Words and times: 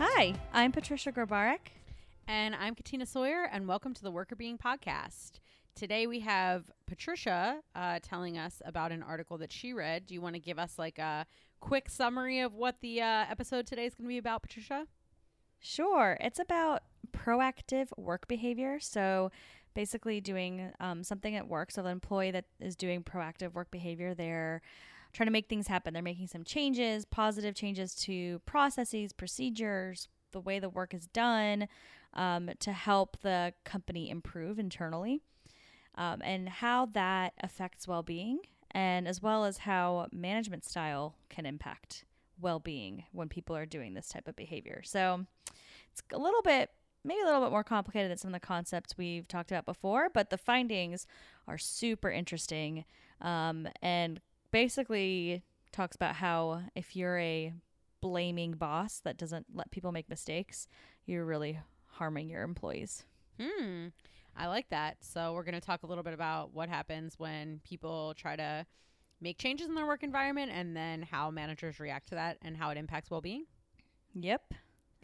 Hi, 0.00 0.32
I'm 0.52 0.70
Patricia 0.70 1.10
Grabarek. 1.10 1.72
And 2.28 2.54
I'm 2.54 2.76
Katina 2.76 3.04
Sawyer, 3.04 3.48
and 3.50 3.66
welcome 3.66 3.94
to 3.94 4.02
the 4.04 4.12
Workr 4.12 4.38
Beeing 4.38 4.56
Podcast. 4.56 5.40
Today 5.74 6.06
we 6.06 6.20
have 6.20 6.70
Patricia 6.86 7.58
uh, 7.74 7.98
telling 8.00 8.38
us 8.38 8.62
about 8.64 8.92
an 8.92 9.02
article 9.02 9.38
that 9.38 9.50
she 9.50 9.72
read. 9.72 10.06
Do 10.06 10.14
you 10.14 10.20
want 10.20 10.36
to 10.36 10.40
give 10.40 10.56
us 10.56 10.78
like 10.78 11.00
a 11.00 11.26
quick 11.58 11.88
summary 11.88 12.38
of 12.38 12.54
what 12.54 12.76
the 12.80 13.02
uh, 13.02 13.24
episode 13.28 13.66
today 13.66 13.86
is 13.86 13.96
going 13.96 14.04
to 14.04 14.08
be 14.08 14.18
about, 14.18 14.42
Patricia? 14.42 14.86
Sure. 15.58 16.16
It's 16.20 16.38
about 16.38 16.84
proactive 17.10 17.88
work 17.96 18.28
behavior. 18.28 18.78
So 18.78 19.32
basically, 19.74 20.20
doing 20.20 20.70
um, 20.78 21.02
something 21.02 21.34
at 21.34 21.48
work. 21.48 21.72
So 21.72 21.82
the 21.82 21.88
employee 21.88 22.30
that 22.30 22.44
is 22.60 22.76
doing 22.76 23.02
proactive 23.02 23.52
work 23.52 23.72
behavior, 23.72 24.14
they're 24.14 24.62
trying 25.18 25.26
to 25.26 25.32
make 25.32 25.48
things 25.48 25.66
happen. 25.66 25.92
They're 25.92 26.00
making 26.00 26.28
some 26.28 26.44
changes, 26.44 27.04
positive 27.04 27.56
changes 27.56 27.92
to 28.02 28.38
processes, 28.46 29.12
procedures, 29.12 30.06
the 30.30 30.38
way 30.38 30.60
the 30.60 30.68
work 30.68 30.94
is 30.94 31.08
done 31.08 31.66
um, 32.14 32.50
to 32.60 32.70
help 32.70 33.20
the 33.22 33.52
company 33.64 34.10
improve 34.10 34.60
internally, 34.60 35.20
um, 35.96 36.22
and 36.22 36.48
how 36.48 36.86
that 36.86 37.32
affects 37.40 37.88
well 37.88 38.04
being, 38.04 38.38
and 38.70 39.08
as 39.08 39.20
well 39.20 39.44
as 39.44 39.58
how 39.58 40.06
management 40.12 40.64
style 40.64 41.16
can 41.28 41.46
impact 41.46 42.04
well 42.40 42.60
being 42.60 43.02
when 43.10 43.28
people 43.28 43.56
are 43.56 43.66
doing 43.66 43.94
this 43.94 44.08
type 44.08 44.28
of 44.28 44.36
behavior. 44.36 44.82
So 44.84 45.26
it's 45.90 46.02
a 46.12 46.18
little 46.18 46.42
bit 46.42 46.70
maybe 47.02 47.20
a 47.22 47.24
little 47.24 47.42
bit 47.42 47.50
more 47.50 47.64
complicated 47.64 48.08
than 48.08 48.18
some 48.18 48.32
of 48.32 48.40
the 48.40 48.46
concepts 48.46 48.96
we've 48.96 49.26
talked 49.26 49.50
about 49.50 49.66
before, 49.66 50.10
but 50.14 50.30
the 50.30 50.38
findings 50.38 51.08
are 51.48 51.58
super 51.58 52.10
interesting 52.10 52.84
um, 53.20 53.66
and 53.82 54.20
basically 54.50 55.42
talks 55.72 55.96
about 55.96 56.16
how 56.16 56.62
if 56.74 56.96
you're 56.96 57.18
a 57.18 57.52
blaming 58.00 58.52
boss 58.52 59.00
that 59.00 59.16
doesn't 59.16 59.46
let 59.54 59.70
people 59.70 59.92
make 59.92 60.08
mistakes, 60.08 60.68
you're 61.06 61.24
really 61.24 61.58
harming 61.86 62.28
your 62.28 62.42
employees. 62.42 63.04
Hmm. 63.40 63.88
I 64.36 64.46
like 64.46 64.68
that. 64.70 64.98
So 65.00 65.32
we're 65.32 65.42
going 65.42 65.54
to 65.54 65.60
talk 65.60 65.82
a 65.82 65.86
little 65.86 66.04
bit 66.04 66.14
about 66.14 66.54
what 66.54 66.68
happens 66.68 67.18
when 67.18 67.60
people 67.64 68.14
try 68.16 68.36
to 68.36 68.66
make 69.20 69.36
changes 69.38 69.68
in 69.68 69.74
their 69.74 69.86
work 69.86 70.04
environment 70.04 70.52
and 70.54 70.76
then 70.76 71.02
how 71.02 71.30
managers 71.30 71.80
react 71.80 72.08
to 72.10 72.14
that 72.14 72.38
and 72.42 72.56
how 72.56 72.70
it 72.70 72.78
impacts 72.78 73.10
well-being. 73.10 73.46
Yep. 74.14 74.54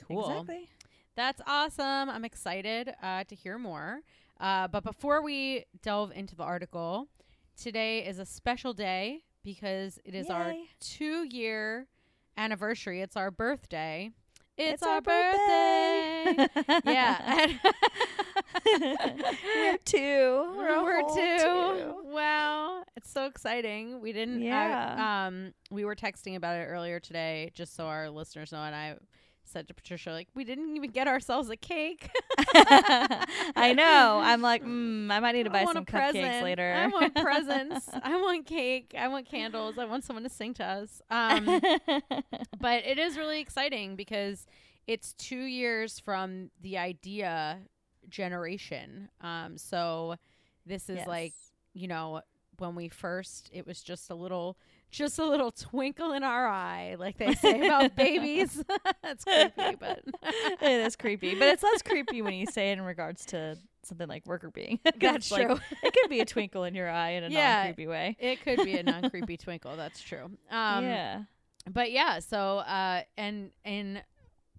Cool. 0.06 0.31
Exactly. 0.31 0.69
That's 1.17 1.41
awesome. 1.47 2.11
I'm 2.11 2.25
excited 2.25 2.95
uh, 3.03 3.25
to 3.25 3.34
hear 3.34 3.59
more. 3.59 4.00
Uh, 4.39 4.69
but 4.69 4.84
before 4.84 5.22
we 5.22 5.65
delve 5.83 6.12
into 6.12 6.37
the 6.37 6.42
article, 6.42 7.09
today 7.56 8.05
is 8.05 8.19
a 8.19 8.27
special 8.27 8.72
day 8.72 9.22
because 9.45 9.98
it 10.05 10.14
is 10.14 10.28
our 10.31 10.55
two 10.81 11.25
year 11.31 11.87
anniversary. 12.37 13.00
It's 13.00 13.17
our 13.17 13.31
birthday. 13.31 14.11
It's, 14.56 14.75
It's 14.75 14.83
our, 14.84 14.95
our 14.95 15.00
birthday. 15.00 16.48
birthday. 16.55 16.81
yeah. 16.92 17.48
We're 18.67 19.78
two. 19.84 20.53
We're, 20.56 20.83
We're 20.83 21.00
whole 21.03 21.15
two. 21.17 21.95
Wow. 22.12 22.84
It's 22.97 23.11
so 23.11 23.27
exciting. 23.27 24.00
We 24.00 24.12
didn't 24.12 24.42
I- 24.42 24.47
Yeah. 24.47 25.27
um 25.27 25.55
we 25.70 25.84
were 25.84 25.97
texting 25.97 26.37
about 26.37 26.56
it 26.56 26.65
earlier 26.67 27.00
today 27.00 27.50
just 27.55 27.75
so 27.75 27.87
our 27.87 28.09
listeners 28.11 28.53
know 28.53 28.62
and 28.62 28.75
I 28.75 28.97
said 29.47 29.69
to 29.69 29.75
Patricia 29.75 30.11
like 30.11 30.28
we 30.34 30.45
didn't 30.45 30.77
even 30.77 30.91
get 30.91 31.06
ourselves 31.09 31.50
a 31.50 31.56
cake. 31.56 32.11
I 33.56 33.75
know. 33.77 34.20
I'm 34.23 34.42
like, 34.42 34.64
mm, 34.64 35.11
I 35.11 35.20
might 35.20 35.33
need 35.33 35.45
to 35.45 35.50
buy 35.50 35.64
some 35.64 35.84
cupcakes 35.84 36.42
later. 36.42 36.73
I 36.73 36.87
want 36.89 37.14
presents. 37.23 37.89
I 38.03 38.17
want 38.20 38.47
cake. 38.47 38.95
I 38.98 39.09
want 39.09 39.27
candles. 39.27 39.78
I 39.78 39.84
want 39.84 40.05
someone 40.05 40.22
to 40.25 40.28
sing 40.28 40.55
to 40.55 40.65
us. 40.65 41.03
Um, 41.11 41.45
but 42.61 42.84
it 42.84 42.98
is 42.98 43.17
really 43.17 43.41
exciting 43.41 43.97
because 43.97 44.47
it's 44.87 45.12
two 45.15 45.43
years 45.44 45.99
from 45.99 46.50
the 46.61 46.78
idea 46.78 47.59
generation. 48.09 49.09
Um, 49.21 49.56
so 49.59 50.16
this 50.66 50.88
is 50.88 51.06
like 51.06 51.34
you 51.72 51.88
know 51.88 52.22
when 52.59 52.75
we 52.75 52.88
first 52.88 53.50
it 53.53 53.66
was 53.66 53.82
just 53.82 54.11
a 54.11 54.15
little 54.15 54.56
just 54.94 55.19
a 55.19 55.25
little 55.27 55.50
twinkle 55.50 56.12
in 56.12 56.22
our 56.22 56.47
eye 56.47 56.97
like 56.99 57.19
they 57.19 57.34
say 57.34 57.66
about 57.66 57.94
babies 57.97 58.62
that's 59.03 59.25
creepy 59.25 59.77
but 59.78 60.00
it 60.62 60.87
is 60.87 60.97
creepy, 60.97 61.34
but 61.34 61.49
it's 61.49 61.62
less 61.62 61.82
creepy 61.82 62.22
when 62.22 62.34
you 62.34 62.47
say 62.47 62.71
it 62.71 62.75
in 62.78 62.82
regards 62.82 63.27
to 63.27 63.56
something 63.82 64.09
like 64.09 64.25
worker 64.27 64.50
being. 64.50 64.78
that's 64.84 65.16
it's 65.16 65.31
like- 65.32 65.47
true 65.49 65.59
it 65.82 65.93
could 65.94 66.09
be 66.09 66.21
a 66.21 66.25
twinkle 66.25 66.65
in 66.65 66.75
your 66.75 66.88
eye 66.88 67.10
in 67.10 67.25
a 67.25 67.28
Yeah. 67.28 67.65
non-creepy 67.65 67.87
way. 67.88 68.16
it 68.21 68.43
could 68.43 68.65
be 68.65 68.77
a 68.78 68.82
non-creepy 68.82 69.37
twinkle 69.37 69.77
that's 69.77 70.00
true 70.00 70.25
um 70.50 70.84
yeah. 70.84 71.22
but 71.71 71.91
yeah 71.91 72.21
so 72.21 72.59
uh 72.59 73.03
and 73.19 73.50
in 73.65 74.00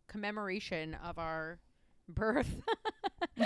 commemoration 0.07 0.95
of 1.03 1.17
our 1.17 1.59
birth 2.07 2.55
we, 3.37 3.45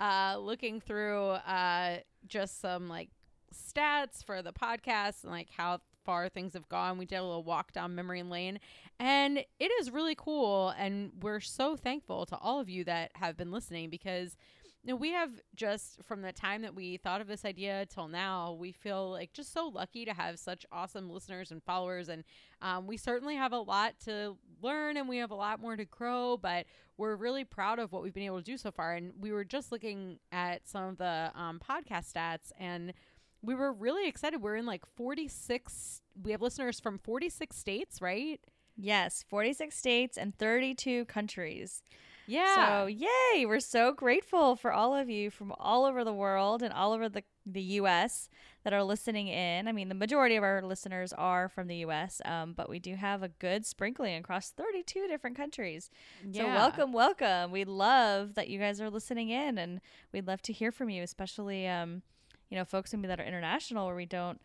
uh 0.00 0.36
looking 0.38 0.80
through 0.80 1.28
uh 1.30 1.98
just 2.26 2.60
some 2.60 2.88
like 2.88 3.08
stats 3.54 4.24
for 4.24 4.42
the 4.42 4.52
podcast 4.52 5.22
and 5.22 5.32
like 5.32 5.48
how 5.56 5.80
far 6.04 6.28
things 6.28 6.54
have 6.54 6.68
gone 6.68 6.98
we 6.98 7.04
did 7.04 7.16
a 7.16 7.22
little 7.22 7.44
walk 7.44 7.72
down 7.72 7.94
memory 7.94 8.22
lane 8.22 8.58
and 8.98 9.38
it 9.38 9.70
is 9.80 9.90
really 9.90 10.14
cool 10.14 10.70
and 10.78 11.10
we're 11.20 11.40
so 11.40 11.76
thankful 11.76 12.24
to 12.24 12.36
all 12.38 12.60
of 12.60 12.68
you 12.68 12.84
that 12.84 13.10
have 13.14 13.36
been 13.36 13.50
listening 13.50 13.90
because 13.90 14.36
you 14.84 14.90
know, 14.90 14.96
we 14.96 15.10
have 15.10 15.30
just 15.54 16.02
from 16.04 16.22
the 16.22 16.32
time 16.32 16.62
that 16.62 16.74
we 16.74 16.96
thought 16.96 17.20
of 17.20 17.26
this 17.26 17.44
idea 17.44 17.84
till 17.86 18.08
now, 18.08 18.52
we 18.52 18.72
feel 18.72 19.10
like 19.10 19.32
just 19.32 19.52
so 19.52 19.68
lucky 19.68 20.04
to 20.04 20.14
have 20.14 20.38
such 20.38 20.64
awesome 20.70 21.10
listeners 21.10 21.50
and 21.50 21.62
followers. 21.62 22.08
And 22.08 22.24
um, 22.62 22.86
we 22.86 22.96
certainly 22.96 23.34
have 23.34 23.52
a 23.52 23.58
lot 23.58 23.94
to 24.04 24.36
learn 24.62 24.96
and 24.96 25.08
we 25.08 25.18
have 25.18 25.30
a 25.30 25.36
lot 25.36 25.60
more 25.60 25.76
to 25.76 25.84
grow, 25.84 26.36
but 26.36 26.66
we're 26.98 27.16
really 27.16 27.44
proud 27.44 27.78
of 27.78 27.92
what 27.92 28.02
we've 28.02 28.12
been 28.12 28.24
able 28.24 28.38
to 28.38 28.44
do 28.44 28.58
so 28.58 28.70
far. 28.70 28.92
And 28.92 29.12
we 29.18 29.32
were 29.32 29.44
just 29.44 29.72
looking 29.72 30.18
at 30.30 30.68
some 30.68 30.84
of 30.84 30.98
the 30.98 31.30
um, 31.34 31.60
podcast 31.66 32.12
stats 32.12 32.52
and 32.58 32.92
we 33.40 33.54
were 33.54 33.72
really 33.72 34.08
excited. 34.08 34.42
We're 34.42 34.56
in 34.56 34.66
like 34.66 34.84
46, 34.96 36.02
we 36.22 36.32
have 36.32 36.42
listeners 36.42 36.80
from 36.80 36.98
46 36.98 37.56
states, 37.56 38.02
right? 38.02 38.40
Yes, 38.76 39.24
46 39.28 39.76
states 39.76 40.18
and 40.18 40.36
32 40.36 41.04
countries. 41.06 41.82
Yeah. 42.26 42.82
So, 42.82 42.86
yay! 42.86 43.46
We're 43.46 43.58
so 43.58 43.92
grateful 43.92 44.54
for 44.54 44.70
all 44.70 44.94
of 44.94 45.08
you 45.08 45.30
from 45.30 45.54
all 45.58 45.86
over 45.86 46.04
the 46.04 46.12
world 46.12 46.62
and 46.62 46.74
all 46.74 46.92
over 46.92 47.08
the, 47.08 47.24
the 47.46 47.62
U.S. 47.62 48.28
that 48.68 48.74
are 48.74 48.84
listening 48.84 49.28
in. 49.28 49.66
I 49.66 49.72
mean, 49.72 49.88
the 49.88 49.94
majority 49.94 50.36
of 50.36 50.44
our 50.44 50.60
listeners 50.60 51.14
are 51.14 51.48
from 51.48 51.68
the 51.68 51.76
U.S., 51.76 52.20
um, 52.26 52.52
but 52.52 52.68
we 52.68 52.78
do 52.78 52.96
have 52.96 53.22
a 53.22 53.28
good 53.28 53.64
sprinkling 53.64 54.16
across 54.16 54.50
32 54.50 55.08
different 55.08 55.38
countries. 55.38 55.88
So, 56.34 56.44
welcome, 56.44 56.92
welcome. 56.92 57.50
We 57.50 57.64
love 57.64 58.34
that 58.34 58.48
you 58.48 58.58
guys 58.58 58.78
are 58.82 58.90
listening 58.90 59.30
in, 59.30 59.56
and 59.56 59.80
we'd 60.12 60.26
love 60.26 60.42
to 60.42 60.52
hear 60.52 60.70
from 60.70 60.90
you, 60.90 61.02
especially, 61.02 61.66
um, 61.66 62.02
you 62.50 62.58
know, 62.58 62.64
folks 62.66 62.92
maybe 62.92 63.08
that 63.08 63.18
are 63.18 63.24
international 63.24 63.86
where 63.86 63.96
we 63.96 64.04
don't 64.04 64.38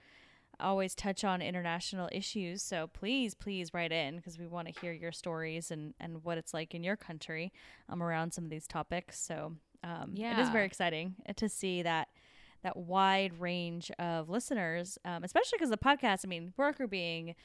always 0.58 0.96
touch 0.96 1.26
on 1.26 1.42
international 1.42 2.08
issues. 2.14 2.64
So 2.64 2.88
please, 2.88 3.34
please 3.34 3.74
write 3.74 3.92
in 3.92 4.16
because 4.16 4.40
we 4.40 4.48
want 4.48 4.74
to 4.74 4.80
hear 4.80 4.94
your 4.94 5.12
stories 5.12 5.70
and, 5.70 5.96
and 6.00 6.24
what 6.24 6.38
it's 6.38 6.54
like 6.54 6.74
in 6.74 6.82
your 6.82 6.96
country 6.96 7.52
um, 7.90 8.02
around 8.02 8.32
some 8.34 8.46
of 8.46 8.50
these 8.50 8.68
topics. 8.68 9.20
So 9.20 9.58
um, 9.84 10.14
it 10.40 10.42
is 10.42 10.50
very 10.50 10.66
exciting 10.66 11.16
uh, 11.28 11.34
to 11.36 11.50
see 11.50 11.82
that 11.82 12.08
that 12.64 12.78
wide 12.78 13.40
range 13.40 13.92
of 14.00 14.30
listeners, 14.30 14.98
um, 15.06 15.24
especially 15.24 15.58
because 15.58 15.70
the 15.70 15.78
podcast, 15.78 16.22
I 16.26 16.28
mean, 16.28 16.54
worker 16.58 16.88
being 16.88 17.36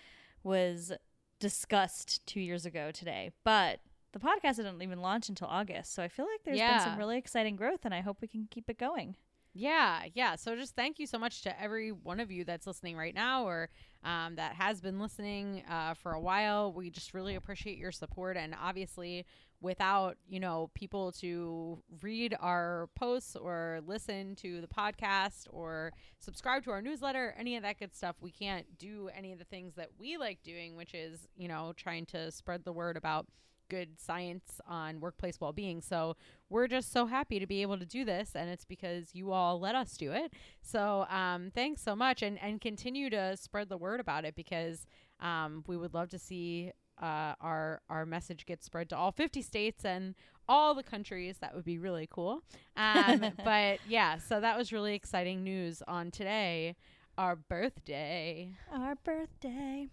was 0.42 0.92
discussed 1.40 2.26
two 2.26 2.40
years 2.40 2.66
ago 2.66 2.90
today, 2.90 3.30
but 3.44 3.80
the 4.12 4.18
podcast 4.18 4.56
didn't 4.56 4.82
even 4.82 5.00
launch 5.00 5.28
until 5.28 5.48
August. 5.48 5.94
So 5.94 6.02
I 6.02 6.08
feel 6.08 6.26
like 6.26 6.42
there's 6.44 6.58
been 6.58 6.80
some 6.80 6.98
really 6.98 7.18
exciting 7.18 7.56
growth 7.56 7.80
and 7.84 7.94
I 7.94 8.00
hope 8.00 8.18
we 8.20 8.28
can 8.28 8.48
keep 8.50 8.70
it 8.70 8.78
going. 8.78 9.16
Yeah, 9.54 10.02
yeah. 10.14 10.36
So 10.36 10.54
just 10.54 10.76
thank 10.76 10.98
you 10.98 11.06
so 11.06 11.18
much 11.18 11.42
to 11.42 11.60
every 11.60 11.90
one 11.90 12.20
of 12.20 12.30
you 12.30 12.44
that's 12.44 12.66
listening 12.66 12.96
right 12.96 13.14
now 13.14 13.44
or 13.44 13.70
um, 14.04 14.36
that 14.36 14.54
has 14.54 14.80
been 14.80 15.00
listening 15.00 15.64
uh, 15.68 15.94
for 15.94 16.12
a 16.12 16.20
while. 16.20 16.72
We 16.72 16.90
just 16.90 17.12
really 17.12 17.34
appreciate 17.34 17.76
your 17.76 17.90
support. 17.90 18.36
And 18.36 18.54
obviously, 18.60 19.26
without, 19.60 20.16
you 20.28 20.38
know, 20.38 20.70
people 20.74 21.10
to 21.10 21.82
read 22.00 22.36
our 22.40 22.88
posts 22.94 23.34
or 23.34 23.80
listen 23.86 24.36
to 24.36 24.60
the 24.60 24.68
podcast 24.68 25.46
or 25.50 25.92
subscribe 26.20 26.62
to 26.64 26.70
our 26.70 26.80
newsletter, 26.80 27.34
any 27.38 27.56
of 27.56 27.62
that 27.62 27.78
good 27.78 27.94
stuff, 27.94 28.16
we 28.20 28.30
can't 28.30 28.66
do 28.78 29.10
any 29.16 29.32
of 29.32 29.38
the 29.38 29.44
things 29.44 29.74
that 29.74 29.88
we 29.98 30.16
like 30.16 30.42
doing, 30.42 30.76
which 30.76 30.94
is, 30.94 31.26
you 31.36 31.48
know, 31.48 31.72
trying 31.76 32.06
to 32.06 32.30
spread 32.30 32.64
the 32.64 32.72
word 32.72 32.96
about 32.96 33.26
good 33.68 34.00
science 34.00 34.60
on 34.66 35.00
workplace 35.00 35.40
well-being. 35.40 35.80
So 35.80 36.16
we're 36.48 36.68
just 36.68 36.92
so 36.92 37.06
happy 37.06 37.38
to 37.38 37.46
be 37.46 37.62
able 37.62 37.78
to 37.78 37.84
do 37.84 38.04
this 38.04 38.30
and 38.34 38.48
it's 38.48 38.64
because 38.64 39.10
you 39.12 39.32
all 39.32 39.60
let 39.60 39.74
us 39.74 39.96
do 39.96 40.12
it. 40.12 40.32
So 40.62 41.06
um, 41.10 41.50
thanks 41.54 41.82
so 41.82 41.94
much 41.94 42.22
and, 42.22 42.40
and 42.42 42.60
continue 42.60 43.10
to 43.10 43.36
spread 43.36 43.68
the 43.68 43.76
word 43.76 44.00
about 44.00 44.24
it 44.24 44.34
because 44.34 44.86
um, 45.20 45.64
we 45.66 45.76
would 45.76 45.94
love 45.94 46.08
to 46.10 46.18
see 46.18 46.72
uh, 47.00 47.34
our 47.40 47.80
our 47.88 48.04
message 48.06 48.46
gets 48.46 48.66
spread 48.66 48.88
to 48.90 48.96
all 48.96 49.12
50 49.12 49.42
states 49.42 49.84
and 49.84 50.14
all 50.48 50.74
the 50.74 50.82
countries. 50.82 51.38
That 51.38 51.54
would 51.54 51.64
be 51.64 51.78
really 51.78 52.08
cool. 52.10 52.42
Um, 52.76 53.24
but 53.44 53.78
yeah, 53.88 54.18
so 54.18 54.40
that 54.40 54.56
was 54.56 54.72
really 54.72 54.94
exciting 54.94 55.44
news 55.44 55.82
on 55.86 56.10
today, 56.10 56.76
our 57.16 57.36
birthday. 57.36 58.50
Our 58.72 58.94
birthday. 59.04 59.88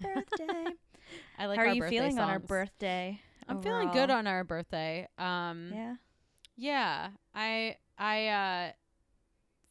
birthday. 0.00 0.64
I 1.38 1.46
like 1.46 1.58
How 1.58 1.64
are 1.64 1.72
you 1.74 1.82
feeling 1.84 2.18
on 2.18 2.28
our 2.28 2.38
birthday? 2.38 3.20
I'm 3.48 3.62
feeling 3.62 3.90
good 3.92 4.10
on 4.10 4.26
our 4.26 4.44
birthday. 4.44 5.08
Um 5.18 5.70
Yeah. 5.72 5.94
Yeah, 6.56 7.08
I 7.34 7.76
I 7.98 8.26
uh 8.28 8.72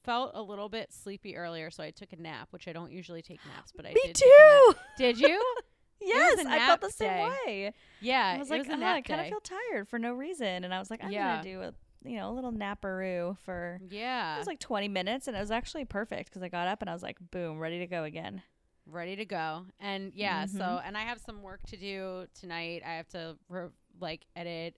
felt 0.04 0.32
a 0.36 0.42
little 0.42 0.70
bit 0.70 0.92
sleepy 0.94 1.36
earlier, 1.36 1.70
so 1.70 1.84
I 1.84 1.92
took 1.92 2.14
a 2.14 2.16
nap, 2.16 2.48
which 2.52 2.68
I 2.68 2.74
don't 2.74 2.92
usually 2.92 3.22
take 3.22 3.40
naps, 3.46 3.72
but 3.76 3.86
I 3.86 3.90
Me 3.90 4.02
did. 4.06 4.16
take 4.16 4.30
a 4.30 4.68
nap. 4.70 4.76
too. 4.98 5.04
Did 5.04 5.20
you? 5.20 5.44
yes, 6.02 6.46
I 6.46 6.60
felt 6.60 6.82
the 6.82 6.90
same 6.92 7.08
day. 7.10 7.30
way. 7.46 7.74
Yeah, 8.02 8.34
I 8.36 8.40
was 8.40 8.50
like, 8.50 8.60
was 8.68 8.70
oh, 8.70 8.86
I 8.86 9.02
kind 9.02 9.22
of 9.22 9.28
feel 9.28 9.40
tired 9.42 9.88
for 9.88 9.98
no 10.00 10.14
reason, 10.14 10.64
and 10.64 10.74
I 10.74 10.80
was 10.80 10.90
like, 10.90 11.04
I'm 11.04 11.12
Yeah. 11.12 11.38
gonna 11.38 11.44
do 11.44 11.62
a 11.62 11.74
you 12.08 12.16
know 12.18 12.32
a 12.32 12.34
little 12.34 12.52
naparoo 12.54 13.38
for. 13.44 13.80
Yeah. 13.90 14.36
It 14.36 14.38
was 14.40 14.48
like 14.48 14.60
20 14.60 14.88
minutes, 14.88 15.28
and 15.28 15.36
it 15.36 15.40
was 15.40 15.52
actually 15.52 15.86
perfect 15.86 16.30
because 16.30 16.44
I 16.44 16.48
got 16.50 16.68
up 16.68 16.82
and 16.82 16.90
I 16.90 16.94
was 16.94 17.04
like, 17.04 17.18
boom, 17.32 17.60
ready 17.60 17.80
to 17.80 17.88
go 17.88 18.04
again. 18.04 18.42
ready 18.90 19.18
to 19.18 19.26
go. 19.26 19.66
And 19.82 20.14
yeah, 20.16 20.46
so 20.46 20.60
Mhm. 20.60 20.82
and 20.86 20.98
I 20.98 21.02
have 21.02 21.20
some 21.20 21.42
work 21.42 21.60
to 21.68 21.76
do 21.76 22.26
tonight. 22.40 22.84
I 22.86 22.94
have 22.94 23.08
to 23.10 23.38
re- 23.50 23.68
like 24.00 24.26
edit 24.36 24.78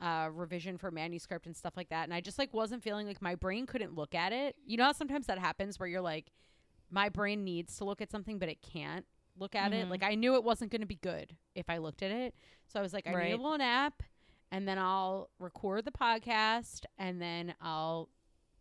uh 0.00 0.30
revision 0.32 0.78
for 0.78 0.90
manuscript 0.90 1.44
and 1.46 1.54
stuff 1.54 1.76
like 1.76 1.90
that. 1.90 2.04
And 2.04 2.14
I 2.14 2.20
just 2.22 2.38
like 2.38 2.54
wasn't 2.54 2.82
feeling 2.82 3.06
like 3.06 3.20
my 3.20 3.34
brain 3.34 3.66
couldn't 3.66 3.94
look 3.94 4.14
at 4.14 4.32
it. 4.32 4.56
You 4.64 4.78
know 4.78 4.84
how 4.84 4.92
sometimes 4.92 5.26
that 5.26 5.38
happens 5.38 5.78
where 5.78 5.86
you're 5.88 6.00
like 6.00 6.30
my 6.90 7.10
brain 7.10 7.44
needs 7.44 7.76
to 7.78 7.84
look 7.84 8.00
at 8.00 8.10
something 8.10 8.38
but 8.38 8.48
it 8.48 8.62
can't 8.62 9.04
look 9.38 9.54
at 9.54 9.72
it. 9.72 9.86
Mhm. 9.86 9.90
Like 9.90 10.02
I 10.02 10.14
knew 10.14 10.34
it 10.36 10.44
wasn't 10.44 10.70
going 10.70 10.80
to 10.82 10.86
be 10.86 10.96
good 10.96 11.34
if 11.54 11.68
I 11.68 11.78
looked 11.78 12.02
at 12.02 12.10
it. 12.10 12.34
So 12.68 12.78
I 12.78 12.82
was 12.82 12.92
like 12.92 13.06
I 13.06 13.10
need 13.10 13.16
Right. 13.16 13.32
a 13.34 13.36
little 13.36 13.58
nap 13.58 14.02
and 14.50 14.66
then 14.68 14.78
I'll 14.78 15.30
record 15.38 15.84
the 15.84 15.90
podcast 15.92 16.84
and 16.98 17.20
then 17.20 17.54
I'll 17.60 18.08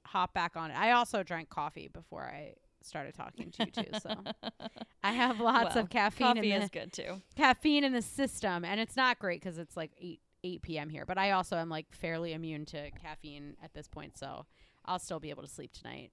hop 0.06 0.34
back 0.34 0.56
on 0.56 0.72
it. 0.72 0.78
I 0.78 0.92
also 0.92 1.24
drank 1.24 1.50
coffee 1.50 1.88
before 1.88 2.24
I 2.24 2.56
started 2.82 3.14
talking 3.14 3.50
to 3.52 3.66
you 3.66 3.72
too. 3.72 4.00
So 4.02 4.10
I 5.04 5.14
have 5.14 5.40
lots 5.40 5.76
Well, 5.76 5.86
of 5.86 5.90
caffeine 5.90 6.28
Coffee 6.36 6.52
in 6.52 6.60
the 6.60 6.66
is 6.66 6.70
good 6.70 6.92
too. 6.92 7.22
caffeine 7.36 7.84
in 7.84 7.94
the 7.94 8.02
system, 8.02 8.66
and 8.66 8.80
it's 8.80 8.96
not 8.98 9.20
great 9.20 9.40
because 9.42 9.58
it's 9.58 9.78
like 9.78 9.92
eight 10.02 10.20
eight 10.44 10.62
p.m. 10.62 10.90
here. 10.90 11.06
But 11.06 11.18
I 11.18 11.32
also 11.32 11.56
am 11.56 11.70
like 11.70 11.86
fairly 11.96 12.34
immune 12.34 12.66
to 12.66 12.92
caffeine 12.92 13.56
at 13.64 13.74
this 13.74 13.88
point, 13.88 14.18
so 14.18 14.46
I'll 14.86 15.00
still 15.00 15.22
be 15.22 15.30
able 15.30 15.44
to 15.44 15.50
sleep 15.50 15.72
tonight. 15.72 16.12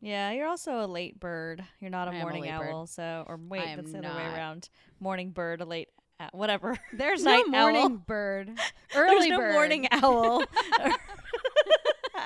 Yeah, 0.00 0.30
you're 0.32 0.46
also 0.46 0.84
a 0.84 0.86
late 0.86 1.18
bird. 1.18 1.64
You're 1.80 1.90
not 1.90 2.08
a 2.08 2.12
I 2.12 2.14
am 2.14 2.20
a 2.20 2.24
morning 2.24 2.42
bird. 2.44 2.70
owl, 2.70 2.86
so 2.86 3.24
or 3.26 3.36
wait, 3.36 3.66
am 3.66 3.76
that's 3.78 3.92
the 3.92 3.98
other 3.98 4.16
way 4.16 4.24
around. 4.24 4.68
Morning 5.00 5.30
bird, 5.30 5.60
a 5.60 5.64
late 5.64 5.88
owl, 6.20 6.28
whatever. 6.32 6.76
There's 6.92 7.22
Night 7.24 7.44
no 7.48 7.60
morning 7.60 7.82
owl. 7.82 7.88
bird, 8.06 8.50
early 8.94 9.14
There's 9.18 9.30
no 9.30 9.38
bird. 9.38 9.52
morning 9.54 9.88
owl. 9.90 10.44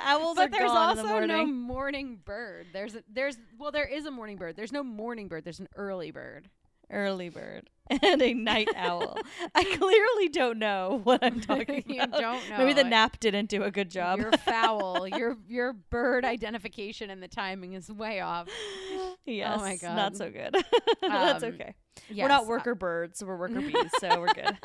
Owls 0.05 0.37
are 0.39 0.49
but 0.49 0.51
there's 0.53 0.71
gone 0.71 0.91
in 0.91 0.97
the 0.97 1.03
also 1.03 1.09
morning. 1.13 1.29
no 1.29 1.47
morning 1.47 2.19
bird. 2.25 2.67
There's 2.73 2.95
a, 2.97 3.03
there's 3.13 3.37
well 3.59 3.71
there 3.71 3.87
is 3.87 4.05
a 4.07 4.11
morning 4.11 4.37
bird. 4.37 4.57
There's 4.57 4.73
no 4.73 4.83
morning 4.83 5.29
bird. 5.29 5.45
There's 5.45 5.61
an 5.61 5.69
early 5.77 6.11
bird. 6.11 6.49
Early 6.91 7.29
bird 7.29 7.69
and 8.03 8.23
a 8.23 8.33
night 8.35 8.69
owl. 8.77 9.17
I 9.55 9.65
clearly 9.65 10.29
don't 10.29 10.59
know 10.59 11.01
what 11.05 11.23
I'm 11.23 11.41
talking 11.43 11.83
you 11.87 12.01
about. 12.01 12.21
don't 12.21 12.49
know. 12.51 12.59
Maybe 12.59 12.73
the 12.75 12.85
nap 12.85 13.19
didn't 13.21 13.49
do 13.49 13.63
a 13.65 13.71
good 13.71 13.91
job. 13.91 14.21
You're 14.21 14.33
foul. 14.33 15.07
your 15.09 15.37
your 15.49 15.73
bird 15.73 16.25
identification 16.25 17.11
and 17.11 17.23
the 17.23 17.29
timing 17.29 17.73
is 17.75 17.91
way 17.91 18.21
off. 18.21 18.49
yes. 19.27 19.57
Oh 19.59 19.61
my 19.63 19.77
God. 19.77 19.97
Not 19.97 20.17
so 20.17 20.31
good. 20.31 20.57
That's 21.03 21.43
Um, 21.45 21.55
okay. 21.55 21.75
Yes, 22.09 22.25
we're 22.25 22.29
not 22.29 22.45
uh, 22.45 22.49
worker 22.49 22.75
birds. 22.75 23.23
We're 23.23 23.37
worker 23.37 23.61
bees, 23.61 23.91
so 24.01 24.19
we're 24.21 24.33
good. 24.33 24.57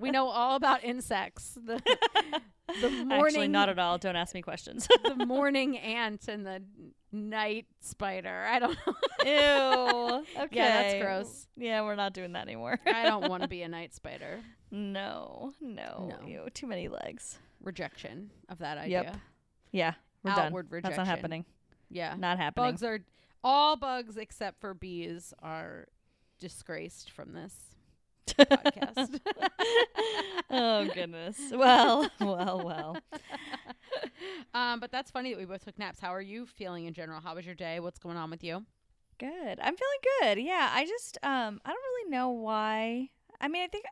we 0.00 0.10
know 0.10 0.26
all 0.28 0.56
about 0.56 0.82
insects. 0.84 1.54
The 1.54 1.80
the 2.80 2.86
Actually, 2.86 3.04
morning 3.04 3.52
not 3.52 3.68
at 3.68 3.78
all. 3.78 3.98
Don't 3.98 4.16
ask 4.16 4.34
me 4.34 4.42
questions. 4.42 4.88
the 5.04 5.24
morning 5.26 5.78
ant 5.78 6.26
and 6.28 6.44
the 6.46 6.62
night 7.12 7.66
spider. 7.80 8.46
I 8.48 8.58
don't 8.58 8.76
know. 8.86 8.94
Ew. 9.24 10.42
Okay. 10.44 10.56
Yeah, 10.56 10.82
that's 10.82 11.02
gross. 11.02 11.46
Yeah, 11.56 11.82
we're 11.82 11.94
not 11.94 12.12
doing 12.14 12.32
that 12.32 12.42
anymore. 12.42 12.78
I 12.86 13.04
don't 13.04 13.28
want 13.28 13.42
to 13.42 13.48
be 13.48 13.62
a 13.62 13.68
night 13.68 13.94
spider. 13.94 14.40
no, 14.70 15.52
no, 15.60 16.14
No. 16.20 16.26
Ew, 16.26 16.48
too 16.54 16.66
many 16.66 16.88
legs. 16.88 17.38
Rejection 17.62 18.30
of 18.48 18.58
that 18.58 18.78
idea. 18.78 19.02
Yep. 19.04 19.16
Yeah, 19.70 19.94
we're 20.24 20.32
Outward 20.32 20.70
done. 20.70 20.80
That's 20.82 20.96
not 20.96 21.06
happening. 21.06 21.44
Yeah. 21.90 22.16
Not 22.18 22.38
happening. 22.38 22.70
Bugs 22.70 22.82
are 22.82 23.00
all 23.44 23.76
bugs 23.76 24.16
except 24.16 24.60
for 24.60 24.74
bees 24.74 25.32
are 25.42 25.86
disgraced 26.40 27.10
from 27.10 27.32
this 27.34 27.54
podcast. 28.26 29.20
oh 30.50 30.88
goodness. 30.94 31.38
Well, 31.52 32.08
well, 32.20 32.62
well. 32.64 32.96
um, 34.54 34.80
but 34.80 34.90
that's 34.90 35.10
funny 35.10 35.30
that 35.32 35.38
we 35.38 35.44
both 35.44 35.64
took 35.64 35.78
naps. 35.78 36.00
How 36.00 36.14
are 36.14 36.20
you 36.22 36.46
feeling 36.46 36.86
in 36.86 36.94
general? 36.94 37.20
How 37.20 37.34
was 37.34 37.46
your 37.46 37.54
day? 37.54 37.80
What's 37.80 37.98
going 37.98 38.16
on 38.16 38.30
with 38.30 38.44
you? 38.44 38.64
Good. 39.18 39.58
I'm 39.60 39.76
feeling 39.76 40.00
good. 40.20 40.38
Yeah. 40.42 40.70
I 40.72 40.84
just 40.86 41.18
um 41.22 41.60
I 41.64 41.70
don't 41.70 41.78
really 41.78 42.10
know 42.10 42.30
why. 42.30 43.10
I 43.40 43.48
mean, 43.48 43.62
I 43.62 43.68
think 43.68 43.84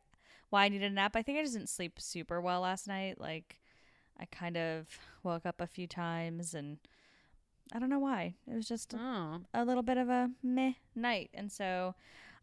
why 0.50 0.64
I 0.64 0.68
needed 0.68 0.90
a 0.90 0.94
nap. 0.94 1.14
I 1.16 1.22
think 1.22 1.38
I 1.38 1.42
just 1.42 1.54
didn't 1.54 1.68
sleep 1.68 2.00
super 2.00 2.40
well 2.40 2.60
last 2.62 2.88
night. 2.88 3.20
Like 3.20 3.60
I 4.18 4.26
kind 4.26 4.56
of 4.56 4.86
woke 5.22 5.46
up 5.46 5.60
a 5.60 5.66
few 5.66 5.86
times 5.86 6.54
and 6.54 6.78
I 7.72 7.78
don't 7.78 7.90
know 7.90 7.98
why. 8.00 8.34
It 8.50 8.54
was 8.54 8.66
just 8.68 8.94
Oh, 8.98 9.40
a 9.54 9.64
little 9.64 9.82
bit 9.82 9.96
of 9.98 10.08
a 10.08 10.30
meh 10.42 10.72
night. 10.94 11.30
And 11.34 11.50
so 11.52 11.94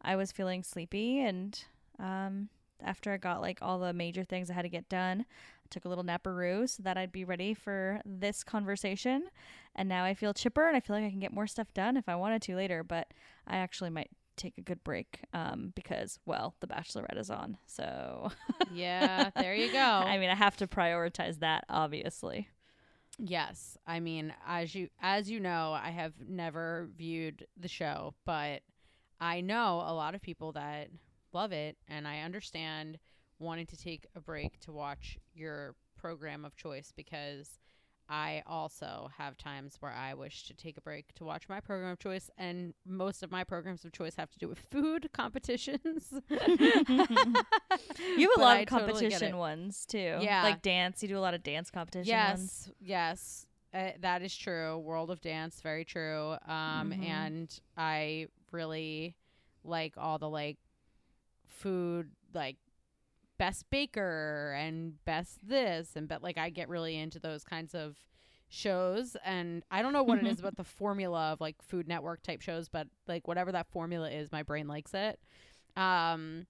I 0.01 0.15
was 0.15 0.31
feeling 0.31 0.63
sleepy 0.63 1.19
and 1.19 1.59
um 2.00 2.50
after 2.83 3.12
I 3.12 3.18
got 3.18 3.42
like 3.42 3.59
all 3.62 3.80
the 3.80 3.94
major 3.94 4.24
things 4.24 4.50
I 4.50 4.54
had 4.54 4.62
to 4.63 4.69
get 4.69 4.88
done, 4.89 5.25
took 5.69 5.86
a 5.86 5.90
little 5.90 6.04
naparoo 6.04 6.68
so 6.68 6.84
that 6.84 6.98
I'd 6.98 7.12
be 7.12 7.25
ready 7.25 7.54
for 7.54 8.02
this 8.06 8.44
conversation. 8.44 9.30
And 9.75 9.88
now 9.88 10.04
I 10.04 10.14
feel 10.14 10.34
chipper 10.34 10.68
and 10.68 10.75
I 10.75 10.80
feel 10.80 10.96
like 10.96 11.06
I 11.06 11.10
can 11.10 11.19
get 11.19 11.34
more 11.34 11.48
stuff 11.48 11.74
done 11.74 11.98
if 11.98 12.10
I 12.10 12.16
wanted 12.16 12.42
to 12.44 12.56
later, 12.56 12.84
but 12.84 13.14
I 13.46 13.58
actually 13.58 13.90
might 13.90 14.10
take 14.36 14.58
a 14.60 14.62
good 14.62 14.84
break 14.84 15.22
um 15.34 15.74
because 15.75 16.19
well, 16.28 16.56
the 16.60 16.68
bachelorette 16.68 17.18
is 17.18 17.30
on. 17.30 17.58
So 17.66 18.31
yeah. 18.72 19.31
There 19.36 19.56
you 19.56 19.72
go. 19.72 19.80
I 19.80 20.18
mean, 20.18 20.30
I 20.30 20.36
have 20.36 20.58
to 20.58 20.68
prioritize 20.68 21.40
that 21.40 21.66
obviously. 21.69 22.48
Yes, 23.19 23.78
I 23.88 24.00
mean, 24.00 24.34
as 24.46 24.75
you 24.75 24.90
as 25.02 25.30
you 25.30 25.40
know, 25.40 25.74
I 25.74 25.90
have 25.90 26.14
never 26.28 26.88
viewed 26.96 27.48
the 27.60 27.68
show, 27.68 28.14
but 28.25 28.62
I 29.19 29.42
know 29.42 29.84
a 29.86 29.94
lot 29.94 30.14
of 30.14 30.22
people 30.22 30.52
that 30.52 30.90
love 31.34 31.52
it, 31.52 31.78
and 31.88 32.08
I 32.08 32.19
understand 32.19 33.00
wanting 33.39 33.66
to 33.68 33.78
take 33.78 34.06
a 34.16 34.22
break 34.22 34.60
to 34.62 34.72
watch 34.72 35.18
your 35.34 35.75
program 35.98 36.45
of 36.45 36.56
choice 36.56 36.94
because 36.95 37.60
I 38.10 38.42
also 38.48 39.10
have 39.18 39.38
times 39.38 39.76
where 39.81 39.92
I 39.92 40.14
wish 40.14 40.47
to 40.47 40.54
take 40.54 40.78
a 40.78 40.81
break 40.81 41.14
to 41.16 41.26
watch 41.26 41.50
my 41.50 41.59
program 41.59 41.92
of 41.92 42.00
choice, 42.00 42.30
and 42.38 42.73
most 42.85 43.21
of 43.21 43.31
my 43.31 43.44
programs 43.44 43.83
of 43.83 43.92
choice 43.92 44.16
have 44.16 44.30
to 44.31 44.40
do 44.40 44.47
with 44.47 44.59
food 44.71 45.09
competitions. 45.12 46.14
You 48.16 48.30
have 48.30 48.38
a 48.38 48.42
lot 48.42 48.62
of 48.62 48.66
totally 48.66 48.66
get 48.66 48.69
competition 48.69 49.28
it. 49.30 49.35
ones 49.35 49.85
too. 49.85 50.18
Yeah. 50.21 50.44
Like 50.44 50.62
dance, 50.62 51.02
you 51.04 51.09
do 51.09 51.18
a 51.18 51.19
lot 51.19 51.33
of 51.33 51.44
dance 51.44 51.69
competition 51.69 52.16
ones. 52.18 52.69
Yes, 52.80 53.45
yes, 53.73 53.76
uh, 53.95 53.97
that 54.00 54.21
is 54.21 54.35
true. 54.35 54.78
World 54.80 55.12
of 55.12 55.21
Dance, 55.21 55.59
very 55.62 55.83
true. 55.83 56.35
Um, 56.47 56.92
Mhm. 56.94 57.04
and 57.04 57.59
I 57.76 58.28
really 58.52 59.16
like 59.64 59.95
all 59.97 60.18
the 60.18 60.30
like 60.30 60.57
food, 61.45 62.12
like 62.33 62.57
best 63.38 63.70
baker 63.70 64.56
and 64.58 65.04
best 65.06 65.48
this 65.48 65.96
and 65.96 66.08
but 66.08 66.24
like 66.24 66.38
I 66.38 66.50
get 66.50 66.70
really 66.70 66.98
into 66.98 67.20
those 67.20 67.44
kinds 67.44 67.76
of 67.76 67.98
shows 68.50 69.16
and 69.26 69.64
I 69.70 69.82
don't 69.82 69.94
know 69.94 70.04
what 70.04 70.20
it 70.20 70.26
is 70.28 70.40
about 70.40 70.56
the 70.58 70.64
formula 70.64 71.34
of 71.34 71.42
like 71.42 71.62
Food 71.62 71.88
Network 71.88 72.24
type 72.24 72.42
shows, 72.42 72.70
but 72.70 72.88
like 73.08 73.28
whatever 73.28 73.52
that 73.52 73.68
formula 73.68 74.10
is, 74.10 74.32
my 74.32 74.44
brain 74.44 74.68
likes 74.68 74.94
it. 74.94 75.20
Um 75.76 76.48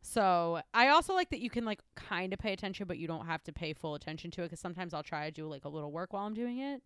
so 0.00 0.60
I 0.74 0.88
also 0.88 1.14
like 1.14 1.30
that 1.30 1.40
you 1.40 1.48
can 1.48 1.64
like 1.64 1.80
kind 1.96 2.32
of 2.34 2.38
pay 2.38 2.52
attention, 2.52 2.86
but 2.86 2.98
you 2.98 3.06
don't 3.06 3.26
have 3.26 3.42
to 3.44 3.52
pay 3.52 3.72
full 3.72 3.94
attention 3.94 4.30
to 4.32 4.42
it. 4.42 4.46
Because 4.46 4.60
sometimes 4.60 4.92
I'll 4.92 5.02
try 5.02 5.24
to 5.24 5.30
do 5.30 5.48
like 5.48 5.64
a 5.64 5.68
little 5.68 5.90
work 5.92 6.12
while 6.12 6.26
I'm 6.26 6.34
doing 6.34 6.58
it, 6.58 6.82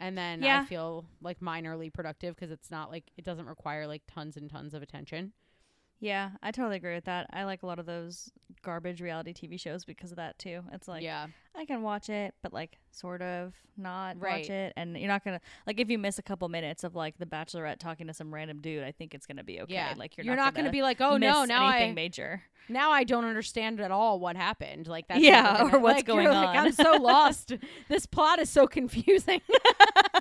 and 0.00 0.16
then 0.16 0.42
I 0.62 0.64
feel 0.64 1.04
like 1.20 1.40
minorly 1.40 1.92
productive 1.92 2.34
because 2.34 2.50
it's 2.50 2.70
not 2.70 2.90
like 2.90 3.04
it 3.18 3.24
doesn't 3.26 3.46
require 3.46 3.86
like 3.86 4.02
tons 4.06 4.38
and 4.38 4.48
tons 4.48 4.72
of 4.72 4.82
attention. 4.82 5.32
Yeah, 6.02 6.30
I 6.42 6.50
totally 6.50 6.76
agree 6.76 6.96
with 6.96 7.04
that. 7.04 7.28
I 7.32 7.44
like 7.44 7.62
a 7.62 7.66
lot 7.66 7.78
of 7.78 7.86
those 7.86 8.32
garbage 8.62 9.00
reality 9.00 9.32
TV 9.32 9.58
shows 9.58 9.84
because 9.84 10.10
of 10.10 10.16
that 10.16 10.36
too. 10.36 10.62
It's 10.72 10.88
like 10.88 11.04
yeah, 11.04 11.28
I 11.54 11.64
can 11.64 11.82
watch 11.82 12.10
it, 12.10 12.34
but 12.42 12.52
like 12.52 12.80
sort 12.90 13.22
of 13.22 13.54
not 13.76 14.20
Right. 14.20 14.40
watch 14.40 14.50
it, 14.50 14.72
and 14.76 14.98
you're 14.98 15.06
not 15.06 15.24
gonna 15.24 15.40
like 15.64 15.78
if 15.78 15.88
you 15.88 15.98
miss 15.98 16.18
a 16.18 16.22
couple 16.22 16.48
minutes 16.48 16.82
of 16.82 16.96
like 16.96 17.18
the 17.18 17.24
Bachelorette 17.24 17.78
talking 17.78 18.08
to 18.08 18.14
some 18.14 18.34
random 18.34 18.60
dude. 18.60 18.82
I 18.82 18.90
think 18.90 19.14
it's 19.14 19.26
gonna 19.26 19.44
be 19.44 19.60
okay. 19.60 19.74
yeah. 19.74 19.94
like 19.96 20.16
you're, 20.16 20.26
you're, 20.26 20.34
not, 20.34 20.54
going 20.54 20.64
to 20.64 20.70
gonna 20.70 20.72
be 20.72 20.82
like, 20.82 21.00
oh 21.00 21.18
no, 21.18 21.44
now 21.44 21.68
anything 21.68 21.92
I 21.92 21.94
major. 21.94 22.42
now 22.68 22.90
I 22.90 23.04
don't 23.04 23.24
understand 23.24 23.80
at 23.80 23.92
all 23.92 24.18
what 24.18 24.34
happened. 24.34 24.88
Like 24.88 25.06
that's 25.06 25.20
Yeah, 25.20 25.58
gonna- 25.58 25.76
or 25.76 25.78
what's 25.78 25.98
like, 25.98 26.06
going 26.06 26.26
like, 26.26 26.48
on. 26.48 26.56
I'm 26.56 26.72
so 26.72 26.96
lost. 27.00 27.52
this 27.88 28.06
plot 28.06 28.40
is 28.40 28.50
so 28.50 28.66
confusing. 28.66 29.40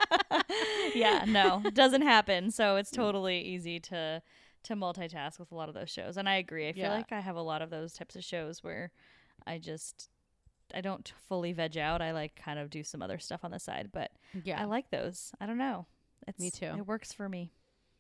yeah, 0.94 1.26
no, 1.28 1.64
doesn't 1.74 2.04
happen. 2.04 2.52
So 2.52 2.76
it's 2.76 2.92
mm. 2.92 2.98
totally 2.98 3.42
easy 3.42 3.80
to 3.80 4.22
to 4.64 4.76
multitask 4.76 5.40
with 5.40 5.52
a 5.52 5.56
lot 5.56 5.70
of 5.70 5.76
those 5.76 5.90
shows. 5.90 6.18
And 6.18 6.30
I 6.30 6.36
agree. 6.36 6.68
I 6.68 6.74
feel 6.74 6.84
Yeah. 6.84 6.94
like 6.94 7.12
I 7.12 7.20
have 7.20 7.36
a 7.36 7.42
lot 7.42 7.62
of 7.62 7.70
those 7.70 7.94
types 7.94 8.16
of 8.16 8.24
shows 8.24 8.64
where 8.64 8.92
I 9.48 9.58
just 9.58 10.10
I 10.74 10.80
don't 10.82 11.12
fully 11.28 11.52
veg 11.52 11.78
out. 11.78 12.02
I 12.02 12.12
like 12.14 12.36
kind 12.36 12.58
of 12.58 12.70
do 12.70 12.84
some 12.84 13.02
other 13.02 13.20
stuff 13.20 13.44
on 13.44 13.52
the 13.52 13.60
side, 13.60 13.90
but 13.92 14.12
yeah, 14.44 14.62
I 14.62 14.66
like 14.66 14.90
those. 14.90 15.34
I 15.42 15.46
don't 15.46 15.58
know. 15.58 15.86
It's 16.28 16.40
Me 16.40 16.50
too. 16.52 16.74
It 16.78 16.88
works 16.88 17.12
for 17.12 17.28
me. 17.28 17.52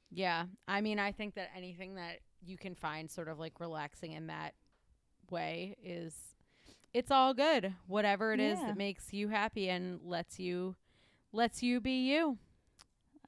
Yeah. 0.09 0.45
I 0.67 0.79
mean, 0.81 0.97
I 0.99 1.11
think 1.11 1.35
that 1.35 1.49
anything 1.55 1.95
that 1.95 2.19
you 2.43 2.57
can 2.57 2.75
find 2.75 3.09
sort 3.11 3.27
of 3.27 3.39
like 3.39 3.59
relaxing 3.59 4.13
in 4.13 4.27
that 4.27 4.53
way 5.29 5.75
is 5.83 6.15
it's 6.93 7.11
all 7.11 7.33
good. 7.33 7.73
Whatever 7.87 8.31
it 8.33 8.39
is 8.39 8.59
Yeah. 8.59 8.67
that 8.67 8.77
makes 8.77 9.11
you 9.13 9.27
happy 9.29 9.69
and 9.69 9.99
lets 10.03 10.39
you 10.39 10.75
lets 11.33 11.61
you 11.63 11.79
be 11.81 12.09
you. 12.09 12.37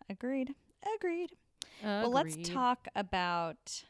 Agreed. 0.09 0.55
Agreed. 0.95 1.31
Well, 1.81 2.11
let's 2.11 2.35
talk 2.49 2.87
about 2.95 3.83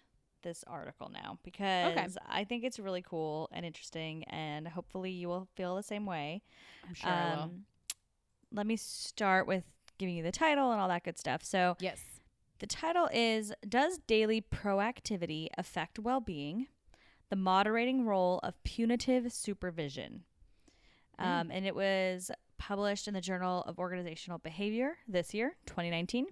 this 0.44 0.64
article 0.68 1.10
now 1.12 1.40
because 1.44 2.18
I 2.28 2.44
think 2.44 2.64
it's 2.64 2.78
really 2.80 3.02
cool 3.02 3.50
and 3.52 3.66
interesting, 3.66 4.24
and 4.26 4.68
hopefully 4.68 5.12
you 5.12 5.28
will 5.28 5.48
feel 5.56 5.76
the 5.76 5.84
same 5.84 6.06
way. 6.06 6.44
I'm 6.88 6.94
sure 6.94 7.10
I 7.10 7.36
will. 7.36 7.42
Um, 7.44 7.66
Let 8.52 8.68
me 8.68 8.76
start 8.76 9.48
with 9.48 9.64
giving 9.98 10.16
you 10.16 10.24
the 10.24 10.32
title 10.32 10.72
and 10.72 10.80
all 10.80 10.88
that 10.90 11.04
good 11.04 11.18
stuff. 11.18 11.44
So, 11.44 11.76
Yes. 11.80 12.02
the 12.60 12.68
title 12.68 13.10
is 13.12 13.54
Does 13.68 13.98
Daily 14.06 14.42
Proactivity 14.42 15.48
Affect 15.58 15.98
Well 15.98 16.20
Being? 16.20 16.68
The 17.30 17.36
Moderating 17.36 18.06
Role 18.06 18.40
of 18.44 18.62
Punitive 18.64 19.32
Supervision. 19.32 20.24
Mm. 21.20 21.26
Um, 21.26 21.52
and 21.52 21.66
it 21.66 21.76
was 21.76 22.30
published 22.60 23.08
in 23.08 23.14
the 23.14 23.22
Journal 23.22 23.64
of 23.64 23.80
Organizational 23.80 24.38
Behavior 24.38 24.98
this 25.08 25.34
year, 25.34 25.56
2019, 25.66 26.28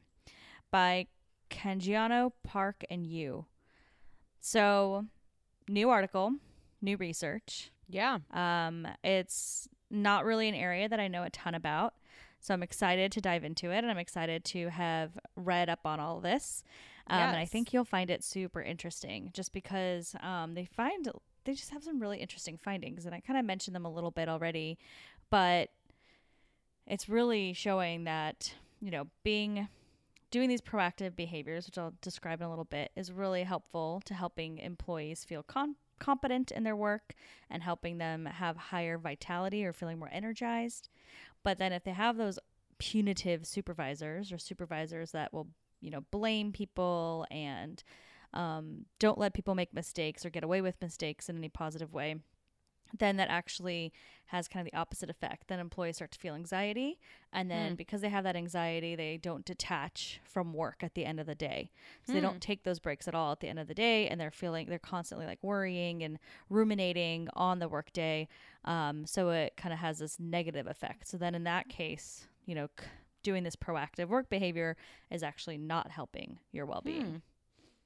by 0.70 1.08
Cangiano, 1.52 2.32
Parker, 2.44 2.88
and 2.90 3.06
Yeo. 3.06 3.46
So, 4.40 5.06
new 5.68 5.90
article, 5.90 6.34
new 6.82 6.98
research. 6.98 7.72
Yeah. 7.88 8.20
Um, 8.32 8.88
it's 9.04 9.68
not 9.92 10.26
really 10.26 10.48
an 10.48 10.56
area 10.56 10.90
that 10.90 11.00
I 11.00 11.08
know 11.08 11.24
a 11.24 11.30
ton 11.30 11.54
about. 11.54 11.94
So 12.40 12.56
I'm 12.56 12.64
excited 12.64 13.12
to 13.12 13.22
dive 13.22 13.44
into 13.44 13.70
it 13.70 13.80
and 13.80 13.92
I'm 13.92 14.00
excited 14.00 14.44
to 14.46 14.70
have 14.70 15.12
read 15.36 15.70
up 15.70 15.82
on 15.86 16.00
all 16.00 16.20
this. 16.20 16.64
Um, 17.08 17.20
And 17.20 17.38
I 17.38 17.46
think 17.46 17.72
you'll 17.72 17.86
find 17.86 18.10
it 18.10 18.24
super 18.24 18.62
interesting 18.62 19.30
just 19.34 19.54
because 19.54 20.16
um, 20.24 20.56
they 20.56 20.66
find, 20.66 21.08
they 21.44 21.54
just 21.54 21.70
have 21.70 21.84
some 21.84 22.00
really 22.00 22.18
interesting 22.18 22.58
findings. 22.58 23.06
And 23.06 23.14
I 23.14 23.20
kind 23.20 23.38
of 23.38 23.46
mentioned 23.46 23.76
them 23.76 23.86
a 23.86 23.92
little 23.92 24.10
bit 24.10 24.28
already, 24.28 24.80
but 25.30 25.70
it's 26.88 27.08
really 27.08 27.54
showing 27.54 28.06
that, 28.06 28.54
you 28.80 28.90
know, 28.90 29.06
being, 29.24 29.68
doing 30.32 30.50
these 30.50 30.62
proactive 30.62 31.16
behaviors, 31.16 31.66
which 31.66 31.78
I'll 31.78 31.94
describe 32.02 32.42
in 32.42 32.48
a 32.48 32.50
little 32.50 32.66
bit, 32.66 32.92
is 32.96 33.12
really 33.12 33.44
helpful 33.44 34.02
to 34.06 34.14
helping 34.14 34.58
employees 34.58 35.26
feel 35.26 35.44
con- 35.44 35.76
competent 36.00 36.52
in 36.52 36.64
their 36.64 36.76
work 36.76 37.14
and 37.50 37.62
helping 37.62 37.98
them 37.98 38.26
have 38.26 38.58
higher 38.58 38.98
vitality 38.98 39.66
or 39.66 39.74
feeling 39.74 40.00
more 40.00 40.10
energized. 40.12 40.90
But 41.44 41.58
then 41.60 41.74
if 41.74 41.84
they 41.84 41.92
have 41.92 42.18
those 42.18 42.40
punitive 42.80 43.46
supervisors 43.46 44.32
or 44.32 44.38
supervisors 44.38 45.12
that 45.12 45.34
will, 45.34 45.48
you 45.82 45.92
know, 45.92 46.02
blame 46.10 46.52
people 46.52 47.28
and 47.30 47.84
um, 48.34 48.86
don't 49.00 49.18
let 49.18 49.34
people 49.34 49.54
make 49.54 49.74
mistakes 49.74 50.26
or 50.26 50.30
get 50.30 50.44
away 50.44 50.62
with 50.62 50.82
mistakes 50.82 51.30
in 51.30 51.38
any 51.38 51.50
positive 51.50 51.94
way, 51.94 52.16
then 52.98 53.18
that 53.18 53.30
actually 53.30 53.92
has 54.28 54.48
kind 54.48 54.66
of 54.66 54.72
the 54.72 54.78
opposite 54.78 55.10
effect. 55.10 55.48
Then 55.48 55.60
employees 55.60 55.98
start 55.98 56.12
to 56.12 56.20
feel 56.20 56.34
anxiety. 56.36 57.00
And 57.34 57.52
then 57.52 57.72
Hmm. 57.72 57.76
because 57.76 58.00
they 58.02 58.10
have 58.10 58.24
that 58.24 58.36
anxiety, 58.38 58.96
they 58.96 59.18
don't 59.18 59.44
detach 59.44 60.22
from 60.24 60.54
work 60.54 60.84
at 60.84 60.94
the 60.94 61.06
end 61.06 61.20
of 61.20 61.26
the 61.26 61.36
day. 61.36 61.72
So 62.06 62.14
they 62.14 62.20
Hmm. 62.20 62.26
don't 62.28 62.42
take 62.42 62.64
those 62.64 62.80
breaks 62.80 63.08
at 63.10 63.16
all 63.16 63.32
at 63.34 63.42
the 63.42 63.50
end 63.50 63.60
of 63.60 63.68
the 63.68 63.74
day. 63.74 64.08
And 64.08 64.20
they're 64.22 64.32
feeling, 64.32 64.68
they're 64.68 64.80
constantly 64.80 65.26
like 65.26 65.40
worrying 65.44 66.02
and 66.04 66.18
ruminating 66.50 67.28
on 67.34 67.60
the 67.60 67.68
work 67.68 67.92
day. 67.92 68.28
Um, 68.64 69.06
so 69.06 69.30
it 69.32 69.58
kind 69.58 69.74
of 69.74 69.80
has 69.80 70.00
this 70.00 70.20
negative 70.20 70.68
effect. 70.68 71.08
So 71.08 71.18
then 71.18 71.36
in 71.36 71.44
that 71.44 71.68
case, 71.68 72.28
you 72.46 72.56
know, 72.56 72.70
c- 72.80 72.86
doing 73.24 73.44
this 73.44 73.56
proactive 73.56 74.08
work 74.08 74.30
behavior 74.30 74.78
is 75.10 75.24
actually 75.24 75.58
not 75.58 75.92
helping 75.92 76.40
your 76.52 76.66
well 76.66 76.82
being. 76.82 77.06
Hmm. 77.06 77.18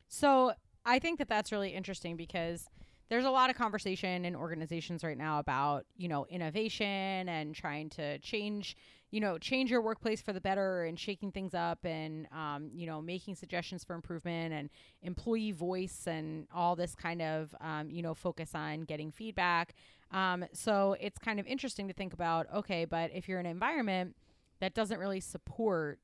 So 0.07 0.53
I 0.85 0.99
think 0.99 1.17
that 1.19 1.27
that's 1.27 1.51
really 1.51 1.71
interesting 1.71 2.15
because 2.15 2.69
there's 3.09 3.25
a 3.25 3.29
lot 3.29 3.49
of 3.49 3.55
conversation 3.55 4.25
in 4.25 4.35
organizations 4.35 5.03
right 5.03 5.17
now 5.17 5.39
about 5.39 5.85
you 5.95 6.07
know 6.07 6.25
innovation 6.29 6.87
and 7.29 7.55
trying 7.55 7.89
to 7.89 8.17
change 8.19 8.75
you 9.11 9.19
know 9.19 9.37
change 9.37 9.69
your 9.69 9.81
workplace 9.81 10.21
for 10.21 10.33
the 10.33 10.41
better 10.41 10.83
and 10.83 10.99
shaking 10.99 11.31
things 11.31 11.53
up 11.53 11.79
and 11.85 12.27
um, 12.31 12.69
you 12.73 12.85
know 12.87 13.01
making 13.01 13.35
suggestions 13.35 13.83
for 13.83 13.95
improvement 13.95 14.53
and 14.53 14.69
employee 15.03 15.51
voice 15.51 16.07
and 16.07 16.47
all 16.53 16.75
this 16.75 16.95
kind 16.95 17.21
of 17.21 17.53
um, 17.61 17.89
you 17.89 18.01
know 18.01 18.13
focus 18.13 18.51
on 18.55 18.81
getting 18.81 19.11
feedback. 19.11 19.73
Um, 20.11 20.45
so 20.53 20.95
it's 20.99 21.17
kind 21.17 21.39
of 21.39 21.47
interesting 21.47 21.87
to 21.87 21.93
think 21.93 22.13
about 22.13 22.47
okay 22.53 22.85
but 22.85 23.11
if 23.13 23.27
you're 23.27 23.39
in 23.39 23.45
an 23.45 23.51
environment 23.51 24.15
that 24.59 24.73
doesn't 24.73 24.99
really 24.99 25.19
support 25.19 25.99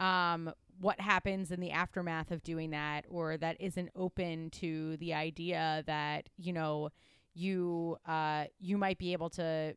um, 0.00 0.52
what 0.80 0.98
happens 1.00 1.50
in 1.50 1.60
the 1.60 1.70
aftermath 1.70 2.30
of 2.30 2.42
doing 2.42 2.70
that 2.70 3.04
or 3.08 3.36
that 3.36 3.56
isn't 3.60 3.90
open 3.94 4.50
to 4.50 4.96
the 4.96 5.12
idea 5.12 5.84
that 5.86 6.28
you 6.38 6.52
know 6.52 6.88
you 7.34 7.96
uh, 8.06 8.44
you 8.58 8.78
might 8.78 8.98
be 8.98 9.12
able 9.12 9.30
to 9.30 9.74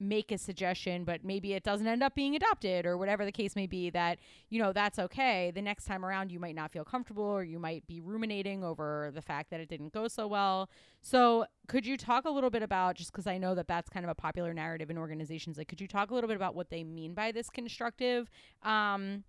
make 0.00 0.32
a 0.32 0.36
suggestion 0.36 1.04
but 1.04 1.24
maybe 1.24 1.54
it 1.54 1.62
doesn't 1.62 1.86
end 1.86 2.02
up 2.02 2.14
being 2.14 2.34
adopted 2.34 2.84
or 2.84 2.98
whatever 2.98 3.24
the 3.24 3.32
case 3.32 3.54
may 3.54 3.66
be 3.66 3.88
that 3.90 4.18
you 4.50 4.60
know 4.60 4.72
that's 4.72 4.98
okay. 4.98 5.50
The 5.54 5.62
next 5.62 5.84
time 5.84 6.04
around 6.04 6.30
you 6.30 6.38
might 6.38 6.54
not 6.54 6.72
feel 6.72 6.84
comfortable 6.84 7.24
or 7.24 7.42
you 7.42 7.58
might 7.58 7.86
be 7.86 8.00
ruminating 8.00 8.62
over 8.64 9.10
the 9.14 9.22
fact 9.22 9.50
that 9.50 9.60
it 9.60 9.68
didn't 9.68 9.92
go 9.92 10.08
so 10.08 10.26
well. 10.26 10.68
So 11.00 11.46
could 11.68 11.86
you 11.86 11.96
talk 11.96 12.26
a 12.26 12.30
little 12.30 12.50
bit 12.50 12.62
about 12.62 12.96
just 12.96 13.12
because 13.12 13.26
i 13.26 13.38
know 13.38 13.54
that 13.54 13.68
that's 13.68 13.88
kind 13.88 14.04
of 14.04 14.10
a 14.10 14.14
popular 14.14 14.52
narrative 14.52 14.90
in 14.90 14.98
organizations 14.98 15.56
like 15.56 15.68
could 15.68 15.80
you 15.80 15.88
talk 15.88 16.10
a 16.10 16.14
little 16.14 16.28
bit 16.28 16.36
about 16.36 16.54
what 16.54 16.68
they 16.68 16.84
mean 16.84 17.14
by 17.14 17.32
this 17.32 17.48
constructive 17.48 18.28
um, 18.62 19.24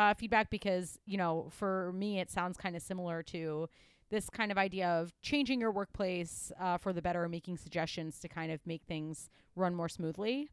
uh, 0.00 0.14
feedback 0.14 0.48
because 0.50 0.98
you 1.04 1.18
know 1.18 1.48
for 1.50 1.92
me 1.92 2.20
it 2.20 2.30
sounds 2.30 2.56
kind 2.56 2.74
of 2.74 2.82
similar 2.82 3.22
to 3.22 3.68
this 4.08 4.30
kind 4.30 4.50
of 4.50 4.58
idea 4.58 4.88
of 4.88 5.12
changing 5.20 5.60
your 5.60 5.70
workplace 5.70 6.50
uh, 6.58 6.78
for 6.78 6.92
the 6.92 7.02
better 7.02 7.28
making 7.28 7.56
suggestions 7.56 8.18
to 8.18 8.28
kind 8.28 8.50
of 8.50 8.58
make 8.66 8.82
things 8.88 9.28
run 9.56 9.74
more 9.74 9.88
smoothly 9.88 10.48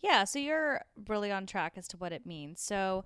Yeah, 0.00 0.24
so 0.24 0.38
you're 0.38 0.82
really 1.08 1.30
on 1.32 1.46
track 1.46 1.74
as 1.76 1.88
to 1.88 1.96
what 1.96 2.12
it 2.12 2.24
means. 2.24 2.60
So 2.60 3.04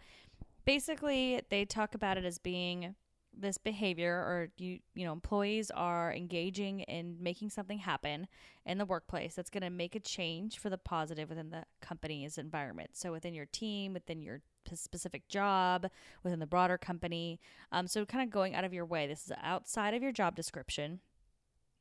basically, 0.65 1.41
they 1.49 1.65
talk 1.65 1.95
about 1.95 2.19
it 2.19 2.25
as 2.25 2.39
being 2.39 2.95
this 3.37 3.57
behavior 3.59 4.15
or 4.15 4.49
you 4.59 4.79
you 4.95 5.05
know 5.07 5.13
employees 5.13 5.71
are 5.71 6.13
engaging 6.13 6.81
in 6.81 7.17
making 7.21 7.49
something 7.49 7.79
happen 7.79 8.27
in 8.67 8.79
the 8.79 8.85
workplace 8.85 9.35
that's 9.35 9.51
going 9.51 9.63
to 9.63 9.71
make 9.71 9.95
a 9.95 10.01
change 10.01 10.59
for 10.59 10.69
the 10.69 10.79
positive 10.79 11.29
within 11.29 11.51
the 11.51 11.65
company's 11.81 12.37
environment 12.37 12.91
so 12.93 13.11
within 13.11 13.35
your 13.35 13.47
team 13.47 13.95
within 13.95 14.23
your 14.23 14.43
specific 14.75 15.29
job 15.29 15.89
within 16.23 16.39
the 16.39 16.47
broader 16.47 16.79
company 16.79 17.41
um, 17.73 17.87
so 17.87 18.05
kind 18.05 18.23
of 18.23 18.31
going 18.31 18.55
out 18.55 18.65
of 18.65 18.73
your 18.73 18.85
way 18.85 19.07
this 19.07 19.27
is 19.27 19.33
outside 19.43 19.95
of 19.95 20.03
your 20.03 20.13
job 20.13 20.37
description 20.37 21.01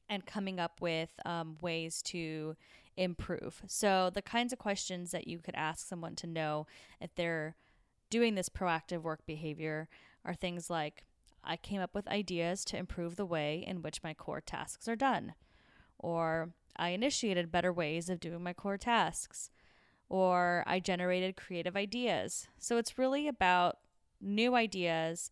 and 0.10 0.26
coming 0.26 0.60
up 0.60 0.82
with 0.82 1.10
um, 1.26 1.58
ways 1.62 2.02
to 2.02 2.56
improve. 2.98 3.62
So, 3.68 4.12
the 4.14 4.22
kinds 4.22 4.52
of 4.52 4.60
questions 4.60 5.12
that 5.12 5.28
you 5.28 5.40
could 5.40 5.56
ask 5.56 5.88
someone 5.88 6.16
to 6.18 6.28
know 6.28 6.68
if 7.00 7.16
they're 7.16 7.56
doing 8.10 8.36
this 8.36 8.50
proactive 8.50 9.02
work 9.02 9.26
behavior 9.26 9.88
are 10.26 10.34
things 10.34 10.70
like 10.70 11.06
I 11.44 11.58
came 11.58 11.82
up 11.82 11.94
with 11.96 12.08
ideas 12.08 12.64
to 12.66 12.78
improve 12.78 13.16
the 13.16 13.26
way 13.26 13.64
in 13.66 13.82
which 13.82 14.04
my 14.04 14.14
core 14.14 14.42
tasks 14.42 14.88
are 14.88 14.96
done, 14.96 15.34
or 16.00 16.54
I 16.78 16.90
initiated 16.90 17.52
better 17.52 17.74
ways 17.74 18.10
of 18.10 18.20
doing 18.20 18.44
my 18.44 18.54
core 18.54 18.78
tasks, 18.78 19.50
or 20.10 20.64
I 20.68 20.80
generated 20.80 21.36
creative 21.38 21.76
ideas. 21.76 22.48
So, 22.60 22.78
it's 22.78 22.98
really 22.98 23.28
about 23.28 23.80
new 24.20 24.56
ideas 24.56 25.32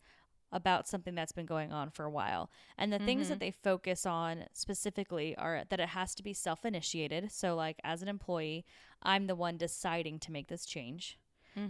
about 0.51 0.87
something 0.87 1.13
that's 1.13 1.31
been 1.31 1.45
going 1.45 1.71
on 1.71 1.91
for 1.91 2.05
a 2.05 2.09
while. 2.09 2.49
And 2.77 2.91
the 2.91 2.97
things 2.99 3.27
Mhm. 3.27 3.29
that 3.29 3.39
they 3.39 3.51
focus 3.51 4.05
on 4.05 4.45
specifically 4.53 5.35
are 5.35 5.63
that 5.69 5.79
it 5.79 5.89
has 5.89 6.15
to 6.15 6.23
be 6.23 6.33
self 6.33 6.65
initiated. 6.65 7.31
So, 7.31 7.55
like, 7.55 7.79
as 7.83 8.01
an 8.01 8.07
employee, 8.07 8.65
I'm 9.03 9.27
the 9.27 9.35
one 9.35 9.57
deciding 9.57 10.19
to 10.19 10.31
make 10.31 10.47
this 10.47 10.65
change. 10.65 11.19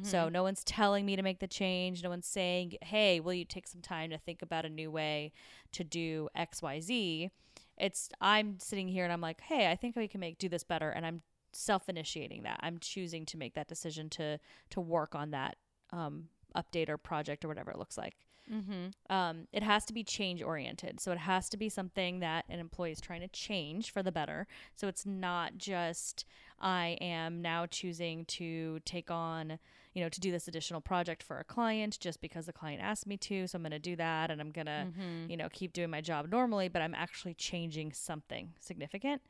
So, 0.03 0.29
no 0.29 0.43
one's 0.43 0.63
telling 0.63 1.05
me 1.05 1.15
to 1.15 1.21
make 1.21 1.39
the 1.39 1.48
change. 1.48 2.03
No 2.03 2.09
one's 2.09 2.27
saying, 2.27 2.75
hey, 2.81 3.19
will 3.19 3.33
you 3.33 3.45
take 3.45 3.67
some 3.67 3.81
time 3.81 4.09
to 4.12 4.17
think 4.17 4.41
about 4.41 4.65
a 4.65 4.69
new 4.69 4.91
way 4.91 5.31
to 5.71 5.83
do 5.83 6.29
XYZ? 6.38 7.29
It's, 7.77 8.09
I'm 8.19 8.59
sitting 8.59 8.88
here 8.88 9.03
and 9.03 9.13
I'm 9.13 9.21
like, 9.21 9.41
hey, 9.41 9.71
I 9.71 9.75
think 9.75 9.95
we 9.95 10.07
can 10.07 10.19
make 10.19 10.38
do 10.38 10.50
this 10.50 10.63
better. 10.63 10.89
And 10.89 11.05
I'm 11.05 11.21
self 11.53 11.89
initiating 11.89 12.43
that. 12.43 12.59
I'm 12.62 12.77
choosing 12.79 13.25
to 13.27 13.38
make 13.38 13.55
that 13.55 13.67
decision 13.67 14.09
to, 14.12 14.39
to 14.71 14.81
work 14.81 15.15
on 15.15 15.31
that 15.31 15.57
um, 15.91 16.25
update 16.55 16.89
or 16.89 16.98
project 16.98 17.45
or 17.45 17.48
whatever 17.48 17.71
it 17.71 17.77
looks 17.77 17.98
like 17.98 18.15
mm-hmm. 18.51 19.13
um, 19.15 19.48
it 19.51 19.63
has 19.63 19.86
to 19.86 19.94
be 19.94 20.03
change 20.03 20.41
oriented. 20.41 21.00
So 21.00 21.12
it 21.12 21.20
has 21.20 21.50
to 21.50 21.58
be 21.58 21.70
something 21.70 22.20
that 22.20 22.46
an 22.50 22.60
employee 22.60 22.91
is 22.91 23.01
trying 23.01 23.22
to 23.22 23.27
change 23.27 23.91
for 23.91 24.03
the 24.03 24.12
better. 24.12 24.48
So 24.75 24.88
it's 24.88 25.06
not 25.06 25.58
just 25.58 26.25
I 26.60 26.98
am 27.00 27.41
now 27.41 27.65
choosing 27.65 28.25
to 28.25 28.79
take 28.86 29.10
on, 29.10 29.60
you 29.94 30.03
know, 30.03 30.10
to 30.10 30.20
do 30.20 30.32
this 30.32 30.48
additional 30.48 30.82
project 30.82 31.24
for 31.24 31.39
a 31.39 31.44
client 31.44 31.98
just 32.00 32.22
because 32.22 32.46
the 32.46 32.53
client 32.53 32.82
asked 32.82 33.08
me 33.08 33.18
to. 33.18 33.48
So 33.48 33.56
I'm 33.56 33.63
going 33.63 33.72
to 33.72 33.79
do 33.79 33.96
that 33.96 34.29
and 34.32 34.41
I'm 34.41 34.51
going 34.51 34.65
to, 34.65 34.88
Mm-hmm. 34.89 35.29
you 35.29 35.38
know, 35.38 35.50
keep 35.51 35.74
doing 35.74 35.89
my 35.89 36.01
job 36.01 36.29
normally, 36.32 36.68
but 36.68 36.82
I'm 36.82 36.96
actually 36.96 37.34
changing 37.34 37.94
something 37.94 38.53
significant. 38.60 39.22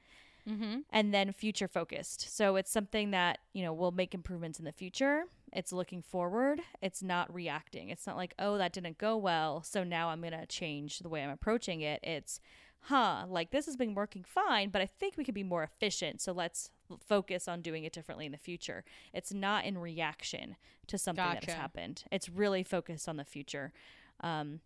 Mm-hmm. 0.48 0.80
and 0.90 1.14
then 1.14 1.32
future 1.32 1.68
focused. 1.68 2.36
So 2.36 2.56
it's 2.56 2.72
something 2.72 3.12
that, 3.12 3.40
you 3.54 3.64
know, 3.64 3.74
will 3.74 3.92
make 3.92 4.14
improvements 4.14 4.58
in 4.60 4.66
the 4.66 4.72
future. 4.72 5.26
It's 5.54 5.72
looking 5.72 6.02
forward. 6.02 6.62
It's 6.82 7.04
not 7.04 7.34
reacting. 7.34 7.90
It's 7.90 8.08
not 8.08 8.18
like, 8.18 8.34
oh, 8.40 8.58
that 8.58 8.74
didn't 8.74 8.98
go 8.98 9.16
well. 9.18 9.62
So 9.64 9.84
now 9.84 10.10
I'm 10.10 10.22
going 10.22 10.34
to 10.34 10.46
change 10.48 11.00
the 11.00 11.10
way 11.10 11.24
I'm 11.24 11.30
approaching 11.30 11.82
it. 11.82 12.00
It's, 12.04 12.40
huh, 12.84 13.26
like 13.28 13.52
this 13.52 13.66
has 13.66 13.76
been 13.76 13.94
working 13.94 14.24
fine, 14.24 14.70
but 14.70 14.82
I 14.82 14.86
think 14.86 15.18
we 15.18 15.24
could 15.24 15.36
be 15.36 15.44
more 15.44 15.64
efficient. 15.64 16.22
So 16.22 16.32
let's 16.32 16.72
focus 17.06 17.48
on 17.48 17.62
doing 17.62 17.84
it 17.84 17.94
differently 17.94 18.26
in 18.26 18.32
the 18.32 18.38
future. 18.38 18.84
It's 19.14 19.34
not 19.34 19.66
in 19.66 19.78
reaction 19.78 20.56
to 20.88 20.98
something 20.98 21.24
that 21.24 21.44
has 21.44 21.54
happened, 21.54 22.04
it's 22.12 22.30
really 22.30 22.64
focused 22.64 23.08
on 23.08 23.18
the 23.18 23.26
future. 23.26 23.72
Um, 24.22 24.62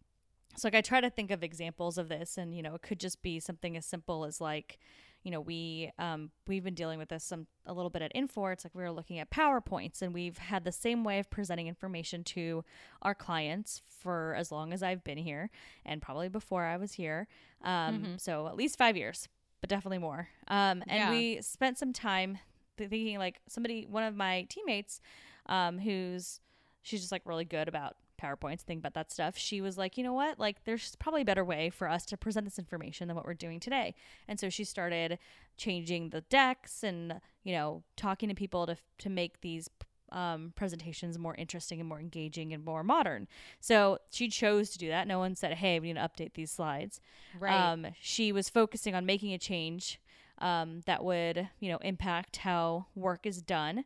so 0.56 0.68
like 0.68 0.76
I 0.76 0.82
try 0.82 1.02
to 1.02 1.10
think 1.10 1.32
of 1.32 1.44
examples 1.44 1.98
of 1.98 2.08
this, 2.08 2.38
and 2.38 2.56
you 2.56 2.62
know, 2.62 2.76
it 2.76 2.82
could 2.82 3.00
just 3.00 3.22
be 3.22 3.40
something 3.40 3.76
as 3.76 3.86
simple 3.86 4.24
as 4.24 4.40
like, 4.40 4.80
you 5.24 5.32
know, 5.32 5.40
we 5.42 5.92
um, 5.98 6.32
we've 6.48 6.64
been 6.64 6.74
dealing 6.76 7.00
with 7.00 7.10
this 7.10 7.24
some 7.24 7.48
a 7.66 7.74
little 7.74 7.90
bit 7.90 8.02
at 8.02 8.14
Infor. 8.14 8.52
It's 8.54 8.64
like 8.66 8.76
we 8.76 8.84
were 8.84 8.92
looking 8.92 9.20
at 9.20 9.32
PowerPoints, 9.32 10.02
and 10.02 10.14
we've 10.14 10.38
had 10.38 10.64
the 10.66 10.72
same 10.72 11.04
way 11.04 11.20
of 11.20 11.30
presenting 11.30 11.68
information 11.68 12.24
to 12.26 12.64
our 13.02 13.16
clients 13.16 13.82
for 13.88 14.36
as 14.38 14.52
long 14.52 14.74
as 14.74 14.84
I've 14.84 15.04
been 15.04 15.18
here, 15.18 15.50
and 15.86 16.02
probably 16.02 16.30
before 16.30 16.64
I 16.66 16.78
was 16.78 16.94
here. 16.94 17.28
Um, 17.64 18.04
Mhm. 18.04 18.20
So 18.22 18.48
at 18.48 18.56
least 18.56 18.78
five 18.78 18.98
years, 18.98 19.30
but 19.62 19.70
definitely 19.70 20.00
more. 20.00 20.28
Um, 20.48 20.84
and 20.88 20.92
Yeah. 21.00 21.10
we 21.10 21.42
spent 21.42 21.78
some 21.78 21.94
time 21.94 22.40
th- 22.78 22.90
thinking 22.90 23.18
like 23.18 23.40
somebody, 23.48 23.86
one 23.86 24.04
of 24.04 24.16
my 24.16 24.44
teammates, 24.50 25.00
um, 25.46 25.78
who's 25.80 26.40
she's 26.82 27.00
just 27.00 27.12
like 27.14 27.22
really 27.26 27.46
good 27.46 27.70
about 27.70 27.96
PowerPoints, 28.24 28.62
think 28.62 28.80
about 28.80 28.94
that 28.94 29.12
stuff. 29.12 29.38
She 29.38 29.62
was 29.62 29.78
like, 29.78 29.98
you 29.98 30.04
know 30.04 30.14
what? 30.14 30.40
Like, 30.40 30.64
there's 30.64 30.96
probably 30.96 31.22
a 31.22 31.26
better 31.26 31.44
way 31.44 31.70
for 31.70 31.90
us 31.90 32.06
to 32.06 32.18
present 32.18 32.46
this 32.46 32.58
information 32.58 33.08
than 33.08 33.16
what 33.16 33.26
we're 33.26 33.34
doing 33.34 33.60
today. 33.60 33.96
And 34.28 34.40
so 34.40 34.50
she 34.50 34.64
started 34.64 35.20
changing 35.58 36.10
the 36.10 36.22
decks 36.22 36.84
and, 36.84 37.20
you 37.44 37.54
know, 37.54 37.84
talking 37.96 38.30
to 38.30 38.36
people 38.36 38.66
to, 38.68 38.78
to 39.00 39.10
make 39.10 39.42
these 39.42 39.70
um, 40.12 40.54
presentations 40.56 41.18
more 41.18 41.36
interesting 41.36 41.80
and 41.80 41.90
more 41.90 42.00
engaging 42.00 42.54
and 42.54 42.64
more 42.64 42.84
modern. 42.84 43.28
So 43.60 43.98
she 44.12 44.30
chose 44.30 44.70
to 44.72 44.78
do 44.78 44.88
that. 44.90 45.08
No 45.08 45.20
one 45.20 45.36
said, 45.36 45.54
hey, 45.56 45.80
we 45.80 45.88
need 45.88 46.00
to 46.00 46.08
update 46.08 46.34
these 46.36 46.52
slides. 46.52 47.02
Right. 47.40 47.54
Um, 47.54 47.88
she 48.00 48.32
was 48.32 48.48
focusing 48.50 48.96
on 48.96 49.06
making 49.06 49.34
a 49.34 49.40
change 49.40 50.00
um, 50.40 50.82
that 50.86 51.04
would, 51.04 51.50
you 51.60 51.72
know, 51.72 51.78
impact 51.78 52.38
how 52.38 52.88
work 52.96 53.26
is 53.26 53.42
done. 53.42 53.86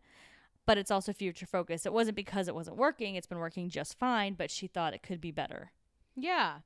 But 0.67 0.77
it's 0.77 0.91
also 0.91 1.13
future 1.13 1.47
focused. 1.47 1.87
It 1.87 1.93
wasn't 1.93 2.15
because 2.15 2.47
it 2.47 2.53
wasn't 2.53 2.77
working; 2.77 3.15
it's 3.15 3.25
been 3.25 3.39
working 3.39 3.69
just 3.69 3.97
fine. 3.97 4.35
But 4.35 4.51
she 4.51 4.67
thought 4.67 4.93
it 4.93 5.01
could 5.01 5.19
be 5.19 5.31
better. 5.31 5.71
Yeah. 6.15 6.59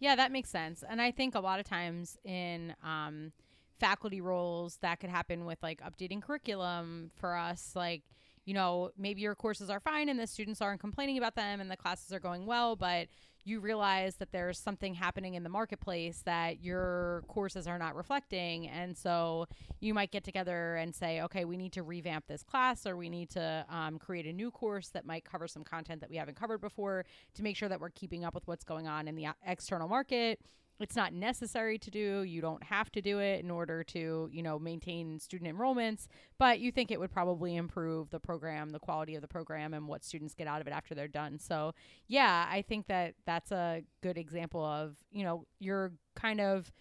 Yeah, 0.00 0.16
that 0.16 0.32
makes 0.32 0.50
sense. 0.50 0.84
And 0.86 1.00
I 1.00 1.10
think 1.12 1.34
a 1.34 1.40
lot 1.40 1.60
of 1.60 1.64
times 1.64 2.18
in 2.24 2.74
um, 2.84 3.32
faculty 3.78 4.20
roles, 4.20 4.78
that 4.82 5.00
could 5.00 5.10
happen 5.10 5.44
with 5.44 5.62
like 5.62 5.80
updating 5.80 6.20
curriculum 6.20 7.10
for 7.14 7.36
us. 7.36 7.72
Like, 7.74 8.02
you 8.44 8.54
know, 8.54 8.90
maybe 8.98 9.20
your 9.20 9.34
courses 9.34 9.70
are 9.70 9.80
fine 9.80 10.08
and 10.08 10.18
the 10.18 10.26
students 10.26 10.60
aren't 10.60 10.80
complaining 10.80 11.16
about 11.16 11.36
them 11.36 11.60
and 11.60 11.70
the 11.70 11.76
classes 11.76 12.12
are 12.12 12.20
going 12.20 12.44
well, 12.44 12.76
but 12.76 13.06
you 13.44 13.60
realize 13.60 14.16
that 14.16 14.32
there's 14.32 14.58
something 14.58 14.94
happening 14.94 15.34
in 15.34 15.42
the 15.42 15.48
marketplace 15.48 16.22
that 16.24 16.62
your 16.62 17.22
courses 17.28 17.66
are 17.66 17.78
not 17.78 17.94
reflecting. 17.94 18.68
And 18.68 18.96
so 18.96 19.46
you 19.80 19.92
might 19.92 20.10
get 20.10 20.24
together 20.24 20.76
and 20.76 20.94
say, 20.94 21.20
okay, 21.22 21.44
we 21.44 21.56
need 21.56 21.72
to 21.72 21.82
revamp 21.82 22.26
this 22.26 22.42
class 22.42 22.86
or 22.86 22.96
we 22.96 23.08
need 23.08 23.30
to 23.30 23.66
um, 23.68 23.98
create 23.98 24.26
a 24.26 24.32
new 24.32 24.50
course 24.50 24.88
that 24.88 25.04
might 25.04 25.24
cover 25.24 25.46
some 25.46 25.62
content 25.62 26.00
that 26.00 26.08
we 26.10 26.16
haven't 26.16 26.36
covered 26.36 26.60
before 26.60 27.04
to 27.34 27.42
make 27.42 27.56
sure 27.56 27.68
that 27.68 27.80
we're 27.80 27.90
keeping 27.90 28.24
up 28.24 28.34
with 28.34 28.46
what's 28.46 28.64
going 28.64 28.88
on 28.88 29.06
in 29.08 29.14
the 29.14 29.26
external 29.46 29.88
market. 29.88 30.40
It's 30.80 30.96
not 30.96 31.12
necessary 31.12 31.78
to 31.78 31.90
do. 31.90 32.22
You 32.22 32.40
don't 32.40 32.62
have 32.64 32.90
to 32.92 33.00
do 33.00 33.20
it 33.20 33.44
in 33.44 33.50
order 33.50 33.84
to, 33.84 34.28
you 34.32 34.42
know, 34.42 34.58
maintain 34.58 35.20
student 35.20 35.56
enrollments, 35.56 36.08
but 36.38 36.58
you 36.58 36.72
think 36.72 36.90
it 36.90 36.98
would 36.98 37.12
probably 37.12 37.54
improve 37.54 38.10
the 38.10 38.18
program, 38.18 38.70
the 38.70 38.80
quality 38.80 39.14
of 39.14 39.22
the 39.22 39.28
program 39.28 39.72
and 39.72 39.86
what 39.86 40.04
students 40.04 40.34
get 40.34 40.48
out 40.48 40.60
of 40.60 40.66
it 40.66 40.72
after 40.72 40.94
they're 40.94 41.06
done. 41.06 41.38
So, 41.38 41.74
yeah, 42.08 42.46
I 42.50 42.62
think 42.62 42.88
that 42.88 43.14
that's 43.24 43.52
a 43.52 43.82
good 44.02 44.18
example 44.18 44.64
of, 44.64 44.96
you 45.12 45.22
know, 45.22 45.46
you're 45.60 45.92
kind 46.16 46.40
of 46.40 46.72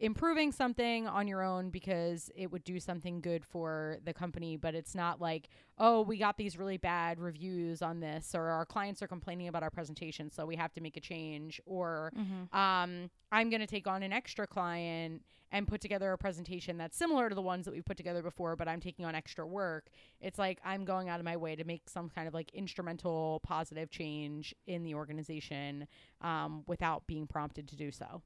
improving 0.00 0.52
something 0.52 1.08
on 1.08 1.26
your 1.26 1.42
own 1.42 1.70
because 1.70 2.30
it 2.36 2.52
would 2.52 2.62
do 2.62 2.78
something 2.78 3.20
good 3.20 3.44
for 3.44 3.98
the 4.04 4.14
company 4.14 4.56
but 4.56 4.74
it's 4.74 4.94
not 4.94 5.20
like 5.20 5.48
oh 5.78 6.02
we 6.02 6.16
got 6.16 6.36
these 6.36 6.56
really 6.56 6.76
bad 6.76 7.18
reviews 7.18 7.82
on 7.82 7.98
this 7.98 8.32
or 8.34 8.48
our 8.48 8.64
clients 8.64 9.02
are 9.02 9.08
complaining 9.08 9.48
about 9.48 9.62
our 9.62 9.70
presentation 9.70 10.30
so 10.30 10.46
we 10.46 10.54
have 10.56 10.72
to 10.72 10.80
make 10.80 10.96
a 10.96 11.00
change. 11.00 11.60
Or 11.66 12.12
um, 12.52 13.10
i'm 13.32 13.50
going 13.50 13.60
to 13.60 13.66
take 13.66 13.86
on 13.86 14.02
an 14.02 14.12
extra 14.12 14.46
client 14.46 15.22
and 15.50 15.66
put 15.66 15.80
together 15.80 16.12
a 16.12 16.18
presentation 16.18 16.76
that's 16.78 16.96
similar 16.96 17.28
to 17.28 17.34
the 17.34 17.42
ones 17.42 17.64
that 17.64 17.74
we've 17.74 17.84
put 17.84 17.96
together 17.96 18.22
before 18.22 18.54
but 18.54 18.68
i'm 18.68 18.80
taking 18.80 19.04
on 19.04 19.14
extra 19.14 19.46
work. 19.46 19.88
It's 20.20 20.38
like 20.38 20.60
i'm 20.64 20.84
going 20.84 21.08
out 21.08 21.18
of 21.18 21.24
my 21.24 21.36
way 21.36 21.56
to 21.56 21.64
make 21.64 21.88
some 21.88 22.08
kind 22.08 22.28
of 22.28 22.34
like 22.34 22.52
instrumental 22.54 23.40
positive 23.42 23.90
change 23.90 24.54
in 24.66 24.84
the 24.84 24.94
organization 24.94 25.88
um, 26.20 26.62
without 26.68 27.06
being 27.08 27.26
prompted 27.26 27.66
to 27.68 27.76
do 27.76 27.90
so 27.90 28.22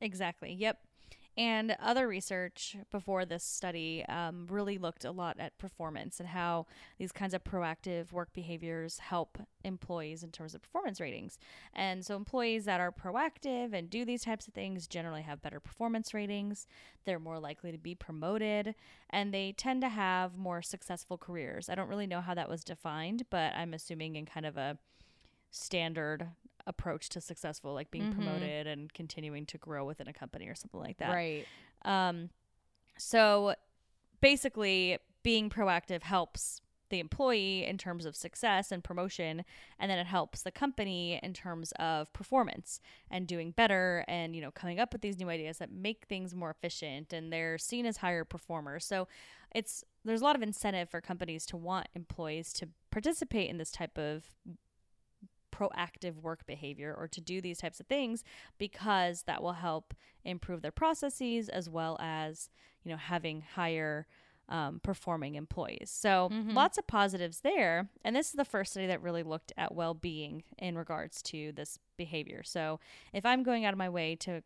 Exactly. 0.00 0.52
Yep. 0.52 0.78
And 1.38 1.76
other 1.82 2.08
research 2.08 2.76
before 2.90 3.26
this 3.26 3.44
study 3.44 4.02
um, 4.08 4.46
really 4.48 4.78
looked 4.78 5.04
a 5.04 5.10
lot 5.10 5.36
at 5.38 5.58
performance 5.58 6.18
and 6.18 6.30
how 6.30 6.64
these 6.98 7.12
kinds 7.12 7.34
of 7.34 7.44
proactive 7.44 8.10
work 8.10 8.32
behaviors 8.32 8.98
help 9.00 9.36
employees 9.62 10.22
in 10.22 10.30
terms 10.30 10.54
of 10.54 10.62
performance 10.62 10.98
ratings. 10.98 11.38
And 11.74 12.06
so, 12.06 12.16
employees 12.16 12.64
that 12.64 12.80
are 12.80 12.90
proactive 12.90 13.74
and 13.74 13.90
do 13.90 14.06
these 14.06 14.24
types 14.24 14.48
of 14.48 14.54
things 14.54 14.86
generally 14.86 15.22
have 15.22 15.42
better 15.42 15.60
performance 15.60 16.14
ratings. 16.14 16.66
They're 17.04 17.18
more 17.18 17.38
likely 17.38 17.70
to 17.70 17.78
be 17.78 17.94
promoted 17.94 18.74
and 19.10 19.32
they 19.34 19.52
tend 19.52 19.82
to 19.82 19.90
have 19.90 20.38
more 20.38 20.62
successful 20.62 21.18
careers. 21.18 21.68
I 21.68 21.74
don't 21.74 21.88
really 21.88 22.06
know 22.06 22.22
how 22.22 22.32
that 22.32 22.48
was 22.48 22.64
defined, 22.64 23.24
but 23.28 23.52
I'm 23.54 23.74
assuming 23.74 24.16
in 24.16 24.24
kind 24.24 24.46
of 24.46 24.56
a 24.56 24.78
standard 25.50 26.28
approach 26.66 27.08
to 27.10 27.20
successful 27.20 27.72
like 27.74 27.90
being 27.90 28.08
Mhm. 28.08 28.14
promoted 28.14 28.66
and 28.66 28.92
continuing 28.92 29.46
to 29.46 29.58
grow 29.58 29.84
within 29.84 30.08
a 30.08 30.12
company 30.12 30.48
or 30.48 30.54
something 30.54 30.80
like 30.80 30.98
that. 30.98 31.10
right 31.12 31.46
Um 31.82 32.30
so 32.98 33.54
basically 34.20 34.98
being 35.22 35.50
proactive 35.50 36.02
helps 36.02 36.60
the 36.88 37.00
employee 37.00 37.64
in 37.64 37.76
terms 37.76 38.04
of 38.06 38.14
success 38.14 38.70
and 38.70 38.84
promotion 38.84 39.44
and 39.78 39.90
then 39.90 39.98
it 39.98 40.06
helps 40.06 40.42
the 40.42 40.52
company 40.52 41.18
in 41.20 41.34
terms 41.34 41.72
of 41.80 42.12
performance 42.12 42.80
and 43.10 43.26
doing 43.26 43.50
better 43.50 44.04
and 44.06 44.36
you 44.36 44.40
know 44.40 44.52
coming 44.52 44.78
up 44.78 44.92
with 44.92 45.02
these 45.02 45.18
new 45.18 45.28
ideas 45.28 45.58
that 45.58 45.72
make 45.72 46.06
things 46.06 46.32
more 46.32 46.50
efficient 46.50 47.12
and 47.12 47.32
they're 47.32 47.58
seen 47.58 47.86
as 47.86 47.96
higher 47.98 48.24
performers 48.24 48.84
so 48.84 49.08
it's 49.52 49.82
there's 50.04 50.20
a 50.20 50.24
lot 50.24 50.36
of 50.36 50.42
incentive 50.42 50.88
for 50.88 51.00
companies 51.00 51.44
to 51.44 51.56
want 51.56 51.88
employees 51.96 52.52
to 52.52 52.68
participate 52.92 53.50
in 53.50 53.58
this 53.58 53.72
type 53.72 53.98
of 53.98 54.30
proactive 55.56 56.16
work 56.20 56.44
behavior 56.46 56.94
or 56.98 57.08
to 57.08 57.20
do 57.20 57.40
these 57.40 57.58
types 57.58 57.80
of 57.80 57.86
things 57.86 58.22
because 58.58 59.22
that 59.22 59.42
will 59.42 59.54
help 59.54 59.94
improve 60.24 60.60
their 60.62 60.70
processes 60.72 61.48
as 61.48 61.68
well 61.70 61.96
as 62.00 62.50
you 62.84 62.90
know 62.90 62.96
having 62.98 63.42
higher 63.54 64.06
um, 64.48 64.78
performing 64.82 65.34
employees. 65.34 65.90
So 65.90 66.28
Mhm. 66.30 66.54
lots 66.54 66.78
of 66.78 66.86
positives 66.86 67.40
there. 67.40 67.88
And 68.04 68.14
this 68.14 68.28
is 68.28 68.34
the 68.34 68.44
first 68.44 68.70
study 68.72 68.86
that 68.86 69.02
really 69.02 69.24
looked 69.24 69.52
at 69.56 69.74
well-being 69.74 70.44
in 70.58 70.78
regards 70.78 71.20
to 71.22 71.50
this 71.52 71.78
behavior. 71.96 72.42
So 72.44 72.78
if 73.12 73.24
i'm 73.26 73.42
going 73.42 73.64
out 73.64 73.72
of 73.74 73.78
my 73.78 73.88
way 73.88 74.14
to 74.16 74.42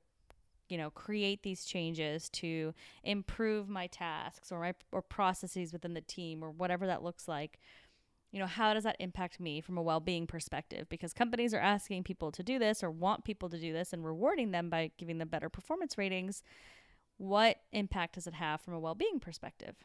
you 0.71 0.79
know 0.79 0.89
create 0.91 1.43
these 1.43 1.65
changes 1.65 2.29
to 2.31 2.73
improve 3.03 3.69
my 3.69 3.89
tasks 3.89 4.51
or 4.53 4.61
my 4.61 4.73
or 4.93 5.03
processes 5.03 5.73
within 5.73 5.95
the 5.95 6.01
team 6.01 6.43
or 6.45 6.51
whatever 6.51 6.87
that 6.87 7.03
looks 7.03 7.27
like 7.29 7.59
you 8.31 8.39
know 8.39 8.47
how 8.47 8.73
does 8.75 8.85
that 8.85 8.97
impact 9.01 9.41
me 9.41 9.61
from 9.61 9.77
a 9.77 9.83
well-being 9.83 10.27
perspective 10.27 10.89
because 10.89 11.13
companies 11.13 11.53
are 11.55 11.61
asking 11.61 12.05
people 12.05 12.31
to 12.33 12.43
do 12.43 12.59
this 12.59 12.83
or 12.83 12.91
want 12.91 13.25
people 13.25 13.49
to 13.49 13.59
do 13.59 13.73
this 13.73 13.93
and 13.93 14.05
rewarding 14.05 14.51
them 14.51 14.71
by 14.71 14.91
giving 14.99 15.19
them 15.19 15.29
better 15.29 15.49
performance 15.49 15.99
ratings 15.99 16.43
what 17.19 17.59
impact 17.73 18.15
does 18.15 18.27
it 18.27 18.35
have 18.35 18.61
from 18.61 18.75
a 18.75 18.81
well-being 18.81 19.21
perspective 19.21 19.77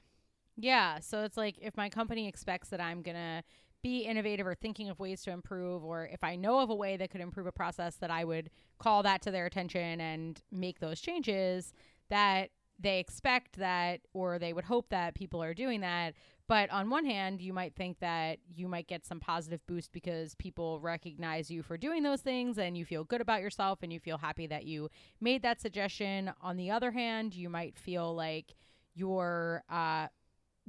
Yeah. 0.58 1.00
So 1.00 1.24
it's 1.24 1.38
like 1.38 1.56
if 1.62 1.76
my 1.76 1.90
company 1.90 2.28
expects 2.28 2.70
that 2.70 2.80
I'm 2.80 3.02
going 3.02 3.16
to 3.18 3.44
be 3.84 4.00
innovative 4.00 4.48
or 4.48 4.56
thinking 4.56 4.90
of 4.90 5.00
ways 5.00 5.22
to 5.24 5.32
improve, 5.32 5.84
or 5.84 6.06
if 6.12 6.24
I 6.24 6.36
know 6.36 6.60
of 6.60 6.70
a 6.70 6.76
way 6.76 6.98
that 6.98 7.12
could 7.12 7.22
improve 7.22 7.46
a 7.46 7.52
process, 7.52 7.98
that 7.98 8.10
I 8.10 8.24
would 8.24 8.50
call 8.80 9.04
that 9.04 9.22
to 9.24 9.32
their 9.32 9.46
attention 9.46 10.02
and 10.02 10.42
make 10.52 10.80
those 10.80 11.00
changes 11.00 11.74
that 12.10 12.50
they 12.80 13.00
expect 13.00 13.58
that, 13.58 14.02
or 14.14 14.40
they 14.40 14.54
would 14.54 14.66
hope 14.66 14.90
that 14.90 15.14
people 15.14 15.42
are 15.44 15.54
doing 15.54 15.82
that. 15.82 16.14
But 16.48 16.70
on 16.70 16.90
one 16.90 17.06
hand, 17.06 17.42
you 17.42 17.54
might 17.54 17.76
think 17.76 18.00
that 18.00 18.38
you 18.54 18.68
might 18.68 18.88
get 18.88 19.06
some 19.06 19.20
positive 19.20 19.66
boost 19.66 19.92
because 19.92 20.36
people 20.36 20.80
recognize 20.80 21.50
you 21.50 21.64
for 21.64 21.76
doing 21.76 22.04
those 22.04 22.22
things 22.22 22.60
and 22.60 22.78
you 22.78 22.86
feel 22.86 23.04
good 23.04 23.22
about 23.22 23.42
yourself 23.42 23.80
and 23.82 23.92
you 23.92 24.00
feel 24.00 24.20
happy 24.20 24.46
that 24.48 24.66
you 24.66 24.90
made 25.20 25.42
that 25.42 25.60
suggestion. 25.60 26.32
On 26.42 26.56
the 26.56 26.70
other 26.70 26.92
hand, 26.92 27.34
you 27.34 27.50
might 27.50 27.78
feel 27.78 28.14
like 28.14 28.54
you're 28.94 29.64
uh, 29.70 30.08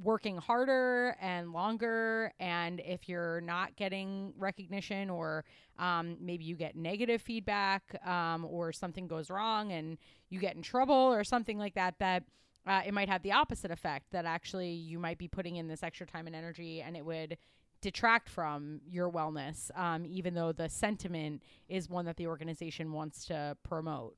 working 0.02 0.36
harder 0.36 1.16
and 1.20 1.52
longer 1.52 2.32
and 2.38 2.80
if 2.80 3.08
you're 3.08 3.40
not 3.40 3.76
getting 3.76 4.32
recognition 4.36 5.08
or 5.08 5.44
um, 5.78 6.16
maybe 6.20 6.44
you 6.44 6.54
get 6.54 6.76
negative 6.76 7.22
feedback 7.22 7.98
um, 8.06 8.44
or 8.44 8.72
something 8.72 9.06
goes 9.06 9.30
wrong 9.30 9.72
and 9.72 9.96
you 10.28 10.38
get 10.38 10.54
in 10.54 10.62
trouble 10.62 10.94
or 10.94 11.24
something 11.24 11.58
like 11.58 11.74
that 11.74 11.94
that 11.98 12.24
uh, 12.66 12.82
it 12.84 12.92
might 12.92 13.08
have 13.08 13.22
the 13.22 13.32
opposite 13.32 13.70
effect 13.70 14.10
that 14.12 14.24
actually 14.24 14.70
you 14.70 14.98
might 14.98 15.18
be 15.18 15.28
putting 15.28 15.56
in 15.56 15.68
this 15.68 15.82
extra 15.82 16.06
time 16.06 16.26
and 16.26 16.34
energy 16.34 16.82
and 16.82 16.96
it 16.96 17.04
would 17.04 17.38
detract 17.80 18.28
from 18.28 18.80
your 18.88 19.10
wellness, 19.10 19.76
um, 19.78 20.04
even 20.06 20.34
though 20.34 20.52
the 20.52 20.68
sentiment 20.68 21.42
is 21.68 21.88
one 21.88 22.04
that 22.06 22.16
the 22.16 22.26
organization 22.26 22.92
wants 22.92 23.24
to 23.26 23.56
promote. 23.62 24.16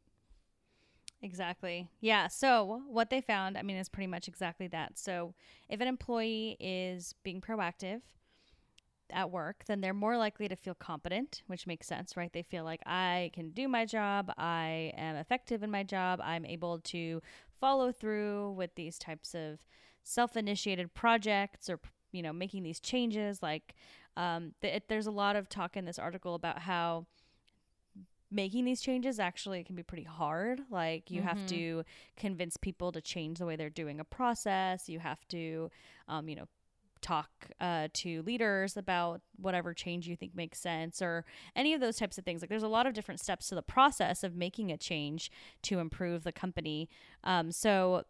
Exactly. 1.21 1.89
Yeah. 2.01 2.29
So, 2.29 2.83
what 2.89 3.11
they 3.11 3.21
found, 3.21 3.59
I 3.59 3.63
mean, 3.63 3.77
is 3.77 3.89
pretty 3.89 4.07
much 4.07 4.29
exactly 4.29 4.69
that. 4.69 4.99
So, 4.99 5.35
if 5.69 5.81
an 5.81 5.89
employee 5.89 6.57
is 6.61 7.15
being 7.25 7.41
proactive 7.41 8.03
at 9.13 9.31
work, 9.31 9.65
then 9.67 9.81
they're 9.81 9.95
more 9.95 10.17
likely 10.17 10.49
to 10.49 10.57
feel 10.57 10.75
competent, 10.75 11.43
which 11.47 11.67
makes 11.67 11.87
sense, 11.87 12.17
right? 12.17 12.33
They 12.33 12.43
feel 12.43 12.65
like 12.65 12.83
I 12.87 13.31
can 13.35 13.51
do 13.51 13.69
my 13.69 13.85
job, 13.85 14.33
I 14.37 14.93
am 14.97 15.17
effective 15.17 15.63
in 15.63 15.71
my 15.71 15.83
job, 15.83 16.21
I'm 16.23 16.45
able 16.45 16.79
to 16.81 17.23
follow 17.61 17.93
through 17.93 18.53
with 18.53 18.75
these 18.75 18.99
types 18.99 19.35
of 19.35 19.59
self 20.03 20.37
initiated 20.37 20.95
projects 20.95 21.69
or, 21.69 21.81
you 22.13 22.23
know, 22.23 22.33
making 22.33 22.63
these 22.63 22.81
changes. 22.81 23.43
Like, 23.43 23.75
um, 24.17 24.53
th- 24.63 24.83
there's 24.89 25.07
a 25.07 25.13
lot 25.13 25.37
of 25.37 25.49
talk 25.49 25.77
in 25.77 25.85
this 25.85 25.99
article 25.99 26.35
about 26.35 26.61
how 26.61 27.07
making 28.31 28.65
these 28.65 28.81
changes 28.81 29.19
actually 29.19 29.65
can 29.65 29.75
be 29.75 29.83
pretty 29.83 30.05
hard. 30.05 30.61
Like 30.71 31.11
you 31.11 31.21
mm-hmm. 31.21 31.29
have 31.29 31.47
to 31.47 31.85
convince 32.17 32.57
people 32.57 32.93
to 32.93 33.01
change 33.01 33.39
the 33.39 33.47
way 33.47 33.57
they're 33.57 33.71
doing 33.71 34.01
a 34.01 34.05
process. 34.05 34.89
You 34.89 34.99
have 34.99 35.27
to, 35.29 35.71
um, 36.09 36.29
you 36.29 36.37
know, 36.37 36.49
talk 36.99 37.31
uh, 37.61 37.89
to 37.95 38.23
leaders 38.23 38.77
about 38.77 39.21
whatever 39.37 39.75
change 39.75 40.07
you 40.07 40.17
think 40.17 40.35
makes 40.35 40.59
sense 40.59 41.01
or 41.01 41.25
any 41.57 41.75
of 41.75 41.81
those 41.81 41.97
types 41.97 42.19
of 42.19 42.25
things. 42.25 42.41
Like 42.41 42.51
there's 42.51 42.63
a 42.63 42.69
lot 42.69 42.87
of 42.87 42.95
different 42.95 43.21
steps 43.21 43.49
to 43.49 43.55
the 43.55 43.63
process 43.63 44.25
of 44.25 44.37
making 44.37 44.71
a 44.71 44.77
change 44.77 45.31
to 45.63 45.79
improve 45.79 46.25
the 46.25 46.33
company. 46.33 46.89
Um, 47.25 47.53
so 47.53 48.05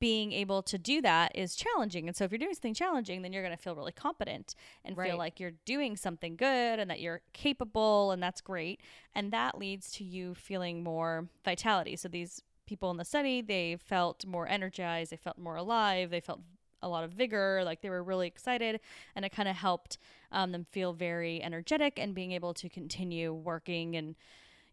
being 0.00 0.32
able 0.32 0.62
to 0.62 0.78
do 0.78 1.00
that 1.02 1.32
is 1.34 1.56
challenging. 1.56 2.08
And 2.08 2.16
so 2.16 2.24
if 2.24 2.30
you're 2.30 2.38
doing 2.38 2.54
something 2.54 2.74
challenging, 2.74 3.22
then 3.22 3.32
you're 3.32 3.42
going 3.42 3.56
to 3.56 3.62
feel 3.62 3.74
really 3.74 3.92
competent 3.92 4.54
and 4.84 4.96
right. 4.96 5.08
feel 5.08 5.18
like 5.18 5.40
you're 5.40 5.54
doing 5.64 5.96
something 5.96 6.36
good 6.36 6.78
and 6.78 6.90
that 6.90 7.00
you're 7.00 7.22
capable 7.32 8.10
and 8.10 8.22
that's 8.22 8.40
great. 8.40 8.80
And 9.14 9.32
that 9.32 9.58
leads 9.58 9.90
to 9.92 10.04
you 10.04 10.34
feeling 10.34 10.82
more 10.82 11.28
vitality. 11.44 11.96
So 11.96 12.08
these 12.08 12.42
people 12.66 12.90
in 12.90 12.98
the 12.98 13.04
study, 13.04 13.40
they 13.40 13.78
felt 13.80 14.26
more 14.26 14.46
energized, 14.46 15.10
they 15.10 15.16
felt 15.16 15.38
more 15.38 15.56
alive, 15.56 16.10
they 16.10 16.20
felt 16.20 16.40
a 16.82 16.88
lot 16.88 17.04
of 17.04 17.12
vigor, 17.12 17.62
like 17.64 17.80
they 17.80 17.90
were 17.90 18.02
really 18.02 18.26
excited, 18.26 18.80
and 19.16 19.24
it 19.24 19.30
kind 19.30 19.48
of 19.48 19.56
helped 19.56 19.98
um, 20.32 20.52
them 20.52 20.66
feel 20.70 20.92
very 20.92 21.42
energetic 21.42 21.98
and 21.98 22.14
being 22.14 22.32
able 22.32 22.54
to 22.54 22.68
continue 22.68 23.32
working 23.32 23.96
and 23.96 24.14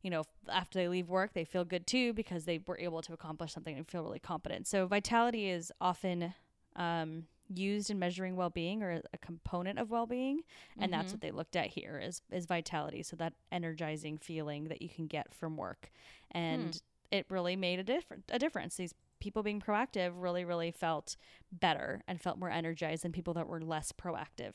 you 0.01 0.11
know, 0.11 0.23
after 0.47 0.77
they 0.77 0.87
leave 0.87 1.09
work, 1.09 1.33
they 1.33 1.45
feel 1.45 1.65
good 1.65 1.87
too 1.87 2.13
because 2.13 2.45
they 2.45 2.59
were 2.67 2.77
able 2.77 3.01
to 3.01 3.11
accomplish 3.11 3.51
something 3.51 3.75
and 3.75 3.87
feel 3.87 4.03
really 4.03 4.19
competent. 4.19 4.67
So, 4.67 4.85
vitality 4.85 5.49
is 5.49 5.71
often 5.81 6.35
um, 6.75 7.23
used 7.53 7.89
in 7.89 7.99
measuring 7.99 8.35
well-being 8.35 8.81
or 8.81 9.01
a 9.13 9.17
component 9.19 9.77
of 9.77 9.91
well-being 9.91 10.41
and 10.77 10.91
mm-hmm. 10.91 10.99
that's 10.99 11.11
what 11.11 11.21
they 11.21 11.31
looked 11.31 11.55
at 11.55 11.67
here 11.67 12.01
is 12.03 12.21
is 12.31 12.45
vitality 12.45 13.03
so 13.03 13.15
that 13.15 13.33
energizing 13.51 14.17
feeling 14.17 14.65
that 14.65 14.81
you 14.81 14.89
can 14.89 15.05
get 15.05 15.33
from 15.33 15.55
work 15.55 15.91
and 16.31 16.63
hmm. 16.63 17.17
it 17.17 17.25
really 17.29 17.55
made 17.55 17.77
a 17.77 17.83
different 17.83 18.23
a 18.31 18.39
difference 18.39 18.77
these 18.77 18.95
people 19.19 19.43
being 19.43 19.61
proactive 19.61 20.11
really 20.15 20.45
really 20.45 20.71
felt 20.71 21.15
better 21.51 22.01
and 22.07 22.21
felt 22.21 22.37
more 22.37 22.49
energized 22.49 23.03
than 23.03 23.11
people 23.11 23.33
that 23.33 23.47
were 23.47 23.61
less 23.61 23.91
proactive 23.91 24.53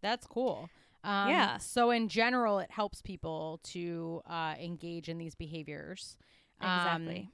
that's 0.00 0.26
cool 0.26 0.68
um, 1.04 1.30
yeah. 1.30 1.58
So 1.58 1.90
in 1.90 2.08
general, 2.08 2.58
it 2.58 2.70
helps 2.70 3.02
people 3.02 3.60
to 3.64 4.20
uh, 4.28 4.54
engage 4.60 5.08
in 5.08 5.18
these 5.18 5.34
behaviors. 5.34 6.16
Exactly. 6.60 7.18
Um, 7.20 7.28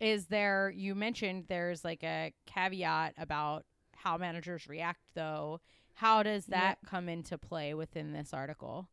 is 0.00 0.26
there? 0.26 0.72
You 0.74 0.94
mentioned 0.94 1.44
there's 1.48 1.84
like 1.84 2.02
a 2.02 2.32
caveat 2.46 3.14
about 3.16 3.64
how 3.94 4.18
managers 4.18 4.68
react, 4.68 5.00
though. 5.14 5.60
How 5.94 6.22
does 6.22 6.46
that 6.46 6.78
yep. 6.82 6.90
come 6.90 7.08
into 7.08 7.38
play 7.38 7.72
within 7.72 8.12
this 8.12 8.34
article? 8.34 8.88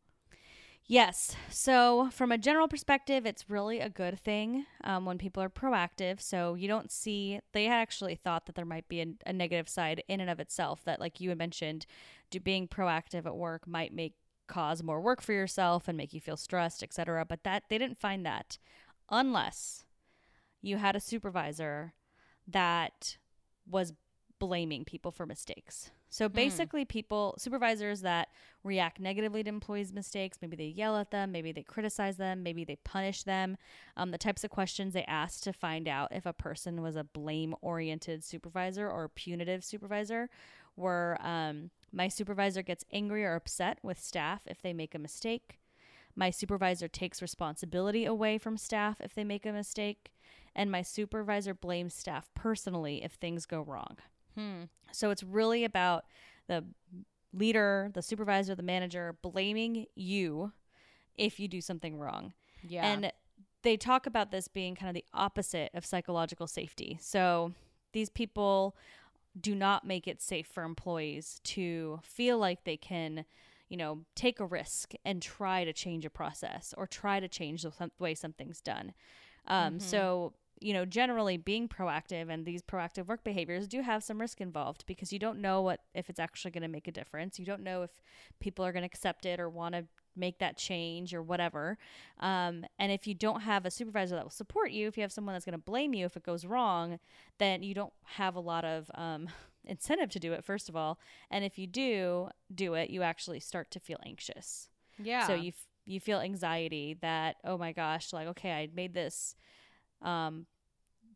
Yes. 0.86 1.34
So, 1.48 2.10
from 2.12 2.30
a 2.30 2.36
general 2.36 2.68
perspective, 2.68 3.24
it's 3.24 3.48
really 3.48 3.80
a 3.80 3.88
good 3.88 4.20
thing 4.20 4.66
um, 4.84 5.06
when 5.06 5.16
people 5.16 5.42
are 5.42 5.48
proactive. 5.48 6.20
So, 6.20 6.54
you 6.54 6.68
don't 6.68 6.92
see, 6.92 7.40
they 7.52 7.66
actually 7.68 8.16
thought 8.16 8.44
that 8.46 8.54
there 8.54 8.66
might 8.66 8.86
be 8.86 9.00
a, 9.00 9.06
a 9.24 9.32
negative 9.32 9.68
side 9.68 10.02
in 10.08 10.20
and 10.20 10.28
of 10.28 10.40
itself, 10.40 10.84
that, 10.84 11.00
like 11.00 11.20
you 11.20 11.30
had 11.30 11.38
mentioned, 11.38 11.86
do, 12.30 12.38
being 12.38 12.68
proactive 12.68 13.24
at 13.24 13.36
work 13.36 13.66
might 13.66 13.94
make 13.94 14.12
cause 14.46 14.82
more 14.82 15.00
work 15.00 15.22
for 15.22 15.32
yourself 15.32 15.88
and 15.88 15.96
make 15.96 16.12
you 16.12 16.20
feel 16.20 16.36
stressed, 16.36 16.82
etc. 16.82 17.24
But 17.24 17.44
that 17.44 17.64
they 17.70 17.78
didn't 17.78 17.98
find 17.98 18.26
that 18.26 18.58
unless 19.10 19.84
you 20.60 20.76
had 20.76 20.96
a 20.96 21.00
supervisor 21.00 21.94
that 22.46 23.16
was 23.66 23.94
blaming 24.38 24.84
people 24.84 25.12
for 25.12 25.24
mistakes. 25.24 25.90
So 26.14 26.28
hmm. 26.28 26.34
basically, 26.36 26.84
mm. 26.84 26.88
people, 26.88 27.34
supervisors 27.38 28.02
that 28.02 28.28
react 28.62 29.00
negatively 29.00 29.42
to 29.42 29.48
employees' 29.48 29.92
mistakes, 29.92 30.38
maybe 30.40 30.54
they 30.54 30.66
yell 30.66 30.96
at 30.96 31.10
them, 31.10 31.32
maybe 31.32 31.50
they 31.50 31.64
criticize 31.64 32.18
them, 32.18 32.44
maybe 32.44 32.62
they 32.62 32.76
punish 32.76 33.24
them. 33.24 33.56
Um, 33.96 34.12
the 34.12 34.18
types 34.18 34.44
of 34.44 34.50
questions 34.50 34.92
they 34.92 35.02
ask 35.06 35.42
to 35.42 35.52
find 35.52 35.88
out 35.88 36.12
if 36.12 36.24
a 36.24 36.32
person 36.32 36.82
was 36.82 36.94
a 36.94 37.02
blame 37.02 37.56
oriented 37.62 38.22
supervisor 38.22 38.88
or 38.88 39.02
a 39.02 39.08
punitive 39.08 39.64
supervisor 39.64 40.30
were 40.76 41.18
um, 41.20 41.70
my 41.92 42.06
supervisor 42.06 42.62
gets 42.62 42.84
angry 42.92 43.24
or 43.24 43.34
upset 43.34 43.80
with 43.82 43.98
staff 43.98 44.42
if 44.46 44.62
they 44.62 44.72
make 44.72 44.94
a 44.94 45.00
mistake. 45.00 45.58
My 46.14 46.30
supervisor 46.30 46.86
takes 46.86 47.22
responsibility 47.22 48.04
away 48.04 48.38
from 48.38 48.56
staff 48.56 49.00
if 49.00 49.14
they 49.14 49.24
make 49.24 49.44
a 49.44 49.52
mistake. 49.52 50.12
And 50.54 50.70
my 50.70 50.82
supervisor 50.82 51.54
blames 51.54 51.92
staff 51.92 52.30
personally 52.36 53.02
if 53.02 53.14
things 53.14 53.46
go 53.46 53.62
wrong. 53.62 53.96
Hmm. 54.34 54.64
So 54.92 55.10
it's 55.10 55.22
really 55.22 55.64
about 55.64 56.04
the 56.46 56.64
leader, 57.32 57.90
the 57.94 58.02
supervisor, 58.02 58.54
the 58.54 58.62
manager 58.62 59.16
blaming 59.22 59.86
you 59.94 60.52
if 61.16 61.40
you 61.40 61.48
do 61.48 61.60
something 61.60 61.98
wrong. 61.98 62.32
Yeah. 62.66 62.86
And 62.86 63.12
they 63.62 63.76
talk 63.76 64.06
about 64.06 64.30
this 64.30 64.48
being 64.48 64.74
kind 64.74 64.90
of 64.90 64.94
the 64.94 65.04
opposite 65.12 65.70
of 65.74 65.84
psychological 65.84 66.46
safety. 66.46 66.98
So 67.00 67.52
these 67.92 68.10
people 68.10 68.76
do 69.40 69.54
not 69.54 69.86
make 69.86 70.06
it 70.06 70.22
safe 70.22 70.46
for 70.46 70.62
employees 70.62 71.40
to 71.44 72.00
feel 72.02 72.38
like 72.38 72.64
they 72.64 72.76
can 72.76 73.24
you 73.68 73.76
know 73.76 74.00
take 74.14 74.38
a 74.40 74.46
risk 74.46 74.92
and 75.04 75.20
try 75.20 75.64
to 75.64 75.72
change 75.72 76.04
a 76.04 76.10
process 76.10 76.74
or 76.76 76.86
try 76.86 77.18
to 77.18 77.28
change 77.28 77.62
the 77.62 77.72
way 77.98 78.14
something's 78.14 78.60
done 78.60 78.92
um, 79.48 79.74
mm-hmm. 79.74 79.78
so 79.78 80.32
you 80.60 80.72
know, 80.72 80.84
generally 80.84 81.36
being 81.36 81.68
proactive 81.68 82.30
and 82.30 82.46
these 82.46 82.62
proactive 82.62 83.06
work 83.06 83.24
behaviors 83.24 83.66
do 83.66 83.82
have 83.82 84.02
some 84.02 84.20
risk 84.20 84.40
involved 84.40 84.84
because 84.86 85.12
you 85.12 85.18
don't 85.18 85.40
know 85.40 85.60
what 85.60 85.80
if 85.94 86.08
it's 86.08 86.20
actually 86.20 86.50
going 86.50 86.62
to 86.62 86.68
make 86.68 86.88
a 86.88 86.92
difference. 86.92 87.38
You 87.38 87.44
don't 87.44 87.62
know 87.62 87.82
if 87.82 87.90
people 88.40 88.64
are 88.64 88.72
going 88.72 88.82
to 88.82 88.86
accept 88.86 89.26
it 89.26 89.40
or 89.40 89.48
want 89.48 89.74
to 89.74 89.84
make 90.16 90.38
that 90.38 90.56
change 90.56 91.14
or 91.14 91.22
whatever. 91.22 91.76
Um, 92.20 92.64
and 92.78 92.92
if 92.92 93.06
you 93.06 93.14
don't 93.14 93.40
have 93.40 93.66
a 93.66 93.70
supervisor 93.70 94.14
that 94.14 94.24
will 94.24 94.30
support 94.30 94.70
you, 94.70 94.86
if 94.86 94.96
you 94.96 95.02
have 95.02 95.12
someone 95.12 95.34
that's 95.34 95.44
going 95.44 95.52
to 95.52 95.58
blame 95.58 95.94
you 95.94 96.06
if 96.06 96.16
it 96.16 96.24
goes 96.24 96.46
wrong, 96.46 96.98
then 97.38 97.62
you 97.62 97.74
don't 97.74 97.92
have 98.04 98.36
a 98.36 98.40
lot 98.40 98.64
of 98.64 98.90
um, 98.94 99.28
incentive 99.64 100.10
to 100.10 100.20
do 100.20 100.32
it, 100.32 100.44
first 100.44 100.68
of 100.68 100.76
all. 100.76 100.98
And 101.30 101.44
if 101.44 101.58
you 101.58 101.66
do 101.66 102.28
do 102.54 102.74
it, 102.74 102.90
you 102.90 103.02
actually 103.02 103.40
start 103.40 103.70
to 103.72 103.80
feel 103.80 103.98
anxious. 104.06 104.68
Yeah. 105.02 105.26
So 105.26 105.34
you, 105.34 105.48
f- 105.48 105.66
you 105.84 106.00
feel 106.00 106.20
anxiety 106.20 106.96
that, 107.00 107.36
oh 107.44 107.58
my 107.58 107.72
gosh, 107.72 108.12
like, 108.12 108.28
okay, 108.28 108.52
I 108.52 108.68
made 108.74 108.94
this 108.94 109.34
um, 110.04 110.46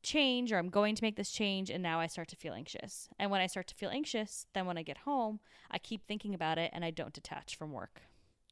change 0.03 0.53
or 0.53 0.59
I'm 0.59 0.71
going 0.71 0.95
to 0.95 1.05
make 1.05 1.17
this 1.17 1.31
change 1.31 1.71
and 1.71 1.83
now 1.83 2.01
I 2.01 2.07
start 2.07 2.29
to 2.29 2.37
feel 2.37 2.55
anxious. 2.55 3.09
And 3.19 3.31
when 3.31 3.41
I 3.41 3.47
start 3.47 3.67
to 3.69 3.75
feel 3.75 3.91
anxious, 3.91 4.47
then 4.55 4.67
when 4.67 4.79
I 4.79 4.83
get 4.83 4.99
home, 4.99 5.41
I 5.71 5.79
keep 5.79 6.07
thinking 6.07 6.35
about 6.35 6.59
it 6.59 6.71
and 6.73 6.85
I 6.85 6.91
don't 6.91 7.13
detach 7.13 7.57
from 7.57 7.73
work. 7.73 8.03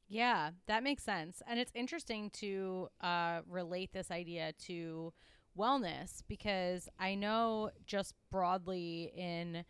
Yeah, 0.09 0.51
that 0.67 0.83
makes 0.83 1.03
sense. 1.03 1.41
And 1.47 1.59
it's 1.59 1.71
interesting 1.75 2.29
to 2.31 2.87
uh, 3.01 3.41
relate 3.49 3.91
this 3.91 4.09
idea 4.09 4.53
to 4.65 5.13
wellness 5.57 6.21
because 6.27 6.87
I 6.99 7.15
know 7.15 7.71
just 7.85 8.13
broadly 8.31 9.11
in 9.15 9.65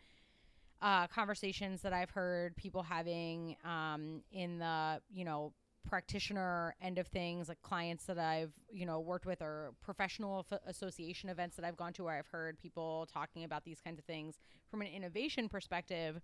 uh, 0.80 1.08
conversations 1.08 1.82
that 1.82 1.92
I've 1.92 2.10
heard 2.10 2.56
people 2.56 2.82
having 2.82 3.56
um, 3.64 4.22
in 4.30 4.58
the, 4.58 5.00
you 5.10 5.24
know, 5.24 5.52
practitioner 5.88 6.74
end 6.82 6.98
of 6.98 7.06
things 7.06 7.48
like 7.48 7.60
clients 7.62 8.04
that 8.04 8.18
i've 8.18 8.52
you 8.70 8.84
know 8.84 9.00
worked 9.00 9.24
with 9.24 9.40
or 9.40 9.72
professional 9.82 10.44
f- 10.50 10.60
association 10.66 11.30
events 11.30 11.56
that 11.56 11.64
i've 11.64 11.76
gone 11.76 11.92
to 11.92 12.04
where 12.04 12.18
i've 12.18 12.26
heard 12.26 12.58
people 12.58 13.08
talking 13.12 13.44
about 13.44 13.64
these 13.64 13.80
kinds 13.80 13.98
of 13.98 14.04
things. 14.04 14.38
From 14.70 14.82
an 14.82 14.88
innovation 14.88 15.48
perspective 15.48 16.20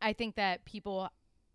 i 0.00 0.12
think 0.12 0.34
that 0.34 0.64
people 0.64 1.08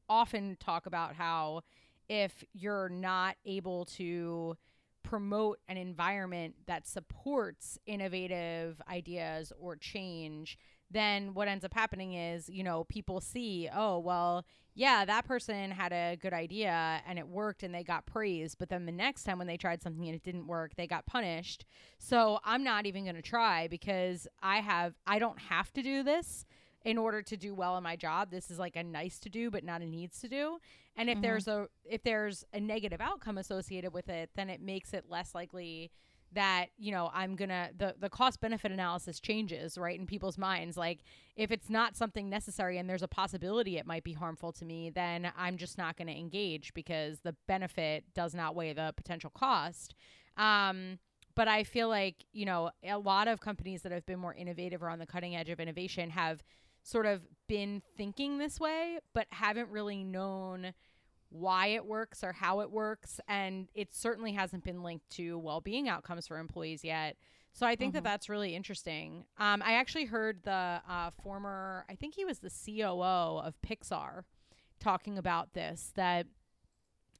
often 0.07 0.55
talk 0.59 0.85
about 0.85 1.15
how 1.15 1.61
if 2.07 2.43
you're 2.53 2.87
not 2.87 3.35
able 3.45 3.83
to 3.83 4.55
promote 5.03 5.59
an 5.67 5.77
environment 5.77 6.55
that 6.65 6.87
supports 6.87 7.77
innovative 7.85 8.81
ideas 8.89 9.51
or 9.59 9.75
change 9.75 10.57
then 10.89 11.33
what 11.33 11.47
ends 11.47 11.65
up 11.65 11.73
happening 11.73 12.13
is, 12.13 12.49
you 12.49 12.63
know, 12.63 12.85
people 12.85 13.19
see, 13.19 13.69
oh, 13.73 13.99
well, 13.99 14.45
yeah, 14.73 15.03
that 15.05 15.25
person 15.25 15.71
had 15.71 15.91
a 15.91 16.15
good 16.21 16.33
idea 16.33 17.01
and 17.07 17.17
it 17.19 17.27
worked 17.27 17.63
and 17.63 17.73
they 17.73 17.83
got 17.83 18.05
praised. 18.05 18.57
But 18.57 18.69
then 18.69 18.85
the 18.85 18.91
next 18.91 19.23
time 19.23 19.37
when 19.37 19.47
they 19.47 19.57
tried 19.57 19.81
something 19.81 20.05
and 20.05 20.15
it 20.15 20.23
didn't 20.23 20.47
work, 20.47 20.75
they 20.75 20.87
got 20.87 21.05
punished. 21.05 21.65
So 21.97 22.39
I'm 22.45 22.63
not 22.63 22.85
even 22.85 23.03
going 23.03 23.15
to 23.15 23.21
try 23.21 23.67
because 23.67 24.27
I 24.41 24.57
have, 24.61 24.93
I 25.05 25.19
don't 25.19 25.39
have 25.39 25.73
to 25.73 25.81
do 25.81 26.03
this 26.03 26.45
in 26.85 26.97
order 26.97 27.21
to 27.23 27.35
do 27.35 27.53
well 27.53 27.75
in 27.75 27.83
my 27.83 27.95
job. 27.95 28.31
This 28.31 28.49
is 28.49 28.59
like 28.59 28.75
a 28.77 28.83
nice 28.83 29.19
to 29.19 29.29
do, 29.29 29.51
but 29.51 29.63
not 29.63 29.81
a 29.81 29.85
needs 29.85 30.21
to 30.21 30.29
do. 30.29 30.59
And 30.95 31.09
if 31.09 31.17
Mhm. 31.17 31.21
there's 31.23 31.47
a, 31.47 31.67
if 31.83 32.03
there's 32.03 32.45
a 32.53 32.59
negative 32.59 33.01
outcome 33.01 33.37
associated 33.37 33.93
with 33.93 34.07
it, 34.09 34.29
then 34.35 34.49
it 34.49 34.61
makes 34.61 34.93
it 34.93 35.09
less 35.09 35.35
likely 35.35 35.91
that 36.33 36.67
you 36.77 36.91
know 36.91 37.09
i'm 37.13 37.35
gonna 37.35 37.69
the 37.77 37.95
the 37.99 38.09
cost 38.09 38.39
benefit 38.41 38.71
analysis 38.71 39.19
changes 39.19 39.77
right 39.77 39.99
in 39.99 40.05
people's 40.05 40.37
minds. 40.37 40.77
Like 40.77 40.99
if 41.35 41.51
it's 41.51 41.69
not 41.69 41.95
something 41.95 42.29
necessary 42.29 42.77
and 42.77 42.89
there's 42.89 43.03
a 43.03 43.07
possibility 43.07 43.77
it 43.77 43.85
might 43.85 44.03
be 44.03 44.13
harmful 44.13 44.51
to 44.53 44.65
me 44.65 44.89
then 44.89 45.31
i'm 45.37 45.57
just 45.57 45.77
not 45.77 45.95
to 45.97 46.07
engage 46.07 46.73
because 46.73 47.19
the 47.21 47.35
benefit 47.47 48.03
does 48.13 48.33
not 48.35 48.55
weigh 48.55 48.73
the 48.73 48.93
potential 48.97 49.29
cost. 49.29 49.95
Um 50.37 50.99
but 51.35 51.47
i 51.47 51.63
feel 51.63 51.87
like 51.87 52.25
you 52.33 52.45
know 52.45 52.71
a 52.83 52.97
lot 52.97 53.27
of 53.27 53.39
companies 53.39 53.83
that 53.83 53.91
have 53.91 54.05
been 54.05 54.19
more 54.19 54.33
innovative 54.33 54.83
or 54.83 54.89
on 54.89 54.99
the 54.99 55.05
cutting 55.05 55.35
edge 55.35 55.49
of 55.49 55.59
innovation 55.59 56.09
have 56.09 56.43
sort 56.83 57.05
of 57.05 57.21
been 57.47 57.81
thinking 57.95 58.37
this 58.37 58.59
way 58.59 58.97
but 59.13 59.27
haven't 59.31 59.69
really 59.69 60.03
known 60.03 60.73
why 61.29 61.67
it 61.67 61.85
works 61.85 62.23
or 62.23 62.31
how 62.33 62.61
it 62.61 62.71
works 62.71 63.19
and 63.27 63.67
it 63.75 63.93
certainly 63.93 64.31
hasn't 64.33 64.63
been 64.63 64.81
linked 64.83 65.09
to 65.09 65.37
well-being 65.37 65.89
outcomes 65.89 66.25
for 66.27 66.37
employees 66.39 66.83
yet 66.83 67.17
so 67.53 67.65
i 67.67 67.75
think 67.75 67.93
that 67.93 68.01
Mhm. 68.01 68.05
that's 68.05 68.29
really 68.29 68.55
interesting 68.55 69.25
um, 69.37 69.61
i 69.65 69.73
actually 69.73 70.05
heard 70.05 70.43
the 70.43 70.81
uh, 70.87 71.11
former 71.21 71.85
i 71.89 71.95
think 71.95 72.15
he 72.15 72.23
was 72.25 72.39
the 72.39 72.49
coo 72.49 72.81
of 73.39 73.53
pixar 73.61 74.23
talking 74.79 75.17
about 75.17 75.53
this 75.53 75.91
that 75.95 76.27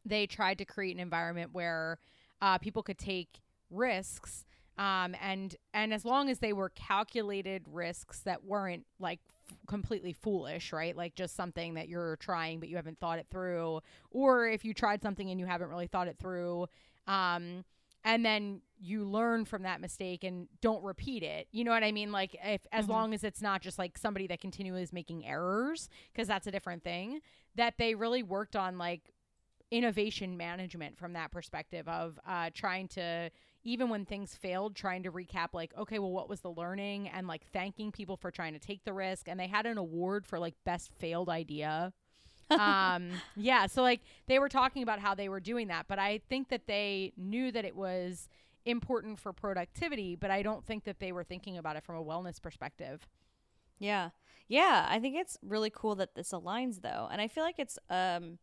they 0.06 0.26
tried 0.26 0.58
to 0.60 0.66
create 0.66 0.96
an 0.96 1.02
environment 1.02 1.50
where 1.54 2.00
uh, 2.42 2.58
people 2.58 2.84
could 2.84 2.98
take 3.00 3.42
risks 3.70 4.46
um, 4.78 5.16
and 5.22 5.56
and 5.74 5.94
as 5.94 6.06
long 6.06 6.30
as 6.30 6.40
they 6.40 6.54
were 6.54 6.70
calculated 6.70 7.64
risks 7.72 8.20
that 8.22 8.44
weren't 8.46 8.86
like 9.00 9.20
f- 9.50 9.58
completely 9.68 10.14
foolish 10.14 10.72
right? 10.74 10.96
Like 10.96 11.16
just 11.16 11.36
something 11.36 11.74
that 11.76 11.88
you're 11.90 12.16
trying 12.18 12.60
but 12.60 12.70
you 12.70 12.76
haven't 12.76 13.00
thought 13.00 13.20
it 13.20 13.28
through. 13.32 13.82
Or 14.12 14.48
if 14.48 14.64
you 14.66 14.74
tried 14.74 15.02
something 15.02 15.30
and 15.30 15.40
you 15.40 15.46
haven't 15.46 15.70
really 15.70 15.88
thought 15.88 16.08
it 16.08 16.18
through 16.20 16.68
um, 17.08 17.64
and 18.04 18.24
then 18.26 18.62
you 18.80 19.04
learn 19.04 19.44
from 19.46 19.64
that 19.64 19.82
mistake 19.82 20.24
and 20.24 20.48
don't 20.62 20.84
repeat 20.84 21.24
it. 21.24 21.48
You 21.52 21.64
know 21.64 21.72
what 21.72 21.84
i 21.84 21.92
mean? 21.92 22.12
Like 22.12 22.36
if 22.44 22.62
as 22.72 22.86
Mhm. 22.86 22.90
long 22.90 23.14
as 23.14 23.24
it's 23.24 23.42
not 23.42 23.62
just 23.62 23.80
like 23.80 23.98
somebody 23.98 24.28
that 24.28 24.40
continually 24.40 24.84
is 24.84 24.94
making 24.94 25.26
errors 25.26 25.90
because 26.14 26.28
that's 26.28 26.46
a 26.48 26.52
different 26.52 26.84
thing 26.84 27.22
that 27.56 27.78
they 27.80 27.96
really 27.96 28.22
worked 28.22 28.56
on 28.56 28.78
like 28.78 29.12
innovation 29.72 30.38
management 30.38 30.98
from 30.98 31.14
that 31.14 31.32
perspective 31.32 31.88
of 31.88 32.20
uh, 32.26 32.50
trying 32.54 32.88
to 32.88 33.30
even 33.68 33.90
when 33.90 34.06
things 34.06 34.34
failed 34.34 34.76
trying 34.76 35.04
to 35.04 35.12
recap 35.12 35.50
like 35.54 35.74
okay 35.78 36.00
well 36.00 36.12
what 36.12 36.30
was 36.30 36.42
the 36.42 36.52
learning? 36.52 37.10
And 37.10 37.28
like 37.28 37.46
thanking 37.52 37.92
people 37.92 38.16
for 38.18 38.32
trying 38.32 38.54
to 38.54 38.60
take 38.60 38.84
the 38.86 38.94
risk. 38.94 39.28
And 39.28 39.40
they 39.40 39.48
had 39.48 39.66
an 39.66 39.78
award 39.78 40.26
for 40.26 40.40
like 40.40 40.56
best 40.66 40.92
failed 40.98 41.30
idea. 41.30 41.94
Um 42.50 43.10
yeah 43.36 43.68
so 43.68 43.82
like 43.82 44.02
they 44.28 44.40
were 44.40 44.50
talking 44.50 44.84
about 44.84 45.00
how 45.00 45.14
they 45.14 45.30
were 45.30 45.42
doing 45.42 45.68
that. 45.68 45.88
But 45.88 46.00
i 46.00 46.22
think 46.30 46.50
that 46.50 46.68
they 46.68 47.14
knew 47.18 47.52
that 47.52 47.66
it 47.66 47.76
was 47.76 48.30
important 48.66 49.18
for 49.18 49.32
productivity 49.32 50.14
but 50.14 50.30
i 50.30 50.42
don't 50.42 50.66
think 50.66 50.84
that 50.84 51.00
they 51.00 51.14
were 51.14 51.24
thinking 51.24 51.58
about 51.58 51.78
it 51.78 51.84
from 51.84 51.96
a 51.96 52.04
wellness 52.04 52.42
perspective. 52.42 53.08
Yeah. 53.80 54.10
Yeah, 54.50 54.88
I 54.90 55.00
think 55.00 55.18
it's 55.18 55.38
really 55.42 55.70
cool 55.70 55.96
that 55.96 56.16
this 56.16 56.32
aligns 56.32 56.82
though. 56.82 57.08
And 57.12 57.20
I 57.22 57.28
feel 57.28 57.44
like 57.44 57.60
it's 57.60 57.78
um 57.90 58.40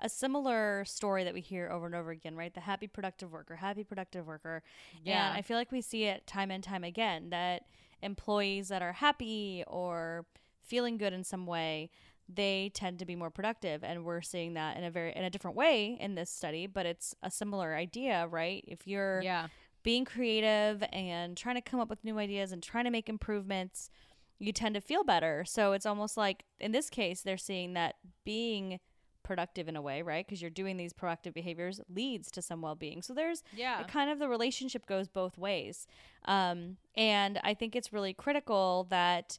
a 0.00 0.08
similar 0.08 0.84
story 0.84 1.24
that 1.24 1.34
we 1.34 1.40
hear 1.40 1.68
over 1.70 1.86
and 1.86 1.94
over 1.94 2.10
again, 2.10 2.36
right? 2.36 2.54
The 2.54 2.60
happy 2.60 2.86
productive 2.86 3.32
worker, 3.32 3.56
happy 3.56 3.84
productive 3.84 4.26
worker. 4.26 4.62
And 5.04 5.34
I 5.38 5.42
feel 5.42 5.56
like 5.56 5.72
we 5.72 5.80
see 5.80 6.04
it 6.04 6.26
time 6.26 6.50
and 6.50 6.62
time 6.62 6.84
again 6.84 7.30
that 7.30 7.62
employees 8.02 8.68
that 8.68 8.82
are 8.82 8.92
happy 8.92 9.64
or 9.66 10.26
feeling 10.62 10.98
good 10.98 11.12
in 11.12 11.24
some 11.24 11.46
way, 11.46 11.90
they 12.28 12.70
tend 12.74 12.98
to 12.98 13.06
be 13.06 13.16
more 13.16 13.30
productive 13.30 13.82
and 13.82 14.04
we're 14.04 14.20
seeing 14.20 14.54
that 14.54 14.76
in 14.76 14.84
a 14.84 14.90
very 14.90 15.12
in 15.16 15.24
a 15.24 15.30
different 15.30 15.56
way 15.56 15.96
in 15.98 16.14
this 16.14 16.30
study, 16.30 16.66
but 16.66 16.86
it's 16.86 17.14
a 17.22 17.30
similar 17.30 17.74
idea, 17.74 18.26
right? 18.28 18.64
If 18.68 18.86
you're 18.86 19.22
yeah 19.22 19.48
being 19.82 20.04
creative 20.04 20.82
and 20.92 21.36
trying 21.36 21.54
to 21.54 21.60
come 21.62 21.80
up 21.80 21.88
with 21.88 22.04
new 22.04 22.18
ideas 22.18 22.52
and 22.52 22.62
trying 22.62 22.84
to 22.84 22.90
make 22.90 23.08
improvements, 23.08 23.90
you 24.38 24.52
tend 24.52 24.74
to 24.74 24.80
feel 24.80 25.04
better. 25.04 25.44
So 25.46 25.72
it's 25.72 25.86
almost 25.86 26.16
like 26.16 26.44
in 26.60 26.72
this 26.72 26.90
case, 26.90 27.22
they're 27.22 27.38
seeing 27.38 27.74
that 27.74 27.94
being 28.24 28.80
productive 29.28 29.68
in 29.68 29.76
a 29.76 29.82
way, 29.82 30.02
right? 30.02 30.26
Because 30.26 30.40
you're 30.42 30.50
doing 30.50 30.76
these 30.78 30.92
proactive 30.92 31.34
behaviors 31.34 31.80
leads 31.88 32.30
to 32.32 32.42
some 32.42 32.62
well 32.62 32.74
being. 32.74 33.02
So 33.02 33.12
there's 33.14 33.42
yeah 33.52 33.84
kind 33.84 34.10
of 34.10 34.18
the 34.18 34.28
relationship 34.28 34.86
goes 34.86 35.06
both 35.08 35.38
ways. 35.38 35.86
Um, 36.24 36.78
and 36.96 37.38
I 37.44 37.54
think 37.54 37.76
it's 37.76 37.92
really 37.92 38.14
critical 38.14 38.86
that 38.90 39.38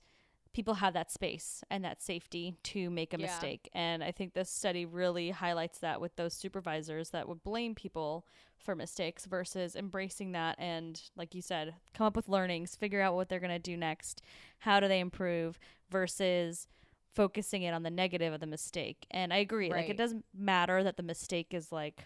people 0.53 0.75
have 0.75 0.93
that 0.93 1.11
space 1.11 1.63
and 1.69 1.83
that 1.85 2.01
safety 2.01 2.55
to 2.63 2.89
make 2.89 3.13
a 3.13 3.17
Yeah. 3.17 3.23
mistake. 3.23 3.69
And 3.73 4.03
I 4.03 4.11
think 4.11 4.33
this 4.33 4.49
study 4.49 4.85
really 4.85 5.31
highlights 5.31 5.79
that 5.79 6.01
with 6.01 6.15
those 6.15 6.33
supervisors 6.33 7.11
that 7.11 7.27
would 7.27 7.43
blame 7.43 7.75
people 7.75 8.25
for 8.57 8.75
mistakes 8.75 9.25
versus 9.25 9.75
embracing 9.75 10.31
that 10.33 10.55
and, 10.59 11.01
like 11.15 11.33
you 11.35 11.41
said, 11.41 11.75
come 11.93 12.05
up 12.07 12.15
with 12.15 12.27
learnings, 12.29 12.75
figure 12.75 13.01
out 13.01 13.15
what 13.15 13.29
they're 13.29 13.39
going 13.39 13.51
to 13.51 13.59
do 13.71 13.77
next, 13.77 14.21
how 14.59 14.79
do 14.79 14.87
they 14.87 14.99
improve 14.99 15.59
versus 15.89 16.67
focusing 17.15 17.63
it 17.63 17.73
on 17.73 17.83
the 17.83 17.89
negative 17.89 18.33
of 18.33 18.39
the 18.39 18.47
mistake. 18.47 19.05
And 19.11 19.33
I 19.33 19.37
agree, 19.37 19.69
like 19.69 19.89
it 19.89 19.97
doesn't 19.97 20.25
matter 20.33 20.83
that 20.83 20.97
the 20.97 21.03
mistake 21.03 21.53
is 21.53 21.71
like 21.71 22.05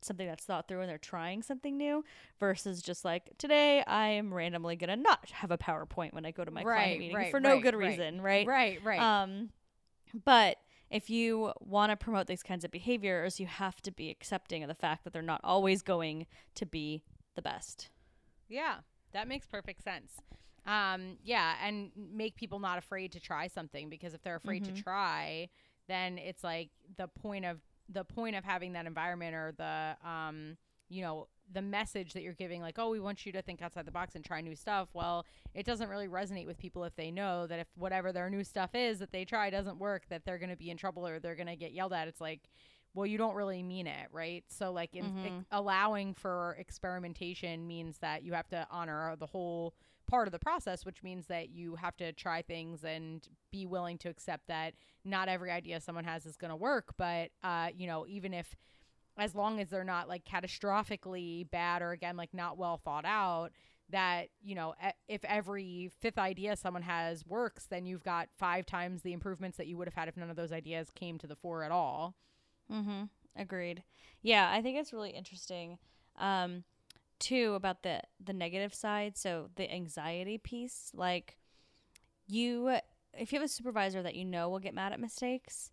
something 0.00 0.26
that's 0.26 0.44
thought 0.44 0.68
through 0.68 0.80
and 0.80 0.88
they're 0.90 0.98
trying 0.98 1.42
something 1.42 1.76
new 1.78 2.04
versus 2.38 2.82
just 2.82 3.06
like 3.06 3.30
today 3.38 3.82
I 3.86 4.08
am 4.08 4.34
randomly 4.34 4.76
gonna 4.76 4.96
not 4.96 5.30
have 5.30 5.50
a 5.50 5.56
PowerPoint 5.56 6.12
when 6.12 6.26
I 6.26 6.30
go 6.30 6.44
to 6.44 6.50
my 6.50 6.62
Right, 6.62 6.74
client 6.74 7.00
meeting 7.00 7.16
right, 7.16 7.30
for 7.30 7.40
no 7.40 7.54
right, 7.54 7.62
good 7.62 7.74
right. 7.74 7.88
reason, 7.88 8.20
right? 8.20 8.46
right 8.46 8.78
right 8.84 9.00
Um, 9.00 9.50
but 10.24 10.58
if 10.90 11.10
you 11.10 11.52
want 11.60 11.90
to 11.90 11.96
promote 11.96 12.26
these 12.26 12.42
kinds 12.42 12.64
of 12.64 12.70
behaviors, 12.70 13.40
you 13.40 13.46
have 13.46 13.80
to 13.82 13.90
be 13.90 14.10
accepting 14.10 14.62
of 14.62 14.68
the 14.68 14.74
fact 14.74 15.04
that 15.04 15.12
they're 15.12 15.22
not 15.22 15.40
always 15.42 15.82
going 15.82 16.26
to 16.54 16.66
be 16.66 17.02
the 17.34 17.42
best. 17.42 17.88
Yeah, 18.48 18.76
that 19.12 19.26
makes 19.26 19.46
perfect 19.46 19.82
sense. 19.82 20.20
Um, 20.66 21.18
yeah, 21.22 21.56
and 21.62 21.90
make 21.96 22.36
people 22.36 22.58
not 22.58 22.78
afraid 22.78 23.12
to 23.12 23.20
try 23.20 23.48
something 23.48 23.88
because 23.90 24.14
if 24.14 24.22
they're 24.22 24.36
afraid 24.36 24.64
Mhm. 24.64 24.74
to 24.76 24.82
try, 24.82 25.48
then 25.88 26.18
it's 26.18 26.42
like 26.42 26.70
the 26.96 27.08
point 27.08 27.44
of 27.44 27.60
the 27.88 28.04
point 28.04 28.34
of 28.34 28.44
having 28.44 28.72
that 28.72 28.86
environment 28.86 29.34
or 29.34 29.52
the 29.56 29.96
um, 30.08 30.56
you 30.88 31.02
know, 31.02 31.28
the 31.52 31.60
message 31.62 32.14
that 32.14 32.22
you're 32.22 32.32
giving 32.32 32.62
like, 32.62 32.78
"Oh, 32.78 32.88
we 32.90 33.00
want 33.00 33.26
you 33.26 33.32
to 33.32 33.42
think 33.42 33.60
outside 33.60 33.84
the 33.84 33.90
box 33.90 34.14
and 34.14 34.24
try 34.24 34.40
new 34.40 34.54
stuff." 34.56 34.88
Well, 34.94 35.26
it 35.54 35.66
doesn't 35.66 35.88
really 35.90 36.08
resonate 36.08 36.46
with 36.46 36.56
people 36.58 36.84
if 36.84 36.94
they 36.96 37.10
know 37.10 37.46
that 37.46 37.58
if 37.58 37.66
whatever 37.76 38.12
their 38.12 38.30
new 38.30 38.42
stuff 38.44 38.74
is 38.74 38.98
that 39.00 39.12
they 39.12 39.24
try 39.26 39.50
doesn't 39.50 39.78
work, 39.78 40.08
that 40.08 40.24
they're 40.24 40.38
going 40.38 40.50
to 40.50 40.56
be 40.56 40.70
in 40.70 40.76
trouble 40.78 41.06
or 41.06 41.18
they're 41.18 41.34
going 41.34 41.46
to 41.48 41.56
get 41.56 41.72
yelled 41.72 41.92
at. 41.92 42.08
It's 42.08 42.20
like 42.20 42.48
well, 42.94 43.06
you 43.06 43.18
don't 43.18 43.34
really 43.34 43.60
mean 43.60 43.88
it, 43.88 44.06
right? 44.12 44.44
So, 44.46 44.70
like, 44.70 44.94
in, 44.94 45.06
Mhm. 45.06 45.24
ex- 45.24 45.46
allowing 45.50 46.14
for 46.14 46.54
experimentation 46.60 47.66
means 47.66 47.98
that 47.98 48.22
you 48.22 48.32
have 48.34 48.46
to 48.50 48.66
honor 48.70 49.16
the 49.16 49.26
whole 49.26 49.74
part 50.06 50.28
of 50.28 50.32
the 50.32 50.38
process, 50.38 50.84
which 50.84 51.02
means 51.02 51.26
that 51.26 51.50
you 51.50 51.76
have 51.76 51.96
to 51.96 52.12
try 52.12 52.42
things 52.42 52.84
and 52.84 53.26
be 53.50 53.66
willing 53.66 53.98
to 53.98 54.08
accept 54.08 54.46
that 54.48 54.74
not 55.04 55.28
every 55.28 55.50
idea 55.50 55.80
someone 55.80 56.04
has 56.04 56.26
is 56.26 56.36
going 56.36 56.50
to 56.50 56.56
work. 56.56 56.94
But, 56.96 57.30
uh, 57.42 57.68
you 57.76 57.86
know, 57.86 58.06
even 58.06 58.34
if, 58.34 58.54
as 59.16 59.34
long 59.34 59.60
as 59.60 59.70
they're 59.70 59.84
not 59.84 60.08
like 60.08 60.24
catastrophically 60.24 61.50
bad 61.50 61.82
or 61.82 61.92
again, 61.92 62.16
like 62.16 62.34
not 62.34 62.58
well 62.58 62.76
thought 62.76 63.04
out, 63.04 63.50
that, 63.90 64.28
you 64.42 64.54
know, 64.54 64.74
if 65.08 65.24
every 65.24 65.90
fifth 66.00 66.18
idea 66.18 66.56
someone 66.56 66.82
has 66.82 67.26
works, 67.26 67.66
then 67.66 67.84
you've 67.84 68.02
got 68.02 68.28
five 68.38 68.64
times 68.64 69.02
the 69.02 69.12
improvements 69.12 69.58
that 69.58 69.66
you 69.66 69.76
would 69.76 69.86
have 69.86 69.94
had 69.94 70.08
if 70.08 70.16
none 70.16 70.30
of 70.30 70.36
those 70.36 70.52
ideas 70.52 70.90
came 70.94 71.18
to 71.18 71.26
the 71.26 71.36
fore 71.36 71.62
at 71.62 71.70
all. 71.70 72.14
Mm-hmm. 72.72 73.04
Agreed. 73.36 73.82
Yeah, 74.22 74.50
I 74.50 74.62
think 74.62 74.78
it's 74.78 74.92
really 74.92 75.10
interesting. 75.10 75.78
Um, 76.18 76.64
too 77.18 77.54
about 77.54 77.82
the 77.82 78.00
the 78.22 78.32
negative 78.32 78.74
side. 78.74 79.16
So 79.16 79.50
the 79.56 79.72
anxiety 79.72 80.38
piece, 80.38 80.90
like 80.94 81.36
you, 82.26 82.76
if 83.12 83.32
you 83.32 83.38
have 83.38 83.44
a 83.46 83.48
supervisor 83.48 84.02
that 84.02 84.14
you 84.14 84.24
know 84.24 84.48
will 84.48 84.58
get 84.58 84.74
mad 84.74 84.92
at 84.92 85.00
mistakes, 85.00 85.70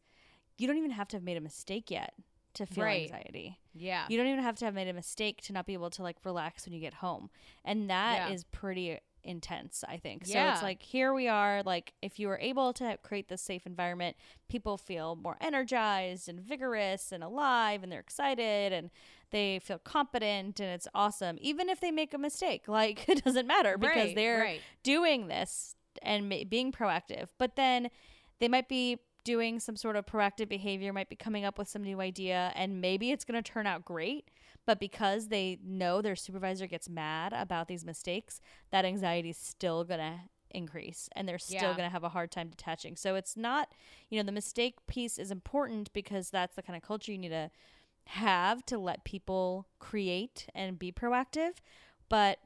you 0.58 0.68
don't 0.68 0.78
even 0.78 0.92
have 0.92 1.08
to 1.10 1.18
have 1.18 1.24
made 1.24 1.38
a 1.38 1.42
mistake 1.42 1.90
yet 1.90 2.14
to 2.54 2.66
feel 2.66 2.84
Right. 2.84 3.04
anxiety. 3.04 3.60
Yeah. 3.74 4.06
You 4.10 4.18
don't 4.18 4.28
even 4.28 4.44
have 4.44 4.56
to 4.58 4.66
have 4.66 4.74
made 4.74 4.88
a 4.90 4.94
mistake 4.94 5.42
to 5.44 5.54
not 5.54 5.66
be 5.66 5.74
able 5.74 5.90
to 5.92 6.04
like 6.04 6.18
relax 6.26 6.66
when 6.66 6.74
you 6.74 6.82
get 6.82 6.96
home. 6.96 7.30
And 7.64 7.90
that 7.90 8.30
is 8.30 8.44
Yeah. 8.44 8.50
pretty 8.52 9.00
intense, 9.24 9.84
I 9.88 9.98
think. 9.98 10.26
So 10.26 10.34
it's 10.50 10.62
like 10.64 10.82
here 10.82 11.14
we 11.14 11.28
are, 11.28 11.62
like 11.64 11.94
if 12.02 12.20
you 12.20 12.28
were 12.28 12.40
able 12.40 12.74
to 12.74 12.98
create 13.04 13.30
this 13.30 13.42
safe 13.42 13.66
environment, 13.66 14.18
people 14.50 14.78
feel 14.78 15.16
more 15.16 15.38
energized 15.40 16.28
and 16.28 16.40
vigorous 16.42 17.12
and 17.12 17.24
alive 17.24 17.84
and 17.84 17.92
they're 17.92 18.00
excited 18.00 18.74
and 18.74 18.90
they 19.32 19.60
feel 19.60 19.80
competent 19.80 20.60
and 20.60 20.70
it's 20.70 20.88
awesome. 20.94 21.38
Even 21.42 21.70
if 21.70 21.80
they 21.80 21.92
make 21.92 22.14
a 22.14 22.18
mistake, 22.18 22.64
like 22.68 23.08
it 23.10 23.24
doesn't 23.24 23.48
matter 23.48 23.78
because 23.78 23.96
Right, 24.08 24.16
they're 24.16 24.40
right. 24.40 24.62
doing 24.84 25.28
this 25.28 25.76
and 26.02 26.30
ma- 26.30 26.44
being 26.48 26.72
proactive. 26.72 27.28
But 27.38 27.56
then 27.56 27.90
they 28.40 28.48
might 28.48 28.70
be 28.70 29.00
doing 29.24 29.60
some 29.60 29.76
sort 29.76 29.96
of 29.96 30.06
proactive 30.06 30.50
behavior, 30.50 30.92
might 30.92 31.10
be 31.10 31.16
coming 31.16 31.46
up 31.46 31.58
with 31.60 31.68
some 31.68 31.84
new 31.84 32.02
idea, 32.02 32.52
and 32.56 32.82
maybe 32.82 33.12
it's 33.12 33.24
going 33.24 33.42
to 33.42 33.52
turn 33.52 33.68
out 33.68 33.86
great. 33.86 34.30
But 34.66 34.80
because 34.80 35.28
they 35.28 35.60
know 35.64 36.02
their 36.02 36.16
supervisor 36.16 36.66
gets 36.68 36.90
mad 36.90 37.32
about 37.34 37.68
these 37.68 37.86
mistakes, 37.86 38.42
that 38.72 38.84
anxiety 38.86 39.30
is 39.30 39.38
still 39.38 39.84
going 39.84 40.00
to 40.00 40.14
increase 40.54 41.08
and 41.16 41.30
they're 41.30 41.40
still 41.40 41.56
Yeah. 41.70 41.78
going 41.78 41.88
to 41.88 41.90
have 41.90 42.04
a 42.04 42.10
hard 42.10 42.30
time 42.30 42.50
detaching. 42.50 42.96
So 42.98 43.16
it's 43.16 43.38
not, 43.38 43.70
you 44.10 44.20
know, 44.20 44.26
the 44.26 44.32
mistake 44.34 44.76
piece 44.86 45.18
is 45.18 45.32
important 45.32 45.94
because 45.94 46.30
that's 46.30 46.56
the 46.56 46.62
kind 46.62 46.76
of 46.76 46.84
culture 46.84 47.12
you 47.12 47.18
need 47.18 47.30
to 47.30 47.50
have 48.12 48.66
to 48.66 48.78
let 48.78 49.06
people 49.06 49.68
create 49.80 50.48
and 50.54 50.78
be 50.78 50.92
proactive. 50.92 51.54
But 52.10 52.40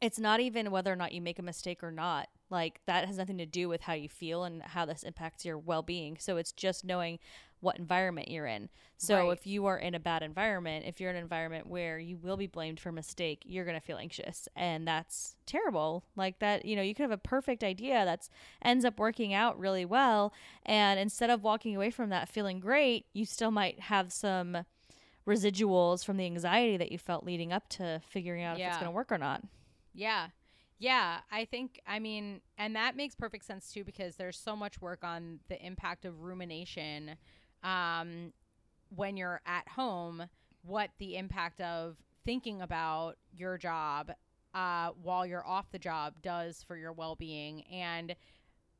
it's 0.00 0.18
not 0.18 0.40
even 0.40 0.72
whether 0.72 0.92
or 0.92 0.96
not 0.96 1.12
you 1.12 1.20
make 1.20 1.38
a 1.38 1.42
mistake 1.42 1.84
or 1.84 1.92
not. 1.92 2.28
Like 2.50 2.80
that 2.86 3.06
has 3.06 3.18
nothing 3.18 3.38
to 3.38 3.46
do 3.46 3.68
with 3.68 3.82
how 3.82 3.92
you 3.94 4.08
feel 4.08 4.44
and 4.44 4.62
how 4.62 4.84
this 4.84 5.02
impacts 5.02 5.44
your 5.44 5.58
well 5.58 5.82
being. 5.82 6.16
So 6.18 6.36
it's 6.36 6.52
just 6.52 6.84
knowing 6.84 7.18
what 7.60 7.76
environment 7.78 8.30
you're 8.30 8.46
in. 8.46 8.68
So 8.98 9.16
Right. 9.16 9.32
if 9.32 9.46
you 9.46 9.66
are 9.66 9.76
in 9.78 9.94
a 9.94 10.00
bad 10.00 10.22
environment, 10.22 10.84
if 10.86 11.00
you're 11.00 11.10
in 11.10 11.16
an 11.16 11.22
environment 11.22 11.66
where 11.66 11.98
you 11.98 12.16
will 12.16 12.36
be 12.36 12.46
blamed 12.46 12.78
for 12.78 12.90
a 12.90 12.92
mistake, 12.92 13.42
you're 13.44 13.64
going 13.64 13.78
to 13.78 13.84
feel 13.84 13.96
anxious 13.98 14.48
and 14.54 14.86
that's 14.86 15.34
terrible. 15.44 16.04
Like 16.14 16.38
that, 16.38 16.64
you 16.64 16.76
know, 16.76 16.82
you 16.82 16.94
could 16.94 17.02
have 17.02 17.10
a 17.10 17.18
perfect 17.18 17.64
idea 17.64 18.04
that's 18.04 18.30
ends 18.62 18.84
up 18.84 18.98
working 18.98 19.34
out 19.34 19.58
really 19.58 19.84
well 19.84 20.32
and 20.64 21.00
instead 21.00 21.30
of 21.30 21.42
walking 21.42 21.74
away 21.74 21.90
from 21.90 22.10
that 22.10 22.28
feeling 22.28 22.60
great, 22.60 23.06
you 23.12 23.24
still 23.24 23.50
might 23.50 23.80
have 23.80 24.12
some 24.12 24.58
residuals 25.26 26.04
from 26.04 26.16
the 26.16 26.24
anxiety 26.24 26.76
that 26.76 26.90
you 26.92 26.98
felt 26.98 27.24
leading 27.24 27.52
up 27.52 27.68
to 27.68 28.00
figuring 28.08 28.42
out 28.44 28.56
if 28.56 28.66
it's 28.66 28.76
going 28.78 28.86
to 28.86 28.90
work 28.94 29.12
or 29.12 29.18
not. 29.18 29.42
Yeah. 29.92 30.28
Yeah, 30.78 31.18
I 31.30 31.44
think 31.44 31.80
I 31.86 31.98
mean 31.98 32.40
and 32.56 32.76
that 32.76 32.96
makes 32.96 33.14
perfect 33.14 33.44
sense 33.44 33.72
too 33.72 33.82
because 33.84 34.16
there's 34.16 34.38
so 34.38 34.54
much 34.54 34.80
work 34.80 35.02
on 35.02 35.40
the 35.48 35.60
impact 35.64 36.04
of 36.04 36.20
rumination 36.22 37.16
um 37.64 38.32
when 38.94 39.16
you're 39.16 39.40
at 39.46 39.68
home, 39.68 40.24
what 40.62 40.90
the 40.98 41.16
impact 41.16 41.60
of 41.60 41.96
thinking 42.24 42.62
about 42.62 43.16
your 43.32 43.58
job 43.58 44.12
uh 44.54 44.90
while 45.02 45.26
you're 45.26 45.46
off 45.46 45.70
the 45.72 45.78
job 45.78 46.14
does 46.22 46.62
for 46.62 46.76
your 46.76 46.92
well-being 46.92 47.62
and 47.72 48.14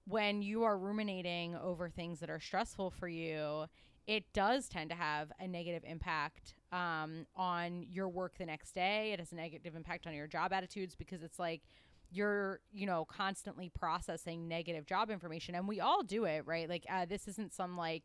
when 0.07 0.43
you 0.43 0.65
are 0.65 0.79
ruminating 0.79 1.55
over 1.57 1.89
things 1.91 2.21
that 2.21 2.31
are 2.31 2.41
stressful 2.41 2.91
for 2.91 3.09
you, 3.09 3.67
it 4.07 4.25
does 4.33 4.69
tend 4.69 4.89
to 4.91 4.97
have 4.97 5.31
a 5.39 5.47
negative 5.47 5.83
impact 5.87 6.55
um, 6.73 7.27
on 7.37 7.85
your 7.91 8.09
work 8.09 8.39
the 8.39 8.47
next 8.47 8.73
day. 8.73 9.13
It 9.13 9.19
has 9.19 9.33
a 9.33 9.37
negative 9.37 9.77
impact 9.77 10.07
on 10.07 10.15
your 10.15 10.27
job 10.27 10.53
attitudes 10.53 10.95
because 10.95 11.23
it's 11.23 11.39
like 11.39 11.63
you're, 12.11 12.61
you 12.73 12.87
know, 12.87 13.05
constantly 13.05 13.69
processing 13.69 14.49
negative 14.49 14.87
job 14.87 15.11
information. 15.11 15.55
And 15.55 15.69
we 15.69 15.81
all 15.81 16.03
do 16.03 16.25
it, 16.25 16.47
right? 16.47 16.69
Like, 16.69 16.85
uh, 16.91 17.05
this 17.07 17.29
isn't 17.29 17.53
some 17.53 17.77
like 17.77 18.05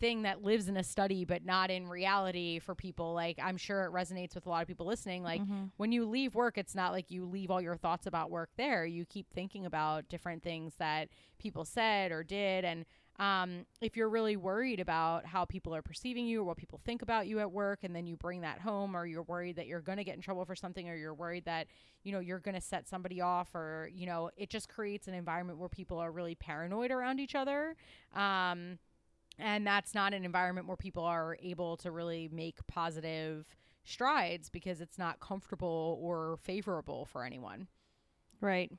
thing 0.00 0.22
that 0.22 0.42
lives 0.42 0.66
in 0.68 0.76
a 0.76 0.82
study 0.82 1.24
but 1.24 1.44
not 1.44 1.70
in 1.70 1.86
reality 1.86 2.58
for 2.58 2.74
people 2.74 3.14
like 3.14 3.38
i'm 3.40 3.56
sure 3.56 3.84
it 3.84 3.92
resonates 3.92 4.34
with 4.34 4.46
a 4.46 4.48
lot 4.48 4.60
of 4.60 4.66
people 4.66 4.84
listening 4.84 5.22
like 5.22 5.40
Mhm. 5.40 5.70
when 5.76 5.92
you 5.92 6.04
leave 6.04 6.34
work 6.34 6.58
it's 6.58 6.74
not 6.74 6.90
like 6.90 7.08
you 7.12 7.24
leave 7.24 7.52
all 7.52 7.60
your 7.60 7.76
thoughts 7.76 8.04
about 8.04 8.28
work 8.28 8.50
there 8.56 8.84
you 8.84 9.04
keep 9.04 9.30
thinking 9.32 9.64
about 9.64 10.08
different 10.08 10.42
things 10.42 10.74
that 10.80 11.08
people 11.38 11.64
said 11.64 12.10
or 12.10 12.24
did 12.24 12.64
and 12.64 12.84
um, 13.22 13.66
if 13.80 13.96
you're 13.96 14.08
really 14.08 14.36
worried 14.36 14.80
about 14.80 15.24
how 15.24 15.44
people 15.44 15.72
are 15.76 15.80
perceiving 15.80 16.26
you 16.26 16.40
or 16.40 16.44
what 16.44 16.56
people 16.56 16.80
think 16.84 17.02
about 17.02 17.28
you 17.28 17.38
at 17.38 17.52
work 17.52 17.84
and 17.84 17.94
then 17.94 18.04
you 18.04 18.16
bring 18.16 18.40
that 18.40 18.58
home 18.58 18.96
or 18.96 19.06
you're 19.06 19.22
worried 19.22 19.54
that 19.54 19.68
you're 19.68 19.80
going 19.80 19.98
to 19.98 20.02
get 20.02 20.16
in 20.16 20.20
trouble 20.20 20.44
for 20.44 20.56
something 20.56 20.88
or 20.88 20.96
you're 20.96 21.14
worried 21.14 21.44
that 21.44 21.68
you 22.02 22.10
know 22.10 22.18
you're 22.18 22.40
going 22.40 22.56
to 22.56 22.60
set 22.60 22.88
somebody 22.88 23.20
off 23.20 23.54
or 23.54 23.88
you 23.94 24.06
know 24.06 24.28
it 24.36 24.50
just 24.50 24.68
creates 24.68 25.06
an 25.06 25.14
environment 25.14 25.56
where 25.56 25.68
people 25.68 25.98
are 25.98 26.10
really 26.10 26.34
paranoid 26.34 26.90
around 26.90 27.20
each 27.20 27.36
other 27.36 27.76
um, 28.16 28.76
and 29.38 29.64
that's 29.64 29.94
not 29.94 30.12
an 30.12 30.24
environment 30.24 30.66
where 30.66 30.76
people 30.76 31.04
are 31.04 31.36
able 31.40 31.76
to 31.76 31.92
really 31.92 32.28
make 32.32 32.66
positive 32.66 33.46
strides 33.84 34.50
because 34.50 34.80
it's 34.80 34.98
not 34.98 35.20
comfortable 35.20 35.96
or 36.02 36.38
favorable 36.42 37.04
for 37.04 37.24
anyone 37.24 37.68
Right. 38.40 38.72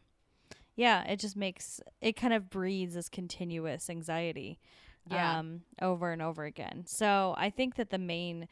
Yeah, 0.75 1.03
it 1.03 1.19
just 1.19 1.35
makes 1.35 1.79
it 2.01 2.13
kind 2.13 2.33
of 2.33 2.49
breeds 2.49 2.95
this 2.95 3.09
continuous 3.09 3.89
anxiety 3.89 4.59
Yeah. 5.05 5.39
um 5.39 5.61
over 5.81 6.11
and 6.11 6.21
over 6.21 6.45
again. 6.45 6.85
So, 6.87 7.35
I 7.37 7.49
think 7.49 7.75
that 7.75 7.89
the 7.89 7.97
main 7.97 8.47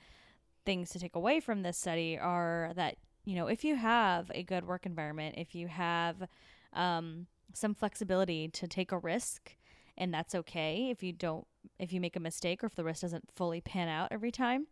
things 0.66 0.90
to 0.92 1.00
take 1.00 1.16
away 1.16 1.40
from 1.40 1.64
this 1.64 1.78
study 1.78 2.18
are 2.20 2.72
that, 2.76 2.98
you 3.26 3.36
know, 3.36 3.48
if 3.48 3.64
you 3.64 3.76
have 3.76 4.32
a 4.36 4.44
good 4.44 4.66
work 4.68 4.86
environment, 4.86 5.36
if 5.38 5.56
you 5.56 5.68
have 5.68 6.28
um 6.74 7.28
some 7.54 7.74
flexibility 7.74 8.48
to 8.48 8.68
take 8.68 8.92
a 8.94 8.98
risk 8.98 9.58
and 9.98 10.14
that's 10.14 10.34
okay 10.34 10.90
if 10.90 11.04
you 11.04 11.12
don't 11.12 11.46
if 11.80 11.92
you 11.92 12.00
make 12.00 12.16
a 12.16 12.20
mistake 12.20 12.64
or 12.64 12.68
if 12.68 12.76
the 12.76 12.84
risk 12.84 13.02
doesn't 13.02 13.30
fully 13.36 13.60
pan 13.62 13.88
out 13.90 14.08
every 14.12 14.32
time, 14.32 14.68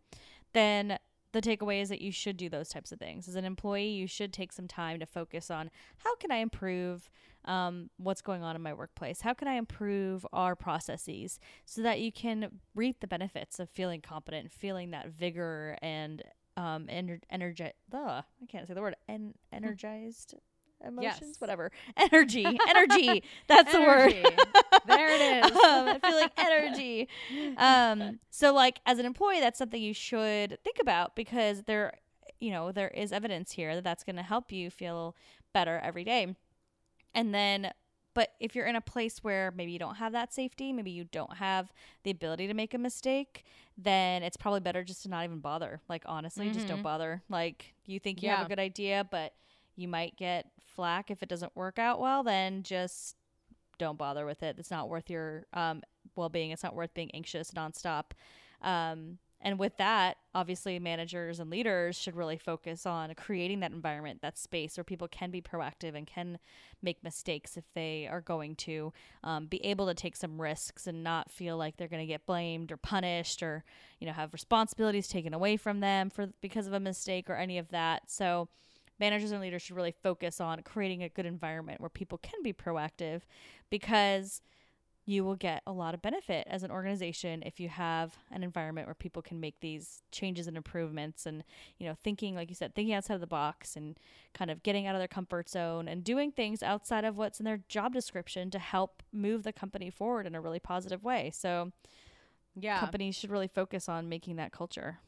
then 0.52 0.98
the 1.32 1.40
takeaway 1.42 1.80
is 1.80 1.88
that 1.90 2.00
you 2.00 2.10
should 2.10 2.36
do 2.36 2.48
those 2.48 2.68
types 2.70 2.90
of 2.90 2.98
things. 2.98 3.28
As 3.28 3.36
an 3.36 3.44
employee, 3.44 3.88
you 3.90 4.06
should 4.08 4.32
take 4.32 4.52
some 4.52 4.66
time 4.66 4.98
to 4.98 5.06
focus 5.06 5.48
on 5.50 5.70
how 5.98 6.16
can 6.16 6.32
I 6.32 6.38
improve 6.38 7.08
um, 7.44 7.90
what's 7.96 8.20
going 8.22 8.42
on 8.42 8.56
in 8.56 8.62
my 8.62 8.72
workplace? 8.74 9.20
How 9.22 9.32
can 9.34 9.48
I 9.48 9.54
improve 9.54 10.26
our 10.32 10.54
processes 10.54 11.38
so 11.64 11.82
that 11.82 12.00
you 12.00 12.12
can 12.12 12.60
reap 12.74 13.00
the 13.00 13.06
benefits 13.06 13.58
of 13.58 13.70
feeling 13.70 14.00
competent, 14.00 14.52
feeling 14.52 14.90
that 14.90 15.08
vigor 15.10 15.76
and 15.82 16.22
um, 16.56 16.86
ener- 16.88 17.20
energi- 17.32 17.72
I 17.94 18.22
can't 18.48 18.66
say 18.68 18.74
the 18.74 18.82
word 18.82 18.96
en- 19.08 19.34
energized 19.52 20.34
emotions, 20.86 21.20
Yes. 21.22 21.40
whatever. 21.40 21.70
Energy, 21.96 22.44
energy. 22.68 23.22
That's 23.48 23.72
the 23.72 23.80
word. 23.80 24.12
There 24.86 25.08
it 25.10 25.44
is 25.44 25.56
um, 25.64 26.00
feeling 26.00 26.28
energy. 26.36 27.08
Um, 27.56 28.18
so 28.30 28.52
like 28.52 28.80
as 28.86 28.98
an 28.98 29.06
employee, 29.06 29.40
that's 29.40 29.58
something 29.58 29.80
you 29.80 29.92
should 29.94 30.58
think 30.64 30.78
about 30.80 31.14
because 31.16 31.62
there, 31.64 31.92
you 32.40 32.50
know, 32.50 32.72
there 32.72 32.88
is 32.88 33.12
evidence 33.12 33.52
here 33.52 33.74
that 33.74 33.84
that's 33.84 34.04
going 34.04 34.16
to 34.16 34.22
help 34.22 34.50
you 34.52 34.70
feel 34.70 35.14
better 35.52 35.78
every 35.84 36.04
day. 36.04 36.34
And 37.14 37.34
then, 37.34 37.72
but 38.14 38.30
if 38.40 38.54
you're 38.54 38.66
in 38.66 38.76
a 38.76 38.80
place 38.80 39.18
where 39.22 39.52
maybe 39.56 39.72
you 39.72 39.78
don't 39.78 39.96
have 39.96 40.12
that 40.12 40.32
safety, 40.32 40.72
maybe 40.72 40.90
you 40.90 41.04
don't 41.04 41.36
have 41.36 41.72
the 42.02 42.10
ability 42.10 42.46
to 42.46 42.54
make 42.54 42.74
a 42.74 42.78
mistake, 42.78 43.44
then 43.76 44.22
it's 44.22 44.36
probably 44.36 44.60
better 44.60 44.82
just 44.84 45.02
to 45.04 45.08
not 45.08 45.24
even 45.24 45.38
bother. 45.40 45.80
Like 45.88 46.02
honestly, 46.06 46.50
just 46.50 46.66
don't 46.66 46.78
Mhm. 46.78 46.82
bother. 46.82 47.22
Like 47.28 47.74
you 47.86 47.98
think 48.00 48.22
you 48.22 48.28
have 48.30 48.40
a 48.40 48.44
good 48.48 48.58
idea, 48.58 49.06
but 49.10 49.34
you 49.76 49.88
might 49.88 50.16
get 50.16 50.50
flack 50.60 51.10
if 51.10 51.22
it 51.22 51.28
doesn't 51.28 51.54
work 51.56 51.78
out 51.78 52.00
well, 52.00 52.22
then 52.22 52.62
just 52.62 53.16
don't 53.78 53.96
bother 53.98 54.26
with 54.26 54.42
it. 54.42 54.56
It's 54.58 54.70
not 54.70 54.88
worth 54.88 55.08
your 55.08 55.46
um, 55.52 55.82
well 56.16 56.28
being. 56.28 56.50
It's 56.50 56.62
not 56.62 56.74
worth 56.74 56.92
being 56.94 57.10
anxious 57.14 57.52
nonstop. 57.52 58.10
Um, 58.60 59.18
and 59.42 59.58
with 59.58 59.78
that, 59.78 60.18
obviously, 60.34 60.78
managers 60.78 61.40
and 61.40 61.50
leaders 61.50 61.96
should 61.96 62.14
really 62.14 62.36
focus 62.36 62.84
on 62.84 63.14
creating 63.14 63.60
that 63.60 63.72
environment, 63.72 64.20
that 64.20 64.36
space 64.36 64.76
where 64.76 64.84
people 64.84 65.08
can 65.08 65.30
be 65.30 65.40
proactive 65.40 65.94
and 65.94 66.06
can 66.06 66.38
make 66.82 67.02
mistakes 67.02 67.56
if 67.56 67.64
they 67.74 68.06
are 68.06 68.20
going 68.20 68.54
to, 68.56 68.92
um, 69.24 69.46
be 69.46 69.64
able 69.64 69.86
to 69.86 69.94
take 69.94 70.16
some 70.16 70.40
risks 70.40 70.86
and 70.86 71.02
not 71.02 71.30
feel 71.30 71.56
like 71.56 71.76
they're 71.76 71.88
going 71.88 72.02
to 72.02 72.06
get 72.06 72.26
blamed 72.26 72.70
or 72.70 72.76
punished 72.76 73.42
or, 73.42 73.64
you 73.98 74.06
know, 74.06 74.12
have 74.12 74.34
responsibilities 74.34 75.08
taken 75.08 75.32
away 75.32 75.56
from 75.56 75.80
them 75.80 76.10
for 76.10 76.28
because 76.42 76.66
of 76.66 76.74
a 76.74 76.80
mistake 76.80 77.30
or 77.30 77.34
any 77.34 77.56
of 77.56 77.68
that. 77.70 78.10
So, 78.10 78.48
managers 78.98 79.32
and 79.32 79.40
leaders 79.40 79.62
should 79.62 79.76
really 79.76 79.94
focus 80.02 80.38
on 80.40 80.60
creating 80.62 81.02
a 81.02 81.08
good 81.08 81.24
environment 81.24 81.80
where 81.80 81.88
people 81.88 82.18
can 82.18 82.42
be 82.42 82.52
proactive 82.52 83.22
because 83.70 84.42
you 85.06 85.24
will 85.24 85.36
get 85.36 85.62
a 85.66 85.72
lot 85.72 85.94
of 85.94 86.02
benefit 86.02 86.46
as 86.48 86.62
an 86.62 86.70
organization 86.70 87.42
if 87.44 87.58
you 87.58 87.68
have 87.68 88.16
an 88.30 88.42
environment 88.42 88.86
where 88.86 88.94
people 88.94 89.22
can 89.22 89.40
make 89.40 89.58
these 89.60 90.02
changes 90.12 90.46
and 90.46 90.56
improvements 90.56 91.26
and 91.26 91.42
you 91.78 91.86
know 91.86 91.94
thinking 92.04 92.34
like 92.34 92.48
you 92.48 92.54
said 92.54 92.74
thinking 92.74 92.94
outside 92.94 93.14
of 93.14 93.20
the 93.20 93.26
box 93.26 93.76
and 93.76 93.98
kind 94.34 94.50
of 94.50 94.62
getting 94.62 94.86
out 94.86 94.94
of 94.94 95.00
their 95.00 95.08
comfort 95.08 95.48
zone 95.48 95.88
and 95.88 96.04
doing 96.04 96.30
things 96.30 96.62
outside 96.62 97.04
of 97.04 97.16
what's 97.16 97.40
in 97.40 97.44
their 97.44 97.60
job 97.68 97.92
description 97.92 98.50
to 98.50 98.58
help 98.58 99.02
move 99.12 99.42
the 99.42 99.52
company 99.52 99.90
forward 99.90 100.26
in 100.26 100.34
a 100.34 100.40
really 100.40 100.60
positive 100.60 101.02
way. 101.02 101.30
So 101.34 101.72
yeah. 102.54 102.78
companies 102.78 103.14
should 103.16 103.30
really 103.30 103.48
focus 103.48 103.88
on 103.88 104.08
making 104.08 104.36
that 104.36 104.52
culture. 104.52 104.98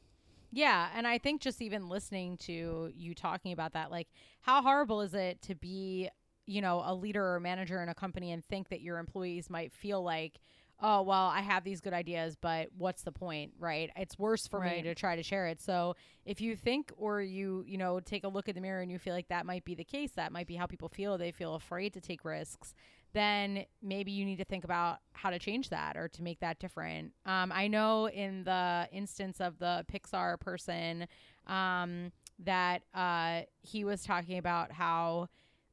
Yeah, 0.55 0.89
and 0.95 1.07
I 1.07 1.17
think 1.17 1.41
just 1.41 1.63
even 1.63 1.89
listening 1.89 2.37
to 2.39 2.93
you 2.95 3.15
talking 3.15 3.53
about 3.53 3.73
that, 3.73 3.91
like 3.91 4.09
how 4.43 4.61
horrible 4.61 5.01
is 5.01 5.15
it 5.15 5.41
to 5.43 5.55
be, 5.55 6.11
you 6.47 6.61
know, 6.61 6.83
a 6.85 6.95
leader 6.95 7.35
or 7.35 7.41
manager 7.41 7.83
in 7.83 7.89
a 7.89 7.95
company 7.95 8.33
and 8.33 8.45
think 8.45 8.69
that 8.71 8.81
your 8.81 8.99
employees 8.99 9.49
might 9.49 9.73
feel 9.73 10.03
like, 10.03 10.39
oh, 10.81 11.03
well, 11.03 11.27
I 11.27 11.41
have 11.41 11.63
these 11.63 11.81
good 11.81 11.93
ideas, 11.93 12.37
but 12.41 12.69
what's 12.77 13.03
the 13.03 13.13
point, 13.13 13.53
right? 13.61 13.91
It's 13.97 14.19
worse 14.19 14.49
for 14.49 14.61
me 14.61 14.83
to 14.83 14.95
try 14.97 15.15
to 15.15 15.23
share 15.23 15.47
it. 15.47 15.61
So 15.61 15.95
if 16.27 16.41
you 16.41 16.57
think 16.57 16.93
or 16.97 17.23
you, 17.23 17.63
you 17.67 17.79
know, 17.79 18.01
take 18.01 18.25
a 18.25 18.29
look 18.29 18.49
in 18.49 18.57
the 18.57 18.61
mirror 18.61 18.81
and 18.81 18.91
you 18.91 18.99
feel 18.99 19.15
like 19.15 19.29
that 19.29 19.47
might 19.47 19.65
be 19.65 19.77
the 19.77 19.85
case, 19.85 20.11
that 20.17 20.33
might 20.33 20.49
be 20.49 20.57
how 20.57 20.67
people 20.67 20.89
feel, 20.89 21.17
they 21.17 21.31
feel 21.31 21.55
afraid 21.55 21.93
to 21.95 22.01
take 22.01 22.25
risks, 22.25 22.75
then 23.13 23.65
maybe 23.81 24.11
you 24.11 24.25
need 24.25 24.39
to 24.39 24.45
think 24.45 24.65
about 24.65 24.99
how 25.13 25.31
to 25.31 25.39
change 25.39 25.69
that 25.69 25.97
or 25.97 26.09
to 26.09 26.23
make 26.23 26.41
that 26.41 26.59
different. 26.59 27.13
Um, 27.27 27.53
I 27.53 27.69
know 27.69 28.09
in 28.09 28.43
the 28.43 28.89
instance 28.91 29.41
of 29.41 29.59
the 29.61 29.85
Pixar 29.93 30.41
person 30.41 31.07
um, 31.47 32.11
that 32.41 32.83
uh, 32.93 33.43
he 33.61 33.85
was 33.85 34.03
talking 34.03 34.39
about 34.39 34.73
how 34.73 35.29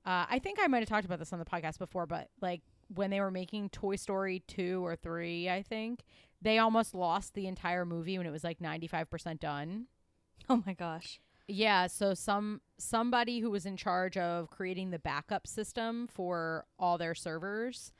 uh, 0.09 0.25
I 0.27 0.39
think 0.39 0.57
I 0.59 0.65
might 0.65 0.79
have 0.79 0.89
talked 0.89 1.05
about 1.05 1.19
this 1.19 1.31
on 1.31 1.37
the 1.37 1.45
podcast 1.45 1.77
before, 1.77 2.07
but 2.07 2.29
like 2.41 2.61
when 2.95 3.11
they 3.11 3.21
were 3.21 3.29
making 3.29 3.69
Toy 3.69 3.95
Story 3.95 4.41
2 4.47 4.83
or 4.83 4.95
3, 4.95 5.47
I 5.47 5.61
think, 5.61 6.03
they 6.41 6.57
almost 6.57 6.95
lost 6.95 7.35
the 7.35 7.45
entire 7.45 7.85
movie 7.85 8.17
when 8.17 8.25
it 8.25 8.31
was 8.31 8.43
like 8.43 8.57
95% 8.57 9.39
done. 9.39 9.85
Oh 10.49 10.63
my 10.65 10.73
gosh. 10.73 11.19
Yeah, 11.47 11.85
so 11.85 12.15
some 12.15 12.61
somebody 12.79 13.39
who 13.39 13.51
was 13.51 13.67
in 13.67 13.77
charge 13.77 14.17
of 14.17 14.49
creating 14.49 14.89
the 14.89 14.97
backup 14.97 15.45
system 15.45 16.07
for 16.07 16.65
all 16.79 16.97
their 16.97 17.13
servers 17.13 17.91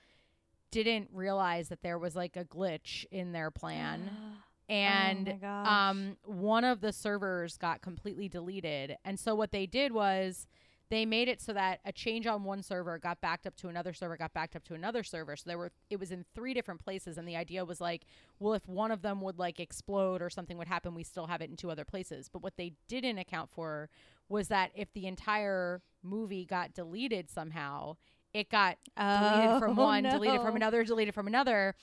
didn't 0.72 1.10
realize 1.14 1.70
that 1.70 1.84
there 1.84 2.00
was 2.00 2.16
like 2.16 2.36
a 2.36 2.46
glitch 2.46 3.06
in 3.12 3.34
their 3.34 3.52
plan 3.52 4.10
and 4.70 5.40
oh 5.44 5.48
um 5.48 6.18
one 6.26 6.64
of 6.64 6.80
the 6.82 6.94
servers 6.94 7.58
got 7.58 7.82
completely 7.82 8.30
deleted 8.30 8.96
and 9.04 9.20
so 9.20 9.34
what 9.34 9.52
they 9.52 9.66
did 9.66 9.92
was 9.92 10.46
they 10.90 11.06
made 11.06 11.28
it 11.28 11.40
so 11.40 11.54
that 11.54 11.80
a 11.86 11.92
change 11.92 12.26
on 12.26 12.44
one 12.44 12.64
server 12.64 12.98
got 12.98 13.22
backed 13.22 13.46
up 13.46 13.56
to 13.58 13.68
another 13.68 13.94
server 13.94 14.18
got 14.18 14.34
backed 14.34 14.56
up 14.56 14.64
to 14.66 14.74
another 14.74 15.04
server. 15.04 15.36
So 15.36 15.44
there 15.48 15.58
were 15.58 15.72
it 15.90 16.00
was 16.00 16.12
in 16.12 16.26
three 16.34 16.54
different 16.54 16.84
places 16.84 17.18
and 17.18 17.28
the 17.28 17.36
idea 17.36 17.64
was 17.64 17.80
like 17.80 18.06
well 18.40 18.54
if 18.54 18.68
one 18.68 18.92
of 18.92 19.02
them 19.02 19.22
would 19.22 19.38
like 19.38 19.60
explode 19.60 20.22
or 20.22 20.30
something 20.30 20.58
would 20.58 20.68
happen 20.68 20.96
we 20.96 21.04
still 21.04 21.28
have 21.28 21.42
it 21.42 21.50
in 21.50 21.56
two 21.56 21.70
other 21.72 21.86
places. 21.86 22.30
But 22.32 22.42
what 22.42 22.58
they 22.58 22.74
didn't 22.88 23.20
account 23.20 23.52
for 23.52 23.90
was 24.28 24.48
that 24.48 24.72
if 24.76 24.92
the 24.94 25.06
entire 25.06 25.82
movie 26.02 26.46
got 26.46 26.74
deleted 26.74 27.30
somehow 27.30 27.98
it 28.34 28.50
got 28.50 28.78
deleted 28.98 29.60
from 29.60 29.78
Oh, 29.78 29.84
one 29.84 30.04
deleted 30.04 30.42
from 30.42 30.56
another 30.56 30.84
deleted 30.84 31.14
from 31.14 31.28
another. 31.28 31.76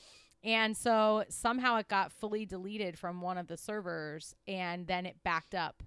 And 0.44 0.76
so 0.76 1.24
somehow 1.28 1.76
it 1.78 1.88
got 1.88 2.12
fully 2.12 2.46
deleted 2.46 2.98
from 2.98 3.20
one 3.20 3.36
of 3.38 3.48
the 3.48 3.56
servers 3.56 4.34
and 4.46 4.86
then 4.86 5.06
it 5.06 5.16
backed 5.24 5.54
up 5.54 5.82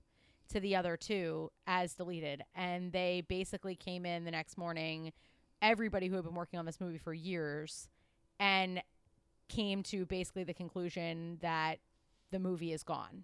to 0.50 0.60
the 0.60 0.76
other 0.76 0.98
two 0.98 1.52
as 1.68 1.94
deleted. 1.94 2.44
And 2.56 2.92
they 2.92 3.24
basically 3.28 3.76
came 3.76 4.06
in 4.06 4.26
the 4.26 4.32
next 4.32 4.58
morning, 4.58 5.14
everybody 5.62 6.08
who 6.08 6.16
had 6.16 6.26
been 6.26 6.36
working 6.36 6.60
on 6.60 6.66
this 6.66 6.80
movie 6.80 6.98
for 6.98 7.14
years, 7.14 7.90
and 8.40 8.82
came 9.48 9.84
to 9.84 10.06
basically 10.06 10.44
the 10.44 10.54
conclusion 10.54 11.38
that 11.42 11.80
the 12.32 12.40
movie 12.40 12.72
is 12.74 12.84
gone. 12.84 13.24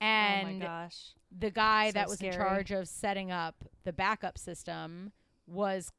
oh 0.00 0.04
And 0.06 0.60
gosh. 0.60 1.14
the 1.30 1.50
guy 1.50 1.90
So 1.90 1.92
that 1.92 2.08
was 2.08 2.20
in 2.22 2.32
charge 2.32 2.70
of 2.70 2.88
setting 2.88 3.30
up 3.30 3.56
the 3.84 3.92
backup 3.92 4.38
system 4.38 5.12
was 5.46 5.92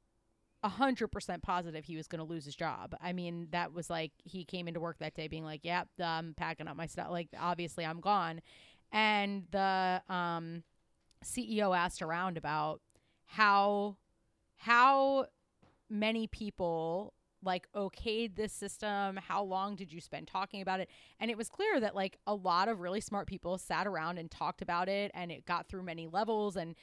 a 0.64 0.70
hundred 0.70 1.08
percent 1.08 1.42
positive 1.42 1.86
he 1.86 1.96
was 1.96 2.08
going 2.08 2.20
to 2.20 2.26
lose 2.26 2.46
his 2.46 2.56
job. 2.56 2.96
I 3.02 3.14
mean, 3.14 3.48
that 3.52 3.74
was 3.74 3.90
like 3.90 4.12
he 4.24 4.44
came 4.46 4.68
into 4.68 4.80
work 4.80 4.98
that 5.00 5.16
day 5.16 5.28
being 5.28 5.44
like, 5.44 5.62
"Yep, 5.64 5.88
I'm 6.00 6.34
packing 6.36 6.68
up 6.68 6.76
my 6.76 6.86
stuff. 6.86 7.08
Like, 7.10 7.30
obviously, 7.40 7.86
I'm 7.86 8.00
gone." 8.00 8.42
And 8.92 9.46
the 9.52 10.02
um, 10.10 10.64
CEO 11.24 11.78
asked 11.78 12.02
around 12.02 12.38
about 12.38 12.82
how 13.26 13.98
how 14.58 15.26
many 15.90 16.28
people 16.28 17.14
like 17.44 17.68
okayed 17.76 18.36
this 18.36 18.54
system 18.54 19.18
how 19.28 19.42
long 19.44 19.76
did 19.76 19.92
you 19.92 20.00
spend 20.00 20.28
talking 20.28 20.62
about 20.62 20.80
it? 20.80 20.90
And 21.20 21.32
it 21.32 21.38
was 21.38 21.50
clear 21.50 21.80
that 21.80 21.96
like 21.96 22.18
a 22.28 22.36
lot 22.36 22.68
of 22.68 22.80
really 22.80 23.02
smart 23.02 23.28
people 23.28 23.58
sat 23.58 23.88
around 23.88 24.20
and 24.20 24.30
talked 24.30 24.62
about 24.62 24.90
it 24.90 25.12
and 25.14 25.32
it 25.32 25.46
got 25.46 25.68
through 25.68 25.84
many 25.84 26.08
levels 26.08 26.56
and 26.56 26.76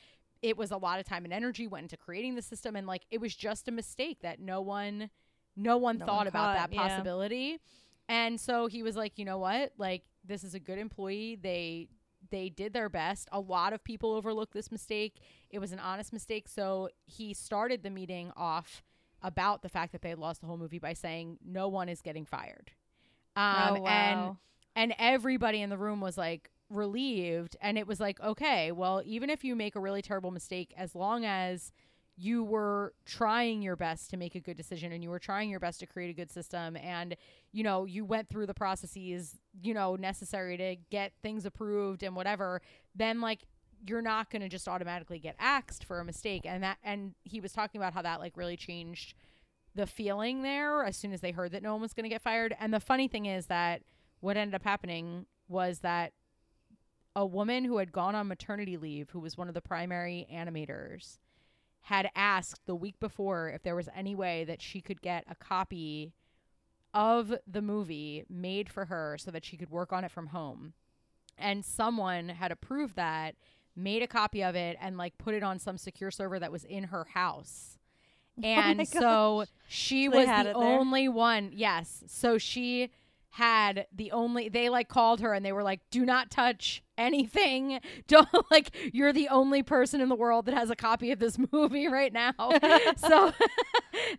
it 0.42 0.56
was 0.56 0.70
a 0.70 0.76
lot 0.76 1.00
of 1.00 1.06
time 1.06 1.24
and 1.24 1.32
energy 1.32 1.66
went 1.66 1.84
into 1.84 1.96
creating 1.96 2.34
the 2.34 2.42
system 2.42 2.76
and 2.76 2.86
like 2.86 3.02
it 3.11 3.20
was 3.20 3.34
just 3.34 3.68
a 3.68 3.72
mistake 3.72 4.18
that 4.22 4.40
no 4.40 4.61
one 4.61 5.11
no 5.56 5.76
one 5.76 5.98
No 5.98 6.06
thought 6.06 6.16
one 6.18 6.26
about 6.28 6.56
caught, 6.56 6.70
that 6.70 6.74
yeah. 6.74 6.88
possibility. 6.88 7.59
And 8.09 8.40
so 8.40 8.66
he 8.66 8.82
was 8.82 8.96
like 8.96 9.18
you 9.18 9.24
know 9.24 9.38
what? 9.38 9.72
Like 9.78 10.02
this 10.24 10.44
is 10.44 10.54
a 10.54 10.61
good 10.61 10.78
employee. 10.78 11.38
They 11.40 11.88
they 12.30 12.48
did 12.48 12.72
their 12.72 12.88
best. 12.88 13.28
A 13.32 13.40
lot 13.40 13.72
of 13.72 13.82
people 13.84 14.12
overlooked 14.12 14.52
this 14.52 14.70
mistake. 14.70 15.20
It 15.50 15.58
was 15.58 15.72
an 15.72 15.78
honest 15.78 16.12
mistake. 16.12 16.48
So 16.48 16.88
he 17.06 17.34
started 17.34 17.82
the 17.82 17.90
meeting 17.90 18.32
off 18.36 18.82
about 19.22 19.62
the 19.62 19.68
fact 19.68 19.92
that 19.92 20.02
they 20.02 20.10
had 20.10 20.18
lost 20.18 20.40
the 20.40 20.46
whole 20.46 20.58
movie 20.58 20.78
by 20.78 20.92
saying 20.92 21.38
no 21.44 21.68
one 21.68 21.88
is 21.88 22.00
getting 22.00 22.24
fired. 22.24 22.72
Um 23.36 23.78
oh, 23.80 23.86
and 23.86 24.36
and 24.76 24.94
everybody 24.98 25.60
in 25.60 25.70
the 25.70 25.78
room 25.78 26.00
was 26.00 26.16
like 26.16 26.50
relieved. 26.70 27.56
And 27.60 27.78
it 27.78 27.86
was 27.86 27.98
like 28.00 28.20
okay 28.20 28.72
well 28.72 29.02
even 29.04 29.30
if 29.30 29.42
you 29.44 29.56
make 29.56 29.74
a 29.74 29.80
really 29.80 30.02
terrible 30.02 30.30
mistake 30.30 30.72
as 30.76 30.94
long 30.94 31.24
as 31.24 31.72
you 32.20 32.42
were 32.42 32.94
trying 33.04 33.62
your 33.62 33.76
best 33.76 34.10
to 34.10 34.16
make 34.16 34.34
a 34.34 34.40
good 34.40 34.56
decision 34.56 34.92
and 34.92 35.04
you 35.04 35.10
were 35.10 35.20
trying 35.20 35.48
your 35.48 35.60
best 35.60 35.78
to 35.78 35.86
create 35.86 36.10
a 36.10 36.12
good 36.12 36.30
system 36.30 36.76
and 36.76 37.16
you 37.52 37.62
know 37.62 37.84
you 37.84 38.04
went 38.04 38.28
through 38.28 38.44
the 38.46 38.54
processes 38.54 39.36
you 39.62 39.72
know 39.72 39.94
necessary 39.94 40.56
to 40.56 40.76
get 40.90 41.12
things 41.22 41.46
approved 41.46 42.02
and 42.02 42.16
whatever 42.16 42.60
then 42.96 43.20
like 43.20 43.46
you're 43.86 44.02
not 44.02 44.30
going 44.30 44.42
to 44.42 44.48
just 44.48 44.68
automatically 44.68 45.18
get 45.18 45.36
axed 45.38 45.84
for 45.84 46.00
a 46.00 46.04
mistake. 46.04 46.42
And 46.44 46.62
that 46.62 46.78
and 46.82 47.14
he 47.24 47.40
was 47.40 47.52
talking 47.52 47.80
about 47.80 47.94
how 47.94 48.02
that 48.02 48.20
like 48.20 48.36
really 48.36 48.56
changed 48.56 49.14
the 49.74 49.86
feeling 49.86 50.42
there 50.42 50.84
as 50.84 50.96
soon 50.96 51.12
as 51.12 51.20
they 51.20 51.30
heard 51.30 51.52
that 51.52 51.62
no 51.62 51.72
one 51.72 51.82
was 51.82 51.92
going 51.92 52.04
to 52.04 52.10
get 52.10 52.22
fired. 52.22 52.54
And 52.58 52.72
the 52.72 52.80
funny 52.80 53.08
thing 53.08 53.26
is 53.26 53.46
that 53.46 53.82
what 54.20 54.36
ended 54.36 54.54
up 54.54 54.64
happening 54.64 55.26
was 55.48 55.80
that 55.80 56.12
a 57.14 57.24
woman 57.24 57.64
who 57.64 57.78
had 57.78 57.92
gone 57.92 58.14
on 58.14 58.28
maternity 58.28 58.76
leave 58.76 59.10
who 59.10 59.20
was 59.20 59.36
one 59.36 59.48
of 59.48 59.54
the 59.54 59.60
primary 59.60 60.26
animators 60.32 61.18
had 61.82 62.10
asked 62.14 62.66
the 62.66 62.74
week 62.74 62.98
before 63.00 63.48
if 63.48 63.62
there 63.62 63.76
was 63.76 63.88
any 63.94 64.14
way 64.14 64.44
that 64.44 64.60
she 64.60 64.80
could 64.80 65.00
get 65.00 65.24
a 65.28 65.34
copy 65.34 66.12
of 66.94 67.34
the 67.46 67.62
movie 67.62 68.24
made 68.28 68.68
for 68.68 68.86
her 68.86 69.16
so 69.18 69.30
that 69.30 69.44
she 69.44 69.56
could 69.56 69.70
work 69.70 69.92
on 69.92 70.04
it 70.04 70.10
from 70.10 70.28
home. 70.28 70.72
And 71.36 71.64
someone 71.64 72.30
had 72.30 72.50
approved 72.50 72.96
that, 72.96 73.36
made 73.76 74.02
a 74.02 74.06
copy 74.08 74.42
of 74.42 74.56
it, 74.56 74.76
and 74.80 74.96
like 74.96 75.16
put 75.18 75.34
it 75.34 75.42
on 75.42 75.58
some 75.58 75.78
secure 75.78 76.10
server 76.10 76.38
that 76.38 76.52
was 76.52 76.64
in 76.64 76.84
her 76.84 77.04
house. 77.14 77.74
And 78.40 78.78
my 78.78 78.84
so 78.84 79.46
she 79.66 80.06
they 80.06 80.18
was 80.18 80.26
the 80.26 80.52
only 80.52 81.08
one. 81.08 81.50
Yes. 81.52 82.04
So 82.06 82.38
she 82.38 82.90
had 83.30 83.86
the 83.94 84.10
only 84.12 84.48
they 84.48 84.68
like 84.68 84.88
called 84.88 85.20
her 85.20 85.32
and 85.34 85.44
they 85.44 85.52
were 85.52 85.62
like 85.62 85.80
do 85.90 86.04
not 86.04 86.30
touch 86.30 86.82
anything. 86.96 87.78
Don't 88.08 88.28
like 88.50 88.74
you're 88.92 89.12
the 89.12 89.28
only 89.28 89.62
person 89.62 90.00
in 90.00 90.08
the 90.08 90.16
world 90.16 90.46
that 90.46 90.54
has 90.54 90.70
a 90.70 90.76
copy 90.76 91.12
of 91.12 91.18
this 91.18 91.36
movie 91.52 91.88
right 91.88 92.12
now. 92.12 92.32
So 92.96 93.32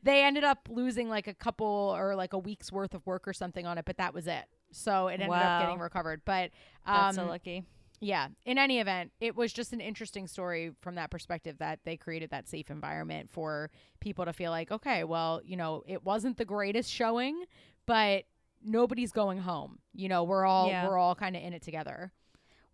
they 0.03 0.23
ended 0.23 0.43
up 0.43 0.67
losing 0.69 1.09
like 1.09 1.27
a 1.27 1.33
couple 1.33 1.93
or 1.97 2.15
like 2.15 2.33
a 2.33 2.37
week's 2.37 2.71
worth 2.71 2.93
of 2.93 3.05
work 3.05 3.27
or 3.27 3.33
something 3.33 3.65
on 3.65 3.77
it 3.77 3.85
but 3.85 3.97
that 3.97 4.13
was 4.13 4.27
it. 4.27 4.45
So 4.71 5.07
it 5.07 5.13
ended 5.21 5.29
up 5.31 5.61
getting 5.61 5.79
recovered 5.79 6.21
but 6.25 6.51
That's 6.85 7.17
um 7.17 7.25
so 7.25 7.29
lucky. 7.29 7.63
yeah. 7.99 8.27
In 8.45 8.57
any 8.57 8.79
event 8.79 9.11
it 9.19 9.35
was 9.35 9.51
just 9.51 9.73
an 9.73 9.81
interesting 9.81 10.27
story 10.27 10.71
from 10.81 10.95
that 10.95 11.09
perspective 11.09 11.57
that 11.59 11.79
they 11.83 11.97
created 11.97 12.29
that 12.29 12.47
safe 12.47 12.69
environment 12.69 13.29
for 13.31 13.69
people 13.99 14.25
to 14.25 14.33
feel 14.33 14.51
like 14.51 14.71
okay 14.71 15.03
well 15.03 15.41
you 15.43 15.57
know 15.57 15.83
it 15.87 16.05
wasn't 16.05 16.37
the 16.37 16.45
greatest 16.45 16.91
showing 16.91 17.43
but 17.85 18.23
nobody's 18.63 19.11
going 19.11 19.39
home 19.39 19.79
you 19.93 20.07
know 20.09 20.23
we're 20.23 20.45
all 20.45 20.69
Yeah. 20.69 20.87
we're 20.87 20.97
all 20.97 21.15
kind 21.15 21.35
of 21.35 21.43
in 21.43 21.53
it 21.53 21.61
together 21.61 22.11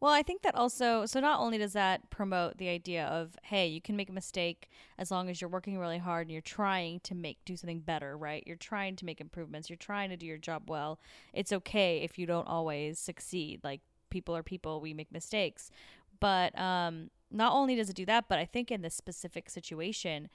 Well, 0.01 0.13
I 0.13 0.23
think 0.23 0.41
that 0.43 0.55
also, 0.55 1.05
so 1.05 1.19
not 1.21 1.39
only 1.39 1.57
does 1.57 1.71
that 1.73 2.09
promote 2.09 2.57
the 2.57 2.67
idea 2.67 3.05
of, 3.05 3.35
hey, 3.43 3.65
you 3.67 3.81
can 3.81 3.95
make 3.95 4.09
a 4.09 4.13
mistake 4.13 4.69
as 4.99 5.09
long 5.09 5.29
as 5.29 5.39
you're 5.39 5.49
working 5.49 5.79
really 5.79 5.97
hard 5.97 6.27
and 6.27 6.33
you're 6.33 6.41
trying 6.41 6.99
to 6.99 7.15
make, 7.15 7.37
do 7.45 7.55
something 7.55 7.79
better, 7.79 8.15
right? 8.17 8.43
You're 8.45 8.57
trying 8.57 8.97
to 8.97 9.05
make 9.05 9.21
improvements, 9.21 9.69
you're 9.69 9.77
trying 9.77 10.09
to 10.09 10.17
do 10.17 10.25
your 10.25 10.37
job 10.37 10.69
well. 10.69 10.99
It's 11.33 11.53
okay 11.53 11.99
if 12.03 12.19
you 12.19 12.27
don't 12.27 12.47
always 12.47 12.99
succeed. 12.99 13.61
Like, 13.63 13.81
people 14.09 14.35
are 14.35 14.43
people, 14.43 14.81
we 14.81 14.93
make 14.93 15.11
mistakes. 15.13 15.71
But 16.19 16.55
um, 16.59 17.09
not 17.31 17.53
only 17.53 17.75
does 17.75 17.89
it 17.89 17.95
do 17.95 18.05
that, 18.05 18.25
but 18.27 18.37
I 18.37 18.45
think 18.45 18.71
in 18.71 18.81
this 18.81 18.95
specific 18.95 19.49
situation, 19.49 20.29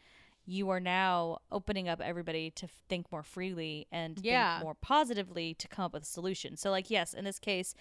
you 0.46 0.68
are 0.70 0.80
now 0.80 1.38
opening 1.52 1.88
up 1.88 2.00
everybody 2.00 2.50
to 2.50 2.66
think 2.88 3.10
more 3.12 3.22
freely 3.22 3.86
and 3.92 4.18
Yeah. 4.22 4.56
think 4.56 4.64
more 4.64 4.74
positively 4.74 5.54
to 5.54 5.68
come 5.68 5.84
up 5.84 5.92
with 5.92 6.02
a 6.02 6.06
solution. 6.06 6.56
So, 6.56 6.70
like, 6.70 6.90
yes, 6.90 7.14
in 7.14 7.24
this 7.24 7.38
case, 7.38 7.74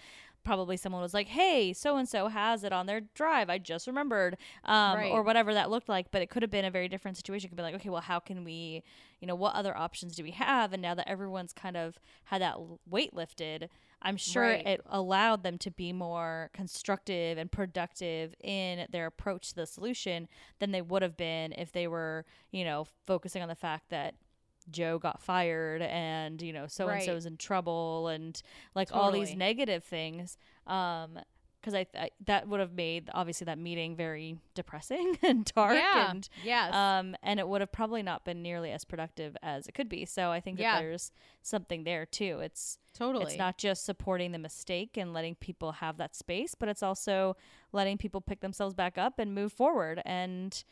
probably 0.44 0.76
someone 0.76 1.02
was 1.02 1.14
like, 1.14 1.28
"Hey, 1.28 1.72
so 1.72 1.96
and 1.96 2.08
so 2.08 2.28
has 2.28 2.64
it 2.64 2.72
on 2.72 2.86
their 2.86 3.00
drive. 3.00 3.50
I 3.50 3.58
just 3.58 3.86
remembered," 3.86 4.36
um, 4.64 4.96
Right. 4.96 5.10
or 5.10 5.22
whatever 5.22 5.54
that 5.54 5.70
looked 5.70 5.88
like. 5.88 6.10
But 6.10 6.22
it 6.22 6.30
could 6.30 6.42
have 6.42 6.50
been 6.50 6.64
a 6.64 6.70
very 6.70 6.88
different 6.88 7.16
situation. 7.16 7.46
It 7.46 7.50
could 7.50 7.56
be 7.56 7.62
like, 7.62 7.74
"Okay, 7.76 7.88
well, 7.90 8.00
how 8.02 8.18
can 8.20 8.44
we, 8.44 8.82
you 9.20 9.26
know, 9.26 9.34
what 9.34 9.54
other 9.54 9.76
options 9.76 10.16
do 10.16 10.22
we 10.22 10.30
have?" 10.32 10.72
And 10.72 10.82
now 10.82 10.94
that 10.94 11.08
everyone's 11.08 11.52
kind 11.52 11.76
of 11.76 11.98
had 12.24 12.40
that 12.42 12.56
weight 12.86 13.14
lifted, 13.14 13.68
I'm 14.02 14.16
sure 14.16 14.44
Right. 14.44 14.62
it 14.64 14.80
allowed 14.86 15.42
them 15.42 15.58
to 15.58 15.70
be 15.70 15.92
more 15.92 16.50
constructive 16.54 17.36
and 17.36 17.52
productive 17.52 18.34
in 18.42 18.86
their 18.90 19.06
approach 19.06 19.50
to 19.50 19.54
the 19.56 19.66
solution 19.66 20.26
than 20.58 20.70
they 20.72 20.80
would 20.82 21.02
have 21.02 21.16
been 21.16 21.52
if 21.52 21.72
they 21.72 21.86
were, 21.86 22.24
you 22.50 22.64
know, 22.64 22.86
focusing 23.06 23.42
on 23.42 23.48
the 23.48 23.54
fact 23.54 23.90
that 23.90 24.14
Joe 24.70 24.98
got 24.98 25.20
fired 25.22 25.82
and 25.82 26.40
you 26.40 26.52
know 26.52 26.66
so 26.66 26.88
and 26.88 27.02
so 27.02 27.14
is 27.16 27.26
in 27.26 27.36
trouble 27.36 28.08
and 28.08 28.40
like 28.74 28.90
all 28.92 29.10
these 29.12 29.34
negative 29.34 29.84
things 29.84 30.36
um 30.66 31.18
because 31.60 31.74
I, 31.74 31.86
I 31.94 32.10
that 32.24 32.48
would 32.48 32.60
have 32.60 32.72
made 32.72 33.10
obviously 33.12 33.44
that 33.44 33.58
meeting 33.58 33.94
very 33.94 34.38
depressing 34.54 35.18
and 35.22 35.44
dark 35.44 35.74
yeah. 35.74 36.10
and 36.10 36.28
yes. 36.42 36.74
um 36.74 37.14
and 37.22 37.38
it 37.38 37.46
would 37.46 37.60
have 37.60 37.70
probably 37.70 38.02
not 38.02 38.24
been 38.24 38.42
nearly 38.42 38.70
as 38.70 38.84
productive 38.84 39.36
as 39.42 39.66
it 39.66 39.72
could 39.72 39.88
be. 39.88 40.04
So 40.06 40.30
i 40.30 40.40
think 40.40 40.56
that 40.56 40.62
Yeah. 40.62 40.80
there's 40.80 41.12
something 41.42 41.84
there 41.84 42.06
too. 42.06 42.40
It's 42.42 42.78
totally. 42.94 43.26
it's 43.26 43.36
not 43.36 43.58
just 43.58 43.84
supporting 43.84 44.32
the 44.32 44.38
mistake 44.38 44.96
and 44.96 45.12
letting 45.12 45.34
people 45.34 45.72
have 45.72 45.98
that 45.98 46.16
space 46.16 46.54
but 46.54 46.68
it's 46.68 46.82
also 46.82 47.36
letting 47.72 47.98
people 47.98 48.20
pick 48.20 48.40
themselves 48.40 48.74
back 48.74 48.96
up 48.96 49.18
and 49.18 49.34
move 49.34 49.52
forward. 49.52 50.00
And 50.06 50.64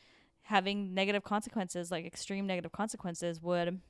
having 0.48 0.94
negative 0.94 1.22
consequences, 1.22 1.90
like 1.90 2.06
extreme 2.06 2.46
negative 2.46 2.72
consequences, 2.72 3.42
would 3.42 3.80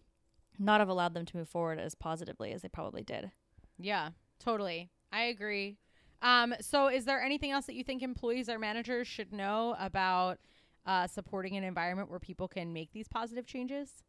not 0.59 0.81
have 0.81 0.89
allowed 0.89 1.15
them 1.15 1.25
to 1.25 1.37
move 1.37 1.49
forward 1.49 1.79
as 1.79 1.95
positively 1.95 2.53
as 2.53 2.63
they 2.63 2.69
probably 2.69 3.05
did. 3.05 3.31
Yeah, 3.79 4.11
totally. 4.41 4.91
I 5.13 5.23
agree. 5.23 5.77
Um, 6.21 6.53
so, 6.61 6.89
is 6.89 7.05
there 7.05 7.23
anything 7.23 7.53
else 7.53 7.67
that 7.67 7.77
you 7.77 7.85
think 7.85 8.03
employees 8.03 8.49
or 8.49 8.59
managers 8.59 9.07
should 9.07 9.33
know 9.33 9.77
about 9.79 10.39
uh, 10.85 11.07
supporting 11.07 11.57
an 11.57 11.63
environment 11.63 12.11
where 12.11 12.19
people 12.19 12.49
can 12.49 12.73
make 12.73 12.91
these 12.91 13.07
positive 13.07 13.47
changes? 13.47 14.03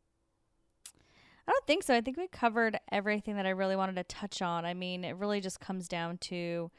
I 1.47 1.51
don't 1.51 1.67
think 1.67 1.83
so. 1.83 1.95
I 1.95 2.01
think 2.01 2.17
we 2.17 2.27
covered 2.27 2.79
everything 2.91 3.35
that 3.35 3.45
I 3.45 3.51
really 3.51 3.75
wanted 3.75 3.95
to 3.97 4.03
touch 4.05 4.41
on. 4.41 4.65
I 4.65 4.73
mean, 4.73 5.03
it 5.03 5.15
really 5.17 5.39
just 5.39 5.59
comes 5.59 5.87
down 5.87 6.17
to 6.17 6.71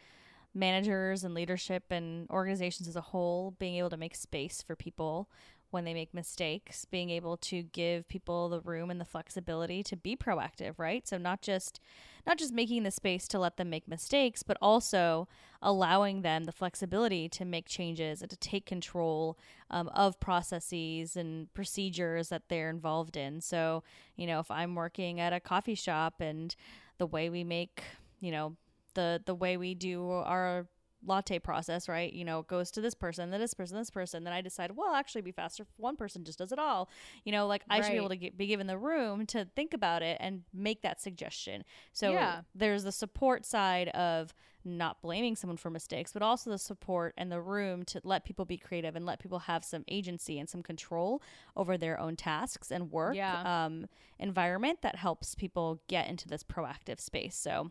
managers 0.52 1.22
and 1.22 1.32
leadership 1.32 1.84
and 1.90 2.28
organizations 2.28 2.88
as 2.88 2.96
a 2.96 3.00
whole 3.00 3.52
being 3.60 3.76
able 3.76 3.90
to 3.90 3.96
make 3.96 4.16
space 4.16 4.62
for 4.62 4.74
people 4.74 5.28
when 5.70 5.84
they 5.84 5.94
make 5.94 6.12
mistakes, 6.12 6.84
being 6.84 7.10
able 7.10 7.36
to 7.36 7.62
give 7.62 8.08
people 8.08 8.48
the 8.48 8.60
room 8.60 8.90
and 8.90 9.00
the 9.00 9.04
flexibility 9.04 9.82
to 9.84 9.96
be 9.96 10.16
proactive, 10.16 10.74
right? 10.78 11.06
So 11.06 11.18
not 11.18 11.42
just 11.42 11.80
not 12.26 12.38
just 12.38 12.52
making 12.52 12.82
the 12.82 12.90
space 12.90 13.26
to 13.28 13.38
let 13.38 13.56
them 13.56 13.70
make 13.70 13.88
mistakes, 13.88 14.42
but 14.42 14.58
also 14.60 15.26
allowing 15.62 16.22
them 16.22 16.44
the 16.44 16.52
flexibility 16.52 17.28
to 17.30 17.44
make 17.44 17.66
changes 17.66 18.20
and 18.20 18.30
to 18.30 18.36
take 18.36 18.66
control 18.66 19.38
um, 19.70 19.88
of 19.88 20.20
processes 20.20 21.16
and 21.16 21.52
procedures 21.54 22.28
that 22.28 22.42
they're 22.48 22.70
involved 22.70 23.16
in. 23.16 23.40
So, 23.40 23.82
you 24.16 24.26
know, 24.26 24.40
if 24.40 24.50
I'm 24.50 24.74
working 24.74 25.20
at 25.20 25.32
a 25.32 25.40
coffee 25.40 25.74
shop 25.74 26.20
and 26.20 26.54
the 26.98 27.06
way 27.06 27.30
we 27.30 27.44
make, 27.44 27.82
you 28.20 28.32
know, 28.32 28.56
the 28.94 29.22
the 29.24 29.34
way 29.34 29.56
we 29.56 29.74
do 29.74 30.10
our 30.10 30.66
latte 31.04 31.38
process, 31.38 31.88
right? 31.88 32.12
You 32.12 32.24
know, 32.24 32.40
it 32.40 32.48
goes 32.48 32.70
to 32.72 32.80
this 32.80 32.94
person, 32.94 33.30
then 33.30 33.40
this 33.40 33.54
person, 33.54 33.76
this 33.76 33.90
person. 33.90 34.24
Then 34.24 34.32
I 34.32 34.40
decide, 34.40 34.76
well, 34.76 34.94
actually, 34.94 35.22
be 35.22 35.32
faster 35.32 35.62
if 35.62 35.68
one 35.76 35.96
person 35.96 36.24
just 36.24 36.38
does 36.38 36.52
it 36.52 36.58
all. 36.58 36.90
You 37.24 37.32
know, 37.32 37.46
like 37.46 37.62
I 37.68 37.76
right. 37.76 37.84
should 37.84 37.92
be 37.92 37.98
able 37.98 38.08
to 38.10 38.16
get, 38.16 38.36
be 38.36 38.46
given 38.46 38.66
the 38.66 38.78
room 38.78 39.26
to 39.26 39.46
think 39.56 39.74
about 39.74 40.02
it 40.02 40.18
and 40.20 40.42
make 40.52 40.82
that 40.82 41.00
suggestion. 41.00 41.64
So 41.92 42.12
yeah. 42.12 42.42
there's 42.54 42.84
the 42.84 42.92
support 42.92 43.44
side 43.44 43.88
of 43.88 44.34
not 44.64 45.00
blaming 45.00 45.36
someone 45.36 45.56
for 45.56 45.70
mistakes, 45.70 46.12
but 46.12 46.22
also 46.22 46.50
the 46.50 46.58
support 46.58 47.14
and 47.16 47.32
the 47.32 47.40
room 47.40 47.82
to 47.84 48.00
let 48.04 48.24
people 48.24 48.44
be 48.44 48.58
creative 48.58 48.94
and 48.94 49.06
let 49.06 49.18
people 49.18 49.38
have 49.38 49.64
some 49.64 49.84
agency 49.88 50.38
and 50.38 50.48
some 50.48 50.62
control 50.62 51.22
over 51.56 51.78
their 51.78 51.98
own 51.98 52.16
tasks 52.16 52.70
and 52.70 52.90
work 52.90 53.16
yeah. 53.16 53.64
um, 53.64 53.86
environment 54.18 54.82
that 54.82 54.96
helps 54.96 55.34
people 55.34 55.80
get 55.88 56.08
into 56.08 56.28
this 56.28 56.42
proactive 56.42 57.00
space. 57.00 57.36
So 57.36 57.70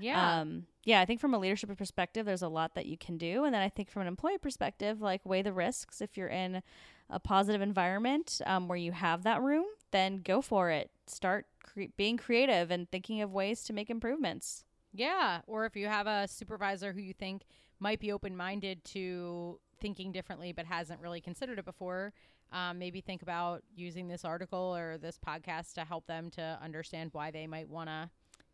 yeah. 0.00 0.40
Um, 0.40 0.66
yeah, 0.84 1.00
I 1.00 1.04
think 1.04 1.20
from 1.20 1.34
a 1.34 1.38
leadership 1.38 1.76
perspective, 1.76 2.26
there's 2.26 2.42
a 2.42 2.48
lot 2.48 2.74
that 2.74 2.86
you 2.86 2.96
can 2.96 3.18
do. 3.18 3.44
And 3.44 3.54
then 3.54 3.62
I 3.62 3.68
think 3.68 3.90
from 3.90 4.02
an 4.02 4.08
employee 4.08 4.38
perspective, 4.38 5.00
like 5.00 5.20
weigh 5.24 5.42
the 5.42 5.52
risks. 5.52 6.00
If 6.00 6.16
you're 6.16 6.28
in 6.28 6.62
a 7.10 7.18
positive 7.18 7.60
environment 7.60 8.40
um, 8.46 8.68
where 8.68 8.78
you 8.78 8.92
have 8.92 9.22
that 9.24 9.42
room, 9.42 9.66
then 9.90 10.22
go 10.22 10.40
for 10.40 10.70
it. 10.70 10.90
Start 11.06 11.46
cre- 11.62 11.92
being 11.96 12.16
creative 12.16 12.70
and 12.70 12.90
thinking 12.90 13.20
of 13.20 13.32
ways 13.32 13.62
to 13.64 13.72
make 13.72 13.90
improvements. 13.90 14.64
Yeah. 14.92 15.40
Or 15.46 15.66
if 15.66 15.76
you 15.76 15.86
have 15.86 16.06
a 16.06 16.26
supervisor 16.28 16.92
who 16.92 17.00
you 17.00 17.12
think 17.12 17.42
might 17.78 18.00
be 18.00 18.12
open 18.12 18.36
minded 18.36 18.84
to 18.84 19.58
thinking 19.80 20.12
differently 20.12 20.52
but 20.52 20.66
hasn't 20.66 21.00
really 21.00 21.20
considered 21.20 21.58
it 21.58 21.64
before, 21.64 22.12
um, 22.52 22.78
maybe 22.78 23.00
think 23.00 23.22
about 23.22 23.62
using 23.74 24.08
this 24.08 24.24
article 24.24 24.74
or 24.76 24.98
this 24.98 25.18
podcast 25.18 25.74
to 25.74 25.84
help 25.84 26.06
them 26.06 26.30
to 26.30 26.58
understand 26.62 27.10
why 27.12 27.30
they 27.30 27.46
might 27.46 27.68
want 27.68 27.88
to 27.88 28.10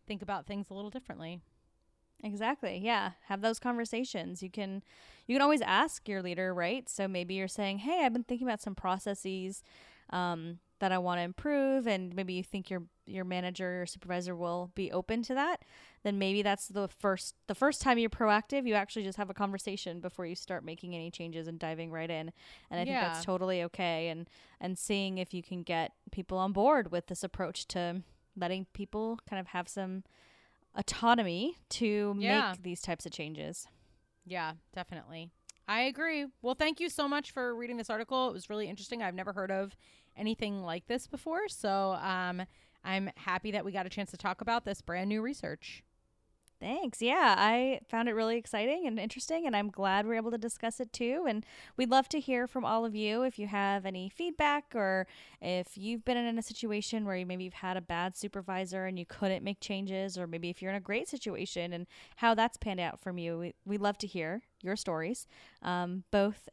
think 0.06 0.22
about 0.22 0.46
things 0.46 0.70
a 0.70 0.74
little 0.74 0.90
differently. 0.90 1.40
Exactly. 2.22 2.78
Yeah. 2.82 3.12
Have 3.28 3.40
those 3.40 3.58
conversations. 3.58 4.42
You 4.42 4.50
can 4.50 4.82
you 5.26 5.34
can 5.34 5.42
always 5.42 5.60
ask 5.60 6.08
your 6.08 6.22
leader, 6.22 6.54
right? 6.54 6.88
So 6.88 7.08
maybe 7.08 7.34
you're 7.34 7.48
saying, 7.48 7.78
"Hey, 7.78 8.04
I've 8.04 8.12
been 8.12 8.24
thinking 8.24 8.46
about 8.46 8.62
some 8.62 8.74
processes 8.74 9.62
um, 10.10 10.58
that 10.78 10.92
I 10.92 10.98
want 10.98 11.18
to 11.18 11.22
improve," 11.22 11.86
and 11.86 12.14
maybe 12.14 12.32
you 12.32 12.42
think 12.42 12.70
your 12.70 12.84
your 13.06 13.24
manager 13.24 13.82
or 13.82 13.86
supervisor 13.86 14.34
will 14.34 14.72
be 14.74 14.90
open 14.90 15.22
to 15.24 15.34
that. 15.34 15.62
Then 16.02 16.18
maybe 16.18 16.42
that's 16.42 16.68
the 16.68 16.88
first 16.88 17.34
the 17.48 17.54
first 17.54 17.82
time 17.82 17.98
you're 17.98 18.08
proactive. 18.08 18.66
You 18.66 18.74
actually 18.74 19.04
just 19.04 19.18
have 19.18 19.30
a 19.30 19.34
conversation 19.34 20.00
before 20.00 20.26
you 20.26 20.34
start 20.34 20.64
making 20.64 20.94
any 20.94 21.10
changes 21.10 21.46
and 21.46 21.58
diving 21.58 21.90
right 21.90 22.10
in. 22.10 22.32
And 22.70 22.80
I 22.80 22.84
yeah. 22.84 23.00
think 23.00 23.00
that's 23.00 23.24
totally 23.24 23.62
okay. 23.64 24.08
And 24.08 24.28
and 24.60 24.78
seeing 24.78 25.18
if 25.18 25.34
you 25.34 25.42
can 25.42 25.62
get 25.62 25.92
people 26.12 26.38
on 26.38 26.52
board 26.52 26.90
with 26.90 27.08
this 27.08 27.22
approach 27.22 27.66
to 27.68 28.02
letting 28.36 28.66
people 28.72 29.18
kind 29.28 29.40
of 29.40 29.48
have 29.48 29.68
some 29.68 30.04
autonomy 30.74 31.56
to 31.70 32.14
yeah. 32.18 32.50
make 32.50 32.62
these 32.62 32.80
types 32.80 33.06
of 33.06 33.12
changes. 33.12 33.66
Yeah, 34.24 34.52
definitely. 34.74 35.30
I 35.68 35.82
agree. 35.82 36.26
Well, 36.42 36.54
thank 36.54 36.78
you 36.80 36.88
so 36.88 37.08
much 37.08 37.32
for 37.32 37.54
reading 37.54 37.76
this 37.76 37.90
article. 37.90 38.28
It 38.28 38.32
was 38.32 38.48
really 38.48 38.68
interesting. 38.68 39.02
I've 39.02 39.14
never 39.14 39.32
heard 39.32 39.50
of 39.50 39.74
anything 40.16 40.62
like 40.62 40.86
this 40.86 41.06
before. 41.06 41.48
So 41.48 41.96
um, 42.00 42.42
I'm 42.84 43.10
happy 43.16 43.50
that 43.52 43.64
we 43.64 43.72
got 43.72 43.86
a 43.86 43.88
chance 43.88 44.10
to 44.12 44.16
talk 44.16 44.40
about 44.40 44.64
this 44.64 44.80
brand 44.80 45.08
new 45.08 45.22
research. 45.22 45.82
Thanks. 46.58 47.02
Yeah, 47.02 47.34
I 47.36 47.80
found 47.86 48.08
it 48.08 48.14
really 48.14 48.38
exciting 48.38 48.86
and 48.86 48.98
interesting, 48.98 49.46
and 49.46 49.54
I'm 49.54 49.68
glad 49.68 50.06
we're 50.06 50.14
able 50.14 50.30
to 50.30 50.38
discuss 50.38 50.80
it 50.80 50.90
too. 50.90 51.26
And 51.28 51.44
we'd 51.76 51.90
love 51.90 52.08
to 52.08 52.18
hear 52.20 52.46
from 52.46 52.64
all 52.64 52.86
of 52.86 52.94
you 52.94 53.22
if 53.24 53.38
you 53.38 53.46
have 53.46 53.84
any 53.84 54.08
feedback 54.08 54.72
or 54.74 55.06
if 55.42 55.76
you've 55.76 56.02
been 56.06 56.16
in 56.16 56.38
a 56.38 56.42
situation 56.42 57.04
where 57.04 57.14
you 57.16 57.26
maybe 57.26 57.44
you've 57.44 57.52
had 57.52 57.76
a 57.76 57.82
bad 57.82 58.16
supervisor 58.16 58.86
and 58.86 58.98
you 58.98 59.04
couldn't 59.04 59.44
make 59.44 59.60
changes, 59.60 60.16
or 60.16 60.26
maybe 60.26 60.48
if 60.48 60.62
you're 60.62 60.70
in 60.70 60.78
a 60.78 60.80
great 60.80 61.08
situation 61.08 61.74
and 61.74 61.86
how 62.16 62.34
that's 62.34 62.56
panned 62.56 62.80
out 62.80 63.00
from 63.02 63.18
you. 63.18 63.38
We, 63.38 63.54
we'd 63.66 63.82
love 63.82 63.98
to 63.98 64.06
hear 64.06 64.40
your 64.62 64.76
stories, 64.76 65.26
um, 65.60 66.04
both 66.10 66.48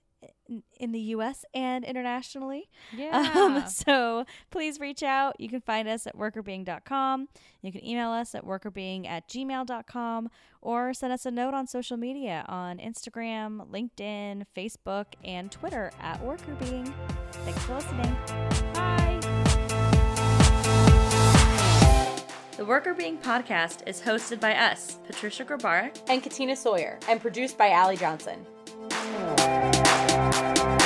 in 0.78 0.91
the 0.91 0.99
US 0.99 1.45
and 1.53 1.84
internationally. 1.84 2.69
Um, 2.93 2.99
yeah. 2.99 3.32
Um, 3.36 3.67
so 3.67 4.26
please 4.51 4.80
reach 4.80 5.03
out. 5.03 5.39
You 5.39 5.49
can 5.49 5.61
find 5.61 5.88
us 5.88 6.05
at 6.05 6.15
workrbeeing.com. 6.15 7.28
You 7.61 7.71
can 7.71 7.86
email 7.86 8.09
us 8.11 8.36
at 8.36 8.45
workrbeeing 8.45 9.07
at 9.07 9.28
gmail.com 9.28 10.30
or 10.61 10.93
send 10.93 11.11
us 11.13 11.26
a 11.26 11.32
note 11.32 11.53
on 11.53 11.67
social 11.67 11.97
media 11.97 12.45
on 12.47 12.78
Instagram, 12.78 13.67
LinkedIn, 13.69 14.45
Facebook, 14.55 15.05
and 15.24 15.51
Twitter 15.51 15.91
at 15.99 16.24
workrbeeing. 16.24 16.93
Thanks 17.32 17.63
for 17.63 17.76
listening. 17.76 18.15
Bye. 18.74 19.19
The 22.55 22.63
Workr 22.63 22.95
Beeing 22.95 23.17
podcast 23.17 23.86
is 23.88 23.99
hosted 23.99 24.39
by 24.39 24.53
us, 24.55 24.99
Patricia 25.07 25.43
Grabarek 25.43 25.99
and 26.07 26.21
Katina 26.21 26.55
Sawyer, 26.55 26.99
and 27.09 27.19
produced 27.19 27.57
by 27.57 27.71
Allie 27.71 27.97
Johnson. 27.97 28.45
Música 30.10 30.82